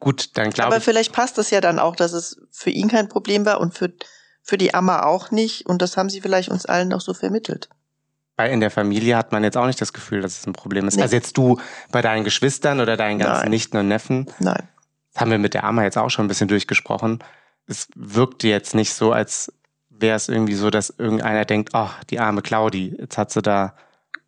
Gut, 0.00 0.36
dann 0.38 0.50
glaube 0.50 0.68
Aber 0.68 0.76
ich. 0.78 0.84
vielleicht 0.84 1.12
passt 1.12 1.38
das 1.38 1.50
ja 1.50 1.60
dann 1.60 1.78
auch, 1.78 1.96
dass 1.96 2.12
es 2.12 2.40
für 2.50 2.70
ihn 2.70 2.88
kein 2.88 3.08
Problem 3.08 3.44
war 3.44 3.60
und 3.60 3.76
für, 3.76 3.92
für 4.42 4.56
die 4.58 4.72
Amma 4.74 5.02
auch 5.02 5.30
nicht. 5.30 5.66
Und 5.66 5.82
das 5.82 5.96
haben 5.96 6.08
sie 6.08 6.20
vielleicht 6.20 6.48
uns 6.50 6.66
allen 6.66 6.92
auch 6.92 7.00
so 7.00 7.14
vermittelt. 7.14 7.68
Weil 8.36 8.52
in 8.52 8.60
der 8.60 8.70
Familie 8.70 9.16
hat 9.16 9.32
man 9.32 9.42
jetzt 9.42 9.56
auch 9.56 9.66
nicht 9.66 9.80
das 9.80 9.92
Gefühl, 9.92 10.20
dass 10.20 10.38
es 10.38 10.46
ein 10.46 10.52
Problem 10.52 10.86
ist. 10.86 10.96
Nee. 10.96 11.02
Also 11.02 11.16
jetzt 11.16 11.36
du 11.36 11.58
bei 11.90 12.02
deinen 12.02 12.22
Geschwistern 12.22 12.80
oder 12.80 12.96
deinen 12.96 13.18
ganzen 13.18 13.42
Nein. 13.42 13.50
Nichten 13.50 13.76
und 13.78 13.88
Neffen, 13.88 14.30
Nein. 14.38 14.68
das 15.12 15.20
haben 15.20 15.32
wir 15.32 15.38
mit 15.38 15.54
der 15.54 15.64
Amma 15.64 15.82
jetzt 15.82 15.98
auch 15.98 16.10
schon 16.10 16.26
ein 16.26 16.28
bisschen 16.28 16.46
durchgesprochen. 16.46 17.18
Es 17.66 17.88
wirkte 17.96 18.46
jetzt 18.46 18.76
nicht 18.76 18.94
so, 18.94 19.10
als 19.12 19.52
wäre 19.90 20.14
es 20.14 20.28
irgendwie 20.28 20.54
so, 20.54 20.70
dass 20.70 20.94
irgendeiner 20.96 21.44
denkt, 21.44 21.70
ach, 21.72 22.04
die 22.04 22.20
arme 22.20 22.40
Claudi, 22.42 22.94
jetzt 23.00 23.18
hat 23.18 23.32
sie 23.32 23.42
da. 23.42 23.74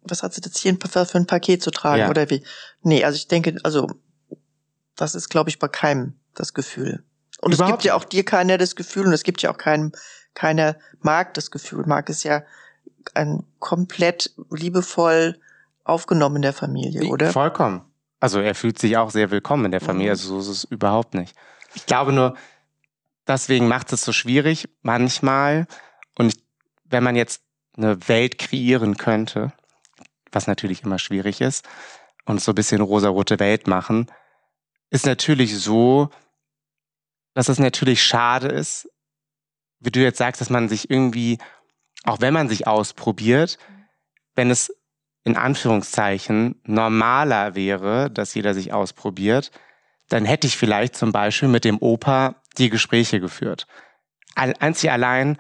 Was 0.03 0.25
hat 0.25 0.35
sie 0.35 0.41
jetzt 0.45 0.59
hier 0.59 0.77
für 0.91 1.07
für 1.07 1.19
ein 1.19 1.27
Paket 1.27 1.63
zu 1.63 1.71
tragen 1.71 2.01
Ja. 2.01 2.11
oder 2.11 2.29
wie? 2.31 2.43
Nee, 2.83 3.05
also 3.05 3.17
ich 3.17 3.29
denke, 3.29 3.57
also 3.63 3.89
das 5.01 5.15
ist, 5.15 5.29
glaube 5.29 5.51
ich, 5.51 5.59
bei 5.59 5.69
keinem 5.69 6.15
das 6.35 6.55
Gefühl. 6.55 7.03
Und 7.41 7.53
es 7.53 7.59
Überhaupt 7.59 7.79
gibt 7.79 7.85
ja 7.85 7.95
auch 7.95 8.05
dir 8.05 8.25
keiner 8.25 8.59
das 8.59 8.77
Gefühl 8.77 9.07
und 9.07 9.13
es 9.13 9.23
gibt 9.23 9.41
ja 9.43 9.51
auch 9.51 9.57
keinem, 9.57 9.93
keiner 10.35 10.77
mag 11.01 11.33
das 11.35 11.51
Gefühl. 11.51 11.85
Mag 11.87 12.09
ist 12.11 12.23
ja 12.23 12.43
ein 13.15 13.45
komplett 13.59 14.35
liebevoll 14.51 15.41
aufgenommen 15.85 16.37
in 16.37 16.43
der 16.43 16.53
Familie, 16.53 17.09
oder? 17.09 17.33
Vollkommen. 17.33 17.83
Also 18.21 18.41
er 18.41 18.55
fühlt 18.55 18.79
sich 18.79 18.99
auch 18.99 19.11
sehr 19.11 19.31
willkommen 19.31 19.65
in 19.65 19.71
der 19.71 19.81
Familie, 19.81 20.09
mhm. 20.09 20.13
also 20.13 20.41
so 20.41 20.53
ist 20.53 20.59
es 20.59 20.65
überhaupt 20.65 21.15
nicht. 21.15 21.35
Ich 21.75 21.87
glaube 21.87 22.13
nur, 22.13 22.35
deswegen 23.27 23.67
macht 23.67 23.93
es 23.95 24.05
so 24.05 24.13
schwierig 24.13 24.69
manchmal. 24.83 25.67
Und 26.19 26.35
ich, 26.35 26.43
wenn 26.85 27.03
man 27.03 27.17
jetzt 27.17 27.43
eine 27.77 28.07
Welt 28.09 28.39
kreieren 28.39 28.99
könnte, 28.99 29.55
was 30.31 30.47
natürlich 30.47 30.83
immer 30.83 30.99
schwierig 30.99 31.41
ist, 31.41 31.67
und 32.27 32.43
so 32.43 32.53
ein 32.53 32.55
bisschen 32.55 32.83
rosarote 32.83 33.41
Welt 33.41 33.67
machen, 33.67 34.07
ist 34.91 35.07
natürlich 35.07 35.57
so, 35.59 36.11
dass 37.35 37.49
es 37.49 37.59
natürlich 37.59 38.03
schade 38.03 38.49
ist, 38.49 38.89
wie 39.79 39.91
du 39.91 40.01
jetzt 40.01 40.19
sagst, 40.19 40.41
dass 40.41 40.51
man 40.51 40.69
sich 40.69 40.91
irgendwie, 40.91 41.39
auch 42.05 42.21
wenn 42.21 42.35
man 42.35 42.49
sich 42.49 42.67
ausprobiert, 42.67 43.59
wenn 44.35 44.51
es 44.51 44.75
in 45.25 45.37
Anführungszeichen 45.37 46.61
normaler 46.65 47.55
wäre, 47.55 48.11
dass 48.11 48.35
jeder 48.35 48.55
sich 48.55 48.73
ausprobiert, 48.73 49.51
dann 50.09 50.25
hätte 50.25 50.47
ich 50.47 50.57
vielleicht 50.57 50.97
zum 50.97 51.13
Beispiel 51.13 51.49
mit 51.49 51.65
dem 51.65 51.79
Opa 51.79 52.43
die 52.59 52.71
Gespräche 52.71 53.21
geführt. 53.21 53.67
Einzig 54.35 54.91
allein, 54.91 55.39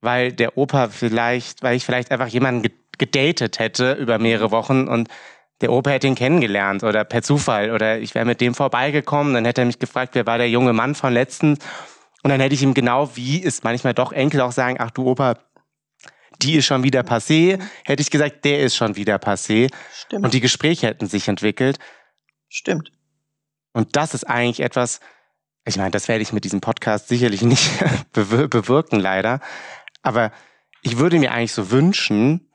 weil 0.00 0.32
der 0.32 0.56
Opa 0.56 0.88
vielleicht, 0.88 1.62
weil 1.62 1.76
ich 1.76 1.84
vielleicht 1.84 2.10
einfach 2.10 2.28
jemanden 2.28 2.68
gedatet 2.98 3.58
hätte 3.58 3.94
über 3.94 4.18
mehrere 4.18 4.50
Wochen 4.50 4.86
und 4.86 5.08
der 5.60 5.72
Opa 5.72 5.90
hätte 5.90 6.06
ihn 6.06 6.14
kennengelernt 6.14 6.82
oder 6.82 7.04
per 7.04 7.22
Zufall 7.22 7.70
oder 7.70 7.98
ich 7.98 8.14
wäre 8.14 8.24
mit 8.24 8.40
dem 8.40 8.54
vorbeigekommen, 8.54 9.34
dann 9.34 9.44
hätte 9.44 9.62
er 9.62 9.66
mich 9.66 9.78
gefragt, 9.78 10.14
wer 10.14 10.26
war 10.26 10.38
der 10.38 10.48
junge 10.48 10.72
Mann 10.72 10.94
von 10.94 11.12
letztens 11.12 11.58
und 12.22 12.30
dann 12.30 12.40
hätte 12.40 12.54
ich 12.54 12.62
ihm 12.62 12.74
genau, 12.74 13.16
wie 13.16 13.42
es 13.42 13.62
manchmal 13.62 13.94
doch 13.94 14.12
Enkel 14.12 14.40
auch 14.40 14.52
sagen, 14.52 14.76
ach 14.78 14.90
du 14.90 15.06
Opa, 15.06 15.38
die 16.42 16.56
ist 16.56 16.66
schon 16.66 16.82
wieder 16.82 17.02
passé, 17.02 17.60
hätte 17.84 18.02
ich 18.02 18.10
gesagt, 18.10 18.44
der 18.44 18.60
ist 18.60 18.76
schon 18.76 18.96
wieder 18.96 19.16
passé. 19.16 19.70
Stimmt. 19.92 20.24
Und 20.24 20.34
die 20.34 20.40
Gespräche 20.40 20.86
hätten 20.86 21.06
sich 21.06 21.28
entwickelt. 21.28 21.78
Stimmt. 22.48 22.92
Und 23.72 23.96
das 23.96 24.14
ist 24.14 24.24
eigentlich 24.24 24.60
etwas, 24.60 25.00
ich 25.64 25.76
meine, 25.76 25.90
das 25.90 26.08
werde 26.08 26.22
ich 26.22 26.32
mit 26.32 26.44
diesem 26.44 26.60
Podcast 26.60 27.08
sicherlich 27.08 27.42
nicht 27.42 27.70
bewirken, 28.12 28.98
leider. 28.98 29.40
Aber 30.02 30.32
ich 30.82 30.98
würde 30.98 31.18
mir 31.18 31.32
eigentlich 31.32 31.52
so 31.52 31.70
wünschen, 31.70 32.50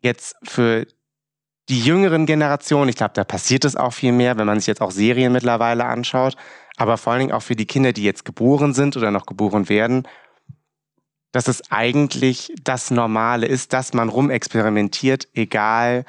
jetzt 0.00 0.36
für 0.42 0.86
die 1.68 1.80
jüngeren 1.80 2.26
Generationen, 2.26 2.88
ich 2.88 2.96
glaube, 2.96 3.12
da 3.14 3.24
passiert 3.24 3.64
es 3.64 3.76
auch 3.76 3.92
viel 3.92 4.12
mehr, 4.12 4.38
wenn 4.38 4.46
man 4.46 4.58
sich 4.58 4.66
jetzt 4.66 4.80
auch 4.80 4.90
Serien 4.90 5.32
mittlerweile 5.32 5.84
anschaut, 5.84 6.36
aber 6.76 6.96
vor 6.96 7.12
allen 7.12 7.20
Dingen 7.20 7.32
auch 7.32 7.42
für 7.42 7.56
die 7.56 7.66
Kinder, 7.66 7.92
die 7.92 8.04
jetzt 8.04 8.24
geboren 8.24 8.72
sind 8.72 8.96
oder 8.96 9.10
noch 9.10 9.26
geboren 9.26 9.68
werden, 9.68 10.06
dass 11.32 11.48
es 11.48 11.70
eigentlich 11.70 12.54
das 12.64 12.90
Normale 12.90 13.46
ist, 13.46 13.72
dass 13.72 13.92
man 13.92 14.08
rumexperimentiert, 14.08 15.28
egal 15.34 16.04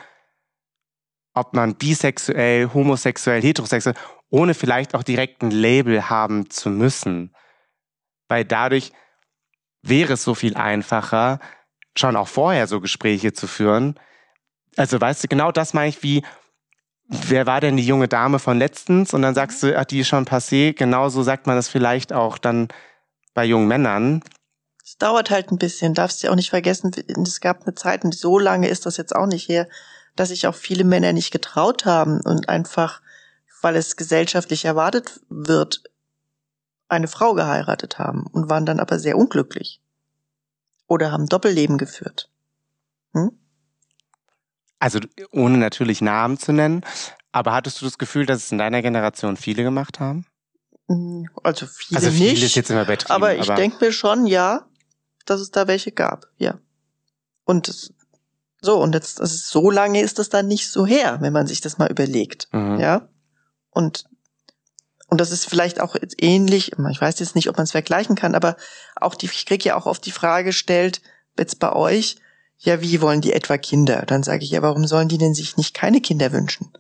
ob 1.33 1.53
man 1.53 1.75
bisexuell, 1.75 2.69
homosexuell, 2.73 3.41
heterosexuell, 3.41 3.95
ohne 4.29 4.53
vielleicht 4.53 4.95
auch 4.95 5.03
direkt 5.03 5.41
ein 5.41 5.51
Label 5.51 6.09
haben 6.09 6.49
zu 6.49 6.69
müssen. 6.69 7.35
Weil 8.27 8.45
dadurch 8.45 8.91
wäre 9.81 10.13
es 10.13 10.23
so 10.23 10.35
viel 10.35 10.55
einfacher, 10.55 11.39
schon 11.97 12.15
auch 12.15 12.27
vorher 12.27 12.67
so 12.67 12.79
Gespräche 12.79 13.33
zu 13.33 13.47
führen. 13.47 13.99
Also 14.75 14.99
weißt 14.99 15.23
du, 15.23 15.27
genau 15.27 15.51
das 15.51 15.73
meine 15.73 15.89
ich 15.89 16.03
wie, 16.03 16.23
wer 17.07 17.45
war 17.47 17.59
denn 17.59 17.77
die 17.77 17.85
junge 17.85 18.07
Dame 18.07 18.39
von 18.39 18.57
letztens? 18.57 19.13
Und 19.13 19.21
dann 19.21 19.35
sagst 19.35 19.61
du, 19.63 19.77
ach, 19.77 19.85
die 19.85 19.99
ist 19.99 20.07
schon 20.07 20.25
passé. 20.25 20.73
Genauso 20.73 21.23
sagt 21.23 21.47
man 21.47 21.55
das 21.55 21.67
vielleicht 21.67 22.13
auch 22.13 22.37
dann 22.37 22.67
bei 23.33 23.45
jungen 23.45 23.67
Männern. 23.67 24.23
Es 24.83 24.97
dauert 24.97 25.29
halt 25.29 25.51
ein 25.51 25.57
bisschen, 25.57 25.93
darfst 25.93 26.23
du 26.23 26.29
auch 26.29 26.35
nicht 26.35 26.49
vergessen, 26.49 26.91
es 27.23 27.41
gab 27.41 27.61
eine 27.63 27.75
Zeit, 27.75 28.03
und 28.03 28.15
so 28.15 28.39
lange 28.39 28.67
ist 28.67 28.85
das 28.85 28.97
jetzt 28.97 29.15
auch 29.15 29.27
nicht 29.27 29.47
her, 29.47 29.67
dass 30.15 30.29
sich 30.29 30.47
auch 30.47 30.55
viele 30.55 30.83
Männer 30.83 31.13
nicht 31.13 31.31
getraut 31.31 31.85
haben 31.85 32.21
und 32.21 32.49
einfach, 32.49 33.01
weil 33.61 33.75
es 33.75 33.97
gesellschaftlich 33.97 34.65
erwartet 34.65 35.21
wird, 35.29 35.83
eine 36.87 37.07
Frau 37.07 37.35
geheiratet 37.35 37.99
haben 37.99 38.25
und 38.27 38.49
waren 38.49 38.65
dann 38.65 38.79
aber 38.79 38.97
sehr 38.99 39.17
unglücklich. 39.17 39.79
Oder 40.87 41.11
haben 41.11 41.27
Doppelleben 41.27 41.77
geführt. 41.77 42.29
Hm? 43.13 43.38
Also 44.79 44.99
ohne 45.31 45.57
natürlich 45.57 46.01
Namen 46.01 46.37
zu 46.37 46.53
nennen, 46.53 46.85
aber 47.31 47.53
hattest 47.53 47.81
du 47.81 47.85
das 47.85 47.97
Gefühl, 47.97 48.25
dass 48.25 48.45
es 48.45 48.51
in 48.51 48.57
deiner 48.57 48.81
Generation 48.81 49.37
viele 49.37 49.63
gemacht 49.63 49.99
haben? 49.99 50.25
Hm, 50.87 51.29
also 51.43 51.67
viele 51.67 51.99
also 51.99 52.11
viele 52.11 52.31
nicht. 52.31 52.43
Ist 52.43 52.55
jetzt 52.55 52.71
immer 52.71 52.87
aber 53.09 53.35
ich 53.37 53.47
denke 53.47 53.85
mir 53.85 53.91
schon, 53.91 54.25
ja, 54.25 54.65
dass 55.25 55.41
es 55.41 55.51
da 55.51 55.67
welche 55.67 55.91
gab, 55.91 56.27
ja. 56.37 56.59
Und 57.45 57.67
das, 57.67 57.93
so, 58.61 58.81
und 58.81 58.93
jetzt, 58.93 59.19
ist, 59.19 59.49
so 59.49 59.69
lange 59.69 60.01
ist 60.01 60.19
das 60.19 60.29
dann 60.29 60.47
nicht 60.47 60.69
so 60.69 60.85
her, 60.85 61.17
wenn 61.21 61.33
man 61.33 61.47
sich 61.47 61.61
das 61.61 61.77
mal 61.77 61.89
überlegt, 61.89 62.47
mhm. 62.51 62.79
ja. 62.79 63.07
Und, 63.69 64.05
und 65.07 65.21
das 65.21 65.31
ist 65.31 65.45
vielleicht 65.45 65.79
auch 65.79 65.95
ähnlich, 66.17 66.73
ich 66.73 67.01
weiß 67.01 67.19
jetzt 67.19 67.35
nicht, 67.35 67.49
ob 67.49 67.57
man 67.57 67.65
es 67.65 67.71
vergleichen 67.71 68.15
kann, 68.15 68.35
aber 68.35 68.55
auch 68.95 69.15
die, 69.15 69.27
ich 69.27 69.45
kriege 69.45 69.69
ja 69.69 69.75
auch 69.75 69.85
oft 69.85 70.05
die 70.05 70.11
Frage 70.11 70.45
gestellt, 70.45 71.01
jetzt 71.37 71.59
bei 71.59 71.71
euch, 71.73 72.17
ja, 72.59 72.81
wie 72.81 73.01
wollen 73.01 73.21
die 73.21 73.33
etwa 73.33 73.57
Kinder? 73.57 74.03
Dann 74.05 74.21
sage 74.21 74.43
ich, 74.43 74.51
ja, 74.51 74.61
warum 74.61 74.85
sollen 74.85 75.07
die 75.07 75.17
denn 75.17 75.33
sich 75.33 75.55
nicht 75.55 75.73
keine 75.73 76.01
Kinder 76.01 76.31
wünschen? 76.33 76.71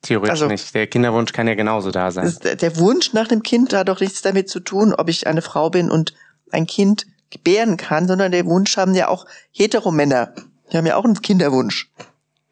Theoretisch 0.00 0.30
also, 0.30 0.46
nicht. 0.46 0.74
Der 0.74 0.86
Kinderwunsch 0.86 1.32
kann 1.32 1.46
ja 1.46 1.54
genauso 1.54 1.90
da 1.90 2.10
sein. 2.10 2.34
Der 2.42 2.76
Wunsch 2.78 3.12
nach 3.12 3.28
dem 3.28 3.42
Kind 3.42 3.72
hat 3.72 3.88
doch 3.88 4.00
nichts 4.00 4.22
damit 4.22 4.48
zu 4.48 4.60
tun, 4.60 4.94
ob 4.94 5.08
ich 5.08 5.26
eine 5.26 5.42
Frau 5.42 5.70
bin 5.70 5.90
und 5.90 6.14
ein 6.50 6.66
Kind 6.66 7.06
gebären 7.30 7.76
kann, 7.76 8.06
sondern 8.08 8.32
der 8.32 8.46
Wunsch 8.46 8.76
haben 8.76 8.94
ja 8.94 9.08
auch 9.08 9.26
Heteromänner. 9.50 10.34
Die 10.72 10.76
haben 10.76 10.86
ja 10.86 10.96
auch 10.96 11.04
einen 11.04 11.20
Kinderwunsch. 11.20 11.90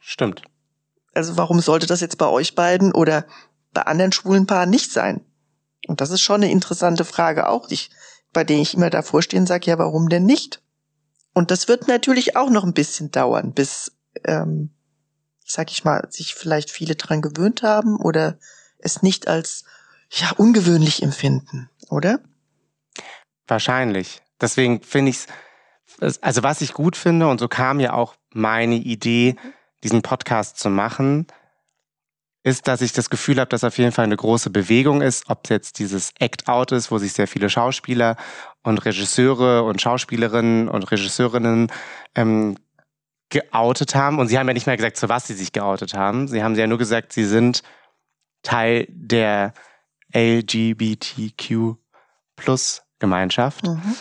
Stimmt. 0.00 0.42
Also 1.14 1.36
warum 1.36 1.60
sollte 1.60 1.86
das 1.86 2.00
jetzt 2.00 2.18
bei 2.18 2.26
euch 2.26 2.54
beiden 2.54 2.92
oder 2.92 3.26
bei 3.72 3.82
anderen 3.82 4.12
schwulen 4.12 4.46
Paaren 4.46 4.70
nicht 4.70 4.92
sein? 4.92 5.20
Und 5.88 6.00
das 6.00 6.10
ist 6.10 6.20
schon 6.20 6.42
eine 6.42 6.50
interessante 6.50 7.04
Frage 7.04 7.48
auch, 7.48 7.70
ich, 7.70 7.90
bei 8.32 8.44
der 8.44 8.58
ich 8.58 8.74
immer 8.74 8.90
davor 8.90 9.22
stehe 9.22 9.40
und 9.40 9.46
sage, 9.46 9.70
ja, 9.70 9.78
warum 9.78 10.08
denn 10.08 10.24
nicht? 10.24 10.61
Und 11.34 11.50
das 11.50 11.68
wird 11.68 11.88
natürlich 11.88 12.36
auch 12.36 12.50
noch 12.50 12.64
ein 12.64 12.74
bisschen 12.74 13.10
dauern, 13.10 13.52
bis, 13.52 13.92
ähm, 14.24 14.70
sag 15.44 15.70
ich 15.70 15.84
mal, 15.84 16.06
sich 16.10 16.34
vielleicht 16.34 16.70
viele 16.70 16.94
dran 16.94 17.22
gewöhnt 17.22 17.62
haben 17.62 17.96
oder 17.96 18.38
es 18.78 19.02
nicht 19.02 19.28
als 19.28 19.64
ja 20.10 20.30
ungewöhnlich 20.36 21.02
empfinden, 21.02 21.70
oder? 21.88 22.20
Wahrscheinlich. 23.46 24.22
Deswegen 24.40 24.82
finde 24.82 25.10
ich 25.10 25.26
es, 26.00 26.22
also 26.22 26.42
was 26.42 26.60
ich 26.60 26.74
gut 26.74 26.96
finde, 26.96 27.28
und 27.28 27.38
so 27.38 27.48
kam 27.48 27.80
ja 27.80 27.92
auch 27.92 28.14
meine 28.30 28.76
Idee, 28.76 29.36
diesen 29.82 30.02
Podcast 30.02 30.58
zu 30.58 30.70
machen, 30.70 31.26
ist, 32.44 32.66
dass 32.66 32.80
ich 32.80 32.92
das 32.92 33.08
Gefühl 33.08 33.38
habe, 33.38 33.48
dass 33.48 33.64
auf 33.64 33.78
jeden 33.78 33.92
Fall 33.92 34.04
eine 34.04 34.16
große 34.16 34.50
Bewegung 34.50 35.00
ist, 35.00 35.28
ob 35.30 35.44
es 35.44 35.50
jetzt 35.50 35.78
dieses 35.78 36.12
Act-Out 36.18 36.72
ist, 36.72 36.90
wo 36.90 36.98
sich 36.98 37.12
sehr 37.12 37.28
viele 37.28 37.48
Schauspieler 37.48 38.16
und 38.62 38.84
Regisseure 38.84 39.64
und 39.64 39.80
Schauspielerinnen 39.80 40.68
und 40.68 40.90
Regisseurinnen 40.90 41.70
ähm, 42.14 42.56
geoutet 43.28 43.94
haben. 43.94 44.18
Und 44.18 44.28
sie 44.28 44.38
haben 44.38 44.46
ja 44.46 44.54
nicht 44.54 44.66
mehr 44.66 44.76
gesagt, 44.76 44.96
zu 44.96 45.08
was 45.08 45.26
sie 45.26 45.34
sich 45.34 45.52
geoutet 45.52 45.94
haben. 45.94 46.28
Sie 46.28 46.42
haben 46.42 46.54
ja 46.54 46.66
nur 46.66 46.78
gesagt, 46.78 47.12
sie 47.12 47.24
sind 47.24 47.62
Teil 48.42 48.86
der 48.88 49.54
LGBTQ 50.14 51.76
Plus 52.36 52.82
Gemeinschaft. 52.98 53.66
Mhm. 53.66 53.96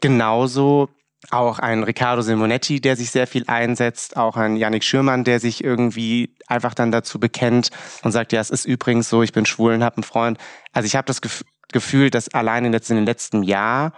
Genauso 0.00 0.88
auch 1.30 1.60
ein 1.60 1.84
Riccardo 1.84 2.22
Simonetti, 2.22 2.80
der 2.80 2.96
sich 2.96 3.10
sehr 3.10 3.26
viel 3.26 3.44
einsetzt, 3.46 4.16
auch 4.16 4.36
ein 4.36 4.56
Yannick 4.56 4.82
Schürmann, 4.82 5.24
der 5.24 5.38
sich 5.38 5.62
irgendwie 5.62 6.34
einfach 6.48 6.74
dann 6.74 6.90
dazu 6.90 7.20
bekennt 7.20 7.70
und 8.02 8.12
sagt, 8.12 8.32
ja, 8.32 8.40
es 8.40 8.50
ist 8.50 8.64
übrigens 8.64 9.08
so, 9.08 9.22
ich 9.22 9.32
bin 9.32 9.46
schwul 9.46 9.74
und 9.74 9.84
habe 9.84 9.98
einen 9.98 10.02
Freund. 10.02 10.38
Also 10.72 10.86
ich 10.86 10.96
habe 10.96 11.06
das 11.06 11.20
Gefühl, 11.20 11.46
dass 12.10 12.28
allein 12.28 12.64
in 12.64 12.72
den 12.72 13.06
letzten 13.06 13.42
Jahr 13.42 13.92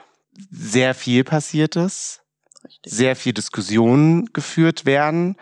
sehr 0.50 0.94
viel 0.94 1.24
passiert 1.24 1.76
ist, 1.76 2.22
Richtig. 2.64 2.92
sehr 2.92 3.16
viel 3.16 3.32
Diskussionen 3.32 4.32
geführt 4.32 4.86
werden 4.86 5.36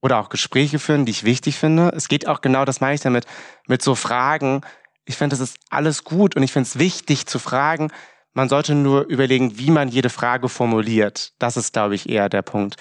oder 0.00 0.18
auch 0.18 0.28
Gespräche 0.28 0.78
führen, 0.78 1.06
die 1.06 1.12
ich 1.12 1.24
wichtig 1.24 1.56
finde. 1.56 1.92
Es 1.94 2.08
geht 2.08 2.26
auch 2.26 2.40
genau, 2.40 2.64
das 2.64 2.80
meine 2.80 2.94
ich 2.94 3.00
damit, 3.00 3.26
mit 3.66 3.82
so 3.82 3.94
Fragen. 3.94 4.62
Ich 5.04 5.16
finde, 5.16 5.36
das 5.36 5.40
ist 5.40 5.58
alles 5.70 6.04
gut 6.04 6.36
und 6.36 6.42
ich 6.42 6.52
finde 6.52 6.68
es 6.68 6.78
wichtig 6.78 7.26
zu 7.26 7.38
fragen, 7.38 7.90
man 8.32 8.50
sollte 8.50 8.74
nur 8.74 9.06
überlegen, 9.06 9.58
wie 9.58 9.70
man 9.70 9.88
jede 9.88 10.10
Frage 10.10 10.50
formuliert. 10.50 11.32
Das 11.38 11.56
ist, 11.56 11.72
glaube 11.72 11.94
ich, 11.94 12.08
eher 12.08 12.28
der 12.28 12.42
Punkt. 12.42 12.76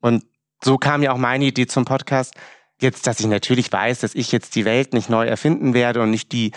Und 0.00 0.24
so 0.62 0.78
kam 0.78 1.02
ja 1.02 1.10
auch 1.10 1.18
meine 1.18 1.46
Idee 1.46 1.66
zum 1.66 1.84
Podcast. 1.84 2.34
Jetzt, 2.80 3.06
dass 3.06 3.20
ich 3.20 3.26
natürlich 3.26 3.70
weiß, 3.70 4.00
dass 4.00 4.14
ich 4.14 4.32
jetzt 4.32 4.54
die 4.54 4.64
Welt 4.64 4.94
nicht 4.94 5.10
neu 5.10 5.26
erfinden 5.26 5.74
werde 5.74 6.00
und 6.00 6.10
nicht 6.10 6.32
die 6.32 6.52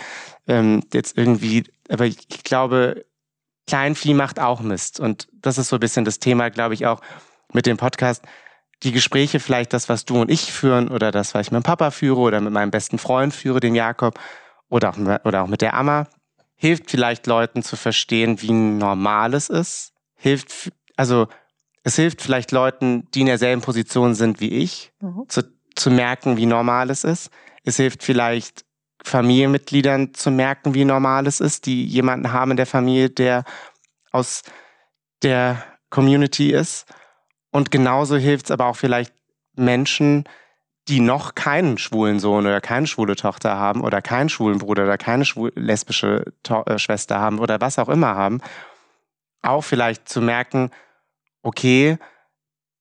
ähm, 0.46 0.82
jetzt 0.92 1.16
irgendwie, 1.18 1.64
aber 1.88 2.06
ich, 2.06 2.18
ich 2.28 2.44
glaube, 2.44 3.04
Kleinvieh 3.66 4.14
macht 4.14 4.40
auch 4.40 4.60
Mist. 4.60 5.00
Und 5.00 5.28
das 5.32 5.58
ist 5.58 5.68
so 5.68 5.76
ein 5.76 5.80
bisschen 5.80 6.04
das 6.04 6.18
Thema, 6.18 6.50
glaube 6.50 6.74
ich, 6.74 6.86
auch 6.86 7.00
mit 7.52 7.66
dem 7.66 7.76
Podcast. 7.76 8.22
Die 8.82 8.92
Gespräche, 8.92 9.40
vielleicht 9.40 9.72
das, 9.72 9.88
was 9.88 10.04
du 10.04 10.20
und 10.20 10.30
ich 10.30 10.52
führen 10.52 10.88
oder 10.88 11.10
das, 11.10 11.34
was 11.34 11.46
ich 11.46 11.52
mit 11.52 11.62
dem 11.62 11.64
Papa 11.64 11.90
führe 11.90 12.20
oder 12.20 12.40
mit 12.40 12.52
meinem 12.52 12.70
besten 12.70 12.98
Freund 12.98 13.32
führe, 13.32 13.60
dem 13.60 13.74
Jakob 13.74 14.18
oder 14.68 14.90
auch, 14.90 14.98
oder 15.24 15.42
auch 15.42 15.46
mit 15.46 15.62
der 15.62 15.74
Amma, 15.74 16.08
hilft 16.56 16.90
vielleicht 16.90 17.26
Leuten 17.26 17.62
zu 17.62 17.76
verstehen, 17.76 18.42
wie 18.42 18.52
normal 18.52 19.34
es 19.34 19.48
ist. 19.48 19.92
Hilft, 20.16 20.72
also 20.96 21.28
es 21.82 21.96
hilft 21.96 22.20
vielleicht 22.20 22.52
Leuten, 22.52 23.08
die 23.12 23.20
in 23.20 23.26
derselben 23.26 23.62
Position 23.62 24.14
sind 24.14 24.40
wie 24.40 24.50
ich, 24.50 24.92
mhm. 25.00 25.24
zu, 25.28 25.42
zu 25.84 25.90
merken, 25.90 26.38
wie 26.38 26.46
normal 26.46 26.88
es 26.88 27.04
ist. 27.04 27.30
Es 27.62 27.76
hilft 27.76 28.02
vielleicht 28.02 28.64
Familienmitgliedern 29.04 30.14
zu 30.14 30.30
merken, 30.30 30.72
wie 30.72 30.86
normal 30.86 31.26
es 31.26 31.40
ist, 31.40 31.66
die 31.66 31.84
jemanden 31.84 32.32
haben 32.32 32.52
in 32.52 32.56
der 32.56 32.64
Familie, 32.64 33.10
der 33.10 33.44
aus 34.10 34.44
der 35.22 35.62
Community 35.90 36.52
ist. 36.52 36.86
Und 37.50 37.70
genauso 37.70 38.16
hilft 38.16 38.46
es 38.46 38.50
aber 38.50 38.64
auch 38.64 38.76
vielleicht 38.76 39.12
Menschen, 39.56 40.24
die 40.88 41.00
noch 41.00 41.34
keinen 41.34 41.76
schwulen 41.76 42.18
Sohn 42.18 42.46
oder 42.46 42.62
keine 42.62 42.86
schwule 42.86 43.14
Tochter 43.14 43.58
haben 43.58 43.82
oder 43.82 44.00
keinen 44.00 44.30
schwulen 44.30 44.60
Bruder 44.60 44.84
oder 44.84 44.96
keine 44.96 45.26
lesbische 45.54 46.32
to 46.42 46.62
äh, 46.64 46.78
Schwester 46.78 47.20
haben 47.20 47.40
oder 47.40 47.60
was 47.60 47.78
auch 47.78 47.90
immer 47.90 48.14
haben, 48.14 48.40
auch 49.42 49.62
vielleicht 49.62 50.08
zu 50.08 50.22
merken, 50.22 50.70
okay, 51.42 51.98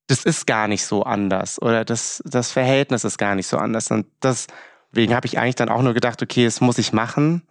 das 0.07 0.25
ist 0.25 0.45
gar 0.45 0.67
nicht 0.67 0.85
so 0.85 1.03
anders 1.03 1.61
oder 1.61 1.85
das, 1.85 2.21
das 2.25 2.51
Verhältnis 2.51 3.03
ist 3.03 3.17
gar 3.17 3.35
nicht 3.35 3.47
so 3.47 3.57
anders. 3.57 3.89
Und 3.91 4.05
deswegen 4.21 5.15
habe 5.15 5.27
ich 5.27 5.37
eigentlich 5.39 5.55
dann 5.55 5.69
auch 5.69 5.81
nur 5.81 5.93
gedacht, 5.93 6.21
okay, 6.21 6.45
das 6.45 6.61
muss 6.61 6.77
ich 6.77 6.93
machen. 6.93 7.43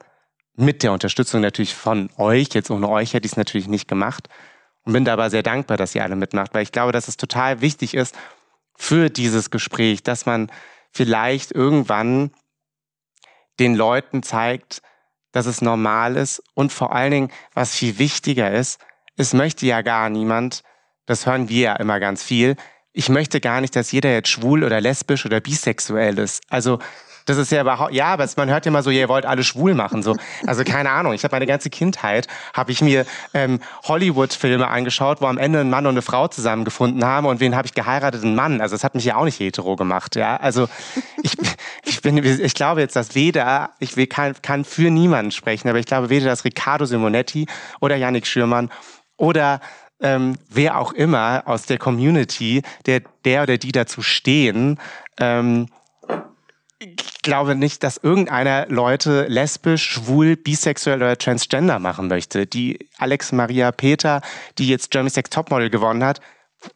Mit 0.55 0.82
der 0.82 0.92
Unterstützung 0.92 1.40
natürlich 1.40 1.74
von 1.74 2.11
euch. 2.18 2.48
Jetzt 2.53 2.70
ohne 2.70 2.88
euch 2.88 3.14
hätte 3.14 3.26
ich 3.26 3.32
es 3.32 3.38
natürlich 3.38 3.68
nicht 3.68 3.88
gemacht. 3.88 4.28
Und 4.84 4.92
bin 4.92 5.05
dabei 5.05 5.30
sehr 5.30 5.42
dankbar, 5.42 5.76
dass 5.76 5.94
ihr 5.94 6.03
alle 6.03 6.16
mitmacht, 6.16 6.53
weil 6.55 6.62
ich 6.62 6.72
glaube, 6.72 6.92
dass 6.92 7.09
es 7.09 7.16
total 7.16 7.61
wichtig 7.61 7.94
ist 7.94 8.16
für 8.76 9.11
dieses 9.11 9.50
Gespräch, 9.50 10.03
dass 10.03 10.26
man 10.26 10.50
vielleicht 10.90 11.53
irgendwann 11.53 12.32
den 13.61 13.74
Leuten 13.74 14.22
zeigt, 14.22 14.82
dass 15.30 15.46
es 15.46 15.62
normal 15.62 16.16
ist 16.16 16.42
und 16.55 16.72
vor 16.72 16.92
allen 16.92 17.11
Dingen, 17.11 17.32
was 17.55 17.74
viel 17.74 17.98
wichtiger 17.98 18.50
ist, 18.50 18.80
es 19.16 19.32
möchte 19.32 19.66
ja 19.66 19.82
gar 19.82 20.11
niemand, 20.11 20.62
das 21.07 21.26
hören 21.26 21.48
wir 21.48 21.61
ja 21.61 21.76
immer 21.76 22.00
ganz 22.00 22.22
viel, 22.22 22.57
ich 22.92 23.09
möchte 23.09 23.40
gar 23.40 23.61
nicht, 23.61 23.74
dass 23.74 23.92
jeder 23.92 24.12
jetzt 24.12 24.28
schwul 24.28 24.64
oder 24.64 24.80
lesbisch 24.80 25.24
oder 25.24 25.40
bisexuell 25.40 26.18
ist. 26.18 26.42
Also 26.50 26.78
das 27.24 27.36
ist 27.36 27.53
ja 27.53 27.61
überhaupt, 27.61 27.92
ja, 27.92 28.07
aber 28.07 28.26
man 28.36 28.50
hört 28.50 28.66
ja 28.66 28.70
immer 28.70 28.82
so, 28.82 28.90
ihr 28.90 29.09
wollt 29.09 29.26
alle 29.26 29.44
schwul 29.44 29.74
machen. 29.74 30.03
So. 30.03 30.16
Also 30.46 30.64
keine 30.64 30.90
Ahnung, 30.90 31.12
ich 31.12 31.22
habe 31.24 31.34
meine 31.34 31.46
ganze 31.46 31.70
Kindheit, 31.70 32.26
habe 32.53 32.72
ich 32.72 32.82
mir 32.82 33.07
ähm, 33.32 33.61
Hollywood-Filme 33.84 34.66
angeschaut, 34.66 35.20
wo 35.20 35.26
am 35.26 35.38
Ende 35.38 35.61
ein 35.61 35.70
Mann 35.70 35.86
und 35.86 35.92
eine 35.92 36.03
Frau 36.03 36.28
zusammengefunden 36.28 37.05
haben 37.05 37.26
und 37.26 37.40
wen 37.40 37.55
habe 37.55 37.66
ich 37.66 37.74
geheiratet? 37.74 38.24
Ein 38.24 38.34
Mann. 38.34 38.61
Also 38.61 38.74
das 38.74 38.84
hat 38.84 38.94
mich 38.94 39.05
ja 39.05 39.16
auch 39.16 39.24
nicht 39.24 39.38
hetero 39.38 39.76
gemacht. 39.76 40.16
Ja, 40.16 40.36
Also 40.36 40.68
ich, 41.22 41.36
ich, 41.84 42.03
bin, 42.03 42.18
ich 42.18 42.55
glaube 42.55 42.80
jetzt, 42.80 42.96
dass 42.96 43.14
weder, 43.14 43.70
ich 43.78 43.96
will, 43.96 44.07
kann, 44.07 44.34
kann 44.42 44.64
für 44.64 44.90
niemanden 44.90 45.30
sprechen, 45.30 45.68
aber 45.68 45.78
ich 45.78 45.86
glaube 45.86 46.11
weder, 46.11 46.26
dass 46.26 46.44
Riccardo 46.44 46.86
Simonetti 46.86 47.46
oder 47.80 47.96
Yannick 47.96 48.26
Schürmann 48.26 48.70
oder 49.16 49.61
ähm, 50.03 50.36
wer 50.50 50.78
auch 50.78 50.92
immer 50.92 51.42
aus 51.46 51.66
der 51.66 51.78
Community, 51.78 52.62
der, 52.86 53.03
der 53.24 53.44
oder 53.44 53.59
die 53.59 53.72
dazu 53.72 54.03
stehen, 54.03 54.78
ähm, 55.18 55.68
ich 56.78 57.22
glaube 57.22 57.55
nicht, 57.55 57.84
dass 57.84 57.96
irgendeiner 57.96 58.66
Leute 58.66 59.26
lesbisch, 59.28 59.88
schwul, 59.88 60.36
bisexuell 60.36 60.96
oder 60.96 61.16
transgender 61.16 61.78
machen 61.78 62.09
möchte. 62.09 62.46
Die 62.46 62.88
Alex 62.98 63.30
Maria 63.30 63.70
Peter, 63.70 64.20
die 64.59 64.66
jetzt 64.66 64.90
Germany 64.90 65.11
Sex 65.11 65.30
Topmodel 65.30 65.70
gewonnen 65.70 66.03
hat, 66.03 66.20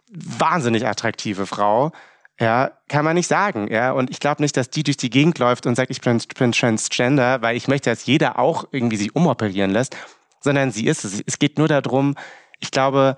wahnsinnig 0.09 0.87
attraktive 0.87 1.47
Frau. 1.47 1.91
Ja, 2.39 2.73
kann 2.89 3.05
man 3.05 3.17
nicht 3.17 3.27
sagen. 3.27 3.69
Ja, 3.73 3.93
und 3.93 4.11
ich 4.11 4.21
glaube 4.21 4.43
nicht, 4.43 4.57
dass 4.57 4.71
die 4.71 4.83
durch 4.83 4.99
die 4.99 5.11
Gegend 5.11 5.39
läuft 5.39 5.67
und 5.67 5.75
sagt, 5.75 5.91
ich 5.91 6.03
bin, 6.03 6.21
bin 6.39 6.53
transgender, 6.53 7.43
weil 7.43 7.57
ich 7.57 7.67
möchte, 7.67 7.91
dass 7.91 8.07
jeder 8.07 8.39
auch 8.39 8.69
irgendwie 8.71 8.97
sich 8.97 9.17
umoperieren 9.17 9.71
lässt, 9.71 9.97
sondern 10.41 10.71
sie 10.71 10.87
ist 10.87 11.05
es. 11.05 11.23
Es 11.27 11.39
geht 11.39 11.59
nur 11.59 11.67
darum, 11.67 12.15
ich 12.59 12.71
glaube, 12.71 13.17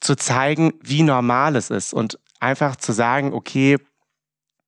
zu 0.00 0.16
zeigen, 0.16 0.74
wie 0.80 1.02
normal 1.02 1.56
es 1.56 1.70
ist 1.70 1.92
und 1.92 2.18
einfach 2.40 2.76
zu 2.76 2.92
sagen, 2.92 3.32
okay, 3.32 3.78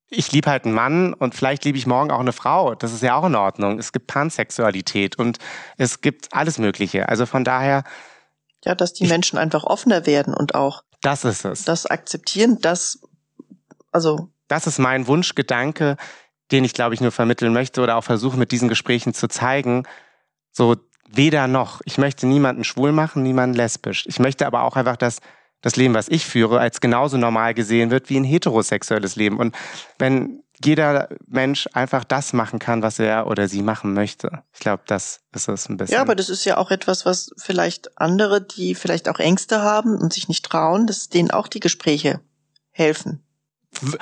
ich 0.09 0.31
liebe 0.33 0.49
halt 0.49 0.65
einen 0.65 0.73
Mann 0.73 1.13
und 1.13 1.35
vielleicht 1.35 1.63
liebe 1.63 1.77
ich 1.77 1.87
morgen 1.87 2.11
auch 2.11 2.19
eine 2.19 2.33
Frau. 2.33 2.75
Das 2.75 2.91
ist 2.91 3.01
ja 3.01 3.15
auch 3.15 3.25
in 3.25 3.35
Ordnung. 3.35 3.79
Es 3.79 3.93
gibt 3.93 4.07
Pansexualität 4.07 5.17
und 5.17 5.37
es 5.77 6.01
gibt 6.01 6.33
alles 6.33 6.57
Mögliche. 6.57 7.07
Also 7.07 7.25
von 7.25 7.45
daher. 7.45 7.85
Ja, 8.65 8.75
dass 8.75 8.93
die 8.93 9.05
ich, 9.05 9.09
Menschen 9.09 9.39
einfach 9.39 9.63
offener 9.63 10.05
werden 10.05 10.33
und 10.33 10.53
auch. 10.53 10.83
Das 11.01 11.23
ist 11.23 11.45
es. 11.45 11.63
Das 11.63 11.85
akzeptieren, 11.85 12.59
das, 12.61 12.99
also. 13.91 14.29
Das 14.49 14.67
ist 14.67 14.79
mein 14.79 15.07
Wunschgedanke, 15.07 15.95
den 16.51 16.65
ich 16.65 16.73
glaube 16.73 16.93
ich 16.93 16.99
nur 16.99 17.13
vermitteln 17.13 17.53
möchte 17.53 17.81
oder 17.81 17.95
auch 17.95 18.03
versuche 18.03 18.37
mit 18.37 18.51
diesen 18.51 18.67
Gesprächen 18.67 19.13
zu 19.13 19.29
zeigen. 19.29 19.87
So 20.51 20.75
weder 21.13 21.47
noch. 21.47 21.81
Ich 21.85 21.97
möchte 21.97 22.27
niemanden 22.27 22.63
schwul 22.63 22.91
machen, 22.91 23.23
niemanden 23.23 23.55
lesbisch. 23.55 24.05
Ich 24.07 24.19
möchte 24.19 24.45
aber 24.47 24.63
auch 24.63 24.75
einfach, 24.75 24.97
dass 24.97 25.19
das 25.61 25.75
Leben, 25.75 25.93
was 25.93 26.09
ich 26.09 26.25
führe, 26.25 26.59
als 26.59 26.81
genauso 26.81 27.17
normal 27.17 27.53
gesehen 27.53 27.91
wird 27.91 28.09
wie 28.09 28.17
ein 28.17 28.23
heterosexuelles 28.23 29.15
Leben. 29.15 29.37
Und 29.37 29.55
wenn 29.99 30.41
jeder 30.63 31.09
Mensch 31.27 31.67
einfach 31.73 32.03
das 32.03 32.33
machen 32.33 32.59
kann, 32.59 32.81
was 32.81 32.99
er 32.99 33.27
oder 33.27 33.47
sie 33.47 33.63
machen 33.63 33.93
möchte. 33.93 34.43
Ich 34.53 34.59
glaube, 34.59 34.83
das 34.85 35.21
ist 35.33 35.47
es 35.47 35.69
ein 35.69 35.77
bisschen. 35.77 35.95
Ja, 35.95 36.01
aber 36.01 36.15
das 36.15 36.29
ist 36.29 36.45
ja 36.45 36.57
auch 36.57 36.71
etwas, 36.71 37.05
was 37.05 37.31
vielleicht 37.37 37.97
andere, 37.99 38.41
die 38.41 38.75
vielleicht 38.75 39.09
auch 39.09 39.19
Ängste 39.19 39.61
haben 39.61 39.97
und 39.97 40.13
sich 40.13 40.27
nicht 40.27 40.45
trauen, 40.45 40.87
dass 40.87 41.09
denen 41.09 41.31
auch 41.31 41.47
die 41.47 41.59
Gespräche 41.59 42.21
helfen. 42.69 43.23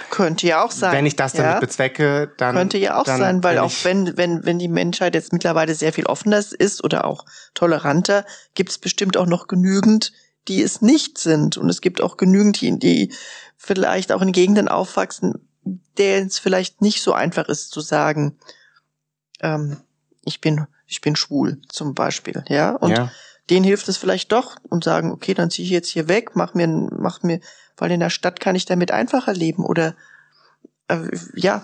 Könnte 0.09 0.47
ja 0.47 0.63
auch 0.63 0.71
sein. 0.71 0.93
Wenn 0.93 1.05
ich 1.05 1.15
das 1.15 1.34
damit 1.34 1.53
ja? 1.53 1.59
bezwecke, 1.59 2.32
dann. 2.38 2.55
Könnte 2.55 2.77
ja 2.77 2.99
auch 2.99 3.05
sein, 3.05 3.43
weil 3.43 3.59
auch 3.59 3.71
wenn, 3.84 4.17
wenn, 4.17 4.45
wenn 4.45 4.59
die 4.59 4.67
Menschheit 4.67 5.15
jetzt 5.15 5.34
mittlerweile 5.34 5.73
sehr 5.75 5.93
viel 5.93 6.05
offener 6.05 6.38
ist 6.38 6.84
oder 6.84 7.05
auch 7.05 7.25
toleranter, 7.53 8.25
gibt 8.55 8.71
es 8.71 8.77
bestimmt 8.77 9.17
auch 9.17 9.25
noch 9.25 9.47
genügend, 9.47 10.11
die 10.47 10.61
es 10.61 10.82
nicht 10.82 11.17
sind. 11.17 11.57
Und 11.57 11.69
es 11.69 11.82
gibt 11.82 12.01
auch 12.01 12.17
genügend, 12.17 12.59
die, 12.61 12.77
die 12.77 13.13
vielleicht 13.57 14.11
auch 14.11 14.21
in 14.21 14.32
Gegenden 14.32 14.67
aufwachsen, 14.67 15.47
denen 15.97 16.27
es 16.27 16.39
vielleicht 16.39 16.82
nicht 16.82 17.01
so 17.01 17.13
einfach 17.13 17.47
ist 17.47 17.71
zu 17.71 17.82
sagen, 17.82 18.38
ähm, 19.41 19.77
ich 20.25 20.41
bin, 20.41 20.67
ich 20.88 21.01
bin 21.01 21.15
schwul, 21.15 21.61
zum 21.69 21.93
Beispiel, 21.93 22.43
ja. 22.47 22.71
Und 22.71 22.91
ja. 22.91 23.11
denen 23.49 23.65
hilft 23.65 23.88
es 23.89 23.97
vielleicht 23.97 24.32
doch 24.32 24.57
und 24.63 24.84
sagen, 24.84 25.11
okay, 25.11 25.34
dann 25.34 25.49
ziehe 25.49 25.65
ich 25.65 25.71
jetzt 25.71 25.89
hier 25.89 26.07
weg, 26.07 26.32
mach 26.36 26.53
mir, 26.53 26.67
mach 26.67 27.23
mir, 27.23 27.39
weil 27.82 27.91
in 27.91 27.99
der 27.99 28.09
Stadt 28.09 28.39
kann 28.39 28.55
ich 28.55 28.65
damit 28.65 28.91
einfacher 28.91 29.34
leben 29.34 29.65
oder 29.65 29.95
äh, 30.88 31.07
ja, 31.36 31.63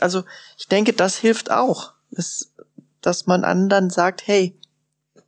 also 0.00 0.24
ich 0.56 0.68
denke, 0.68 0.92
das 0.92 1.16
hilft 1.16 1.50
auch, 1.50 1.92
dass, 2.10 2.52
dass 3.00 3.26
man 3.26 3.44
anderen 3.44 3.90
sagt, 3.90 4.26
hey, 4.26 4.58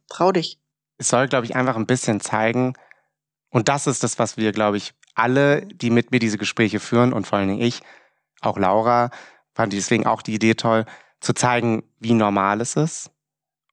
trau 0.09 0.33
dich. 0.33 0.59
Es 0.99 1.09
soll, 1.09 1.29
glaube 1.29 1.47
ich, 1.47 1.57
einfach 1.57 1.77
ein 1.77 1.87
bisschen 1.87 2.21
zeigen, 2.21 2.75
und 3.51 3.69
das 3.69 3.87
ist 3.87 4.03
das, 4.03 4.19
was 4.19 4.37
wir, 4.37 4.53
glaube 4.53 4.77
ich, 4.77 4.95
alle, 5.15 5.67
die 5.67 5.91
mit 5.91 6.13
mir 6.13 6.21
diese 6.21 6.39
Gespräche 6.39 6.81
führen 6.81 7.13
und 7.13 7.27
vor 7.27 7.39
allen 7.39 7.49
Dingen 7.49 7.61
ich, 7.61 7.83
auch 8.41 8.57
Laura, 8.57 9.11
fand 9.55 9.73
deswegen 9.73 10.07
auch 10.07 10.23
die 10.23 10.35
Idee 10.35 10.55
toll, 10.55 10.87
zu 11.21 11.35
zeigen, 11.35 11.83
wie 11.99 12.15
normal 12.15 12.61
es 12.61 12.77
ist 12.77 13.11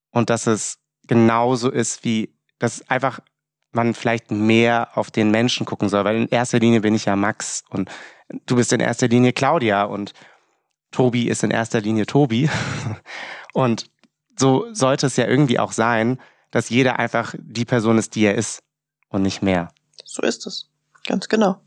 und 0.09 0.29
dass 0.29 0.47
es 0.47 0.79
genauso 1.07 1.69
ist, 1.69 2.03
wie, 2.03 2.33
dass 2.59 2.89
einfach 2.89 3.19
man 3.71 3.93
vielleicht 3.93 4.31
mehr 4.31 4.89
auf 4.95 5.11
den 5.11 5.31
Menschen 5.31 5.65
gucken 5.65 5.89
soll, 5.89 6.05
weil 6.05 6.15
in 6.15 6.29
erster 6.29 6.59
Linie 6.59 6.81
bin 6.81 6.95
ich 6.95 7.05
ja 7.05 7.15
Max 7.15 7.63
und 7.69 7.89
du 8.45 8.55
bist 8.55 8.73
in 8.73 8.79
erster 8.79 9.07
Linie 9.07 9.33
Claudia 9.33 9.83
und 9.83 10.13
Tobi 10.91 11.27
ist 11.27 11.43
in 11.43 11.51
erster 11.51 11.81
Linie 11.81 12.05
Tobi. 12.05 12.49
Und 13.53 13.89
so 14.37 14.67
sollte 14.73 15.07
es 15.07 15.17
ja 15.17 15.27
irgendwie 15.27 15.59
auch 15.59 15.71
sein, 15.71 16.19
dass 16.51 16.69
jeder 16.69 16.99
einfach 16.99 17.35
die 17.37 17.65
Person 17.65 17.97
ist, 17.97 18.15
die 18.15 18.23
er 18.23 18.35
ist 18.35 18.63
und 19.09 19.21
nicht 19.21 19.41
mehr. 19.41 19.69
So 20.05 20.21
ist 20.21 20.45
es. 20.47 20.69
Ganz 21.05 21.27
genau. 21.27 21.59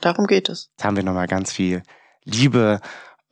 Darum 0.00 0.26
geht 0.26 0.48
es. 0.48 0.70
Jetzt 0.72 0.84
haben 0.84 0.96
wir 0.96 1.02
nochmal 1.02 1.26
ganz 1.26 1.52
viel 1.52 1.82
Liebe 2.24 2.80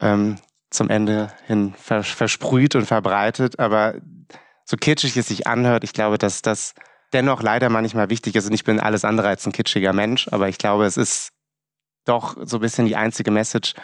ähm, 0.00 0.36
zum 0.70 0.90
Ende 0.90 1.32
hin 1.46 1.74
vers 1.74 2.08
versprüht 2.08 2.74
und 2.74 2.84
verbreitet, 2.84 3.58
aber 3.58 3.94
so 4.64 4.76
kitschig 4.76 5.16
es 5.16 5.28
sich 5.28 5.46
anhört, 5.46 5.84
ich 5.84 5.94
glaube, 5.94 6.18
dass 6.18 6.42
das 6.42 6.74
dennoch 7.12 7.42
leider 7.42 7.68
manchmal 7.68 8.10
wichtig 8.10 8.34
ist 8.36 8.46
und 8.46 8.52
ich 8.52 8.64
bin 8.64 8.80
alles 8.80 9.04
andere 9.04 9.28
als 9.28 9.46
ein 9.46 9.52
kitschiger 9.52 9.92
Mensch, 9.92 10.28
aber 10.28 10.48
ich 10.48 10.58
glaube, 10.58 10.84
es 10.84 10.96
ist 10.96 11.30
doch 12.04 12.36
so 12.42 12.58
ein 12.58 12.60
bisschen 12.60 12.86
die 12.86 12.96
einzige 12.96 13.30
Message 13.30 13.74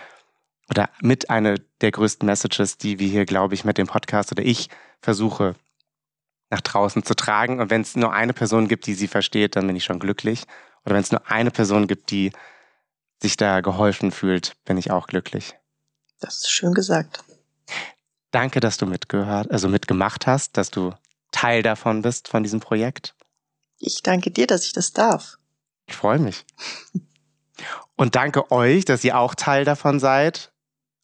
oder 0.71 0.89
mit 1.01 1.31
einer 1.31 1.57
der 1.81 1.91
größten 1.91 2.27
Messages, 2.27 2.79
die 2.79 2.99
wir 2.99 3.09
hier, 3.09 3.27
glaube 3.27 3.55
ich, 3.55 3.65
mit 3.65 3.79
dem 3.79 3.87
Podcast 3.87 4.33
oder 4.33 4.43
ich 4.43 4.69
versuche 5.01 5.55
nach 6.51 6.61
draußen 6.61 7.03
zu 7.05 7.15
tragen. 7.15 7.61
Und 7.61 7.71
wenn 7.71 7.83
es 7.83 7.97
nur 7.97 8.13
eine 8.13 8.33
Person 8.33 8.69
gibt, 8.69 8.87
die 8.87 8.95
sie 8.95 9.09
versteht, 9.09 9.57
dann 9.57 9.67
bin 9.67 9.77
ich 9.77 9.85
schon 9.85 9.99
glücklich. 9.99 10.45
Oder 10.85 10.95
wenn 10.95 11.03
es 11.03 11.13
nur 11.13 11.31
eine 11.31 11.51
Person 11.51 11.87
gibt, 11.87 12.11
die 12.11 12.33
sich 13.21 13.37
da 13.37 13.61
geholfen 13.61 14.11
fühlt, 14.11 14.55
bin 14.65 14.79
ich 14.79 14.91
auch 14.91 15.07
glücklich. 15.07 15.55
Das 16.21 16.37
ist 16.37 16.51
schön 16.51 16.73
gesagt. 16.73 17.25
Danke, 18.31 18.61
dass 18.61 18.77
du 18.79 18.87
mitgehört, 18.87 19.51
also 19.51 19.69
mitgemacht 19.69 20.27
hast, 20.27 20.57
dass 20.57 20.71
du 20.71 20.93
Teil 21.35 21.63
davon 21.63 22.01
bist, 22.01 22.29
von 22.29 22.43
diesem 22.43 22.61
Projekt. 22.61 23.15
Ich 23.79 24.03
danke 24.03 24.31
dir, 24.31 24.47
dass 24.47 24.65
ich 24.65 24.73
das 24.73 24.93
darf. 24.93 25.37
Ich 25.87 25.97
freue 25.97 26.19
mich. 26.19 26.47
Und 27.97 28.15
danke 28.15 28.51
euch, 28.51 28.85
dass 28.85 29.05
ihr 29.05 29.19
auch 29.19 29.35
Teil 29.35 29.65
davon 29.65 29.99
seid. 29.99 30.53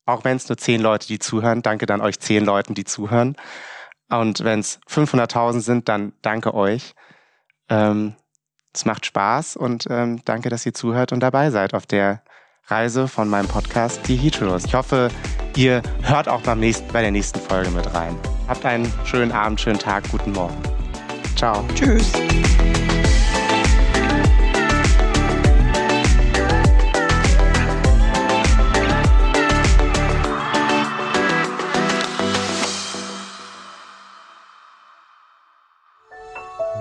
Auch 0.06 0.24
wenn 0.24 0.36
es 0.36 0.48
nur 0.48 0.56
zehn 0.56 0.80
Leute, 0.80 1.06
die 1.08 1.18
zuhören. 1.18 1.62
Danke 1.62 1.86
dann 1.86 2.00
euch 2.00 2.18
zehn 2.20 2.44
Leuten, 2.44 2.74
die 2.74 2.84
zuhören. 2.84 3.36
Und 4.08 4.42
wenn 4.42 4.60
es 4.60 4.80
500.000 4.88 5.60
sind, 5.60 5.88
dann 5.88 6.12
danke 6.22 6.54
euch. 6.54 6.94
Ähm, 7.68 8.14
es 8.72 8.84
macht 8.84 9.06
Spaß 9.06 9.56
und 9.56 9.86
ähm, 9.90 10.22
danke, 10.24 10.48
dass 10.48 10.64
ihr 10.64 10.74
zuhört 10.74 11.12
und 11.12 11.20
dabei 11.20 11.50
seid 11.50 11.74
auf 11.74 11.86
der 11.86 12.22
Reise 12.66 13.08
von 13.08 13.28
meinem 13.28 13.48
Podcast 13.48 14.06
Die 14.06 14.16
Heteros. 14.16 14.64
Ich 14.64 14.74
hoffe, 14.74 15.10
ihr 15.56 15.82
hört 16.02 16.28
auch 16.28 16.42
beim 16.42 16.60
nächsten, 16.60 16.86
bei 16.92 17.02
der 17.02 17.10
nächsten 17.10 17.40
Folge 17.40 17.70
mit 17.70 17.92
rein. 17.94 18.16
Habt 18.50 18.66
einen 18.66 18.92
schönen 19.04 19.30
Abend, 19.30 19.60
schönen 19.60 19.78
Tag, 19.78 20.02
guten 20.10 20.32
Morgen. 20.32 20.60
Ciao. 21.36 21.64
Tschüss. 21.76 22.10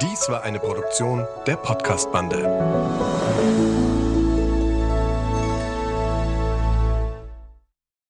Dies 0.01 0.27
war 0.27 0.41
eine 0.41 0.57
Produktion 0.57 1.27
der 1.45 1.57
Podcast-Bande. 1.57 3.18